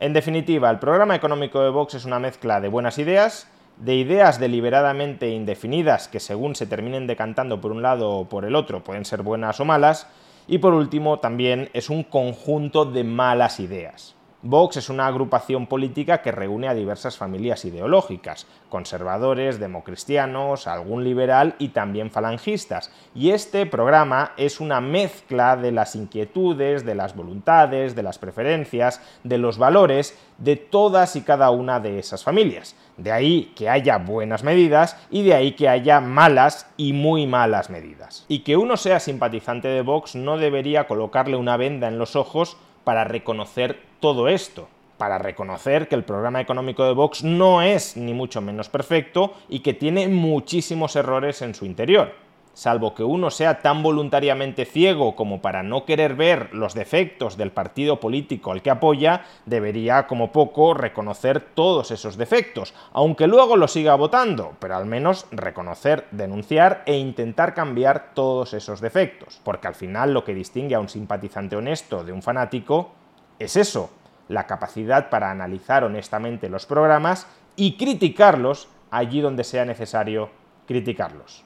En 0.00 0.12
definitiva, 0.12 0.70
el 0.70 0.78
programa 0.78 1.14
económico 1.14 1.62
de 1.62 1.70
Vox 1.70 1.94
es 1.94 2.04
una 2.04 2.18
mezcla 2.18 2.60
de 2.60 2.68
buenas 2.68 2.98
ideas, 2.98 3.48
de 3.76 3.94
ideas 3.94 4.38
deliberadamente 4.38 5.30
indefinidas 5.30 6.08
que 6.08 6.20
según 6.20 6.54
se 6.54 6.66
terminen 6.66 7.06
decantando 7.06 7.60
por 7.60 7.72
un 7.72 7.82
lado 7.82 8.10
o 8.10 8.28
por 8.28 8.44
el 8.44 8.54
otro 8.54 8.84
pueden 8.84 9.04
ser 9.04 9.22
buenas 9.22 9.60
o 9.60 9.64
malas, 9.64 10.06
y 10.46 10.58
por 10.58 10.74
último 10.74 11.20
también 11.20 11.70
es 11.72 11.90
un 11.90 12.02
conjunto 12.02 12.84
de 12.84 13.04
malas 13.04 13.60
ideas. 13.60 14.14
Vox 14.46 14.76
es 14.76 14.90
una 14.90 15.06
agrupación 15.06 15.66
política 15.66 16.20
que 16.20 16.30
reúne 16.30 16.68
a 16.68 16.74
diversas 16.74 17.16
familias 17.16 17.64
ideológicas, 17.64 18.46
conservadores, 18.68 19.58
democristianos, 19.58 20.66
algún 20.66 21.02
liberal 21.02 21.54
y 21.58 21.68
también 21.68 22.10
falangistas. 22.10 22.92
Y 23.14 23.30
este 23.30 23.64
programa 23.64 24.32
es 24.36 24.60
una 24.60 24.82
mezcla 24.82 25.56
de 25.56 25.72
las 25.72 25.96
inquietudes, 25.96 26.84
de 26.84 26.94
las 26.94 27.16
voluntades, 27.16 27.94
de 27.96 28.02
las 28.02 28.18
preferencias, 28.18 29.00
de 29.22 29.38
los 29.38 29.56
valores 29.56 30.14
de 30.36 30.56
todas 30.56 31.16
y 31.16 31.22
cada 31.22 31.50
una 31.50 31.80
de 31.80 31.98
esas 31.98 32.22
familias. 32.22 32.76
De 32.98 33.12
ahí 33.12 33.50
que 33.56 33.70
haya 33.70 33.96
buenas 33.96 34.44
medidas 34.44 34.98
y 35.10 35.22
de 35.22 35.32
ahí 35.32 35.52
que 35.52 35.70
haya 35.70 36.02
malas 36.02 36.70
y 36.76 36.92
muy 36.92 37.26
malas 37.26 37.70
medidas. 37.70 38.26
Y 38.28 38.40
que 38.40 38.58
uno 38.58 38.76
sea 38.76 39.00
simpatizante 39.00 39.68
de 39.68 39.80
Vox 39.80 40.14
no 40.14 40.36
debería 40.36 40.86
colocarle 40.86 41.38
una 41.38 41.56
venda 41.56 41.88
en 41.88 41.98
los 41.98 42.14
ojos 42.14 42.58
para 42.84 43.04
reconocer 43.04 43.80
todo 44.00 44.28
esto, 44.28 44.68
para 44.98 45.18
reconocer 45.18 45.88
que 45.88 45.94
el 45.94 46.04
programa 46.04 46.40
económico 46.40 46.84
de 46.84 46.92
Vox 46.92 47.24
no 47.24 47.62
es 47.62 47.96
ni 47.96 48.14
mucho 48.14 48.40
menos 48.40 48.68
perfecto 48.68 49.34
y 49.48 49.60
que 49.60 49.74
tiene 49.74 50.08
muchísimos 50.08 50.94
errores 50.96 51.42
en 51.42 51.54
su 51.54 51.64
interior. 51.64 52.23
Salvo 52.54 52.94
que 52.94 53.02
uno 53.02 53.30
sea 53.30 53.60
tan 53.62 53.82
voluntariamente 53.82 54.64
ciego 54.64 55.16
como 55.16 55.42
para 55.42 55.64
no 55.64 55.84
querer 55.84 56.14
ver 56.14 56.54
los 56.54 56.72
defectos 56.72 57.36
del 57.36 57.50
partido 57.50 57.98
político 57.98 58.52
al 58.52 58.62
que 58.62 58.70
apoya, 58.70 59.24
debería 59.44 60.06
como 60.06 60.30
poco 60.30 60.72
reconocer 60.72 61.40
todos 61.40 61.90
esos 61.90 62.16
defectos, 62.16 62.72
aunque 62.92 63.26
luego 63.26 63.56
lo 63.56 63.66
siga 63.66 63.96
votando, 63.96 64.52
pero 64.60 64.76
al 64.76 64.86
menos 64.86 65.26
reconocer, 65.32 66.06
denunciar 66.12 66.84
e 66.86 66.96
intentar 66.96 67.54
cambiar 67.54 68.14
todos 68.14 68.54
esos 68.54 68.80
defectos, 68.80 69.40
porque 69.42 69.66
al 69.66 69.74
final 69.74 70.14
lo 70.14 70.22
que 70.22 70.32
distingue 70.32 70.76
a 70.76 70.80
un 70.80 70.88
simpatizante 70.88 71.56
honesto 71.56 72.04
de 72.04 72.12
un 72.12 72.22
fanático 72.22 72.92
es 73.40 73.56
eso, 73.56 73.90
la 74.28 74.46
capacidad 74.46 75.10
para 75.10 75.30
analizar 75.30 75.82
honestamente 75.82 76.48
los 76.48 76.66
programas 76.66 77.26
y 77.56 77.76
criticarlos 77.76 78.68
allí 78.92 79.20
donde 79.20 79.42
sea 79.42 79.64
necesario 79.64 80.30
criticarlos. 80.66 81.44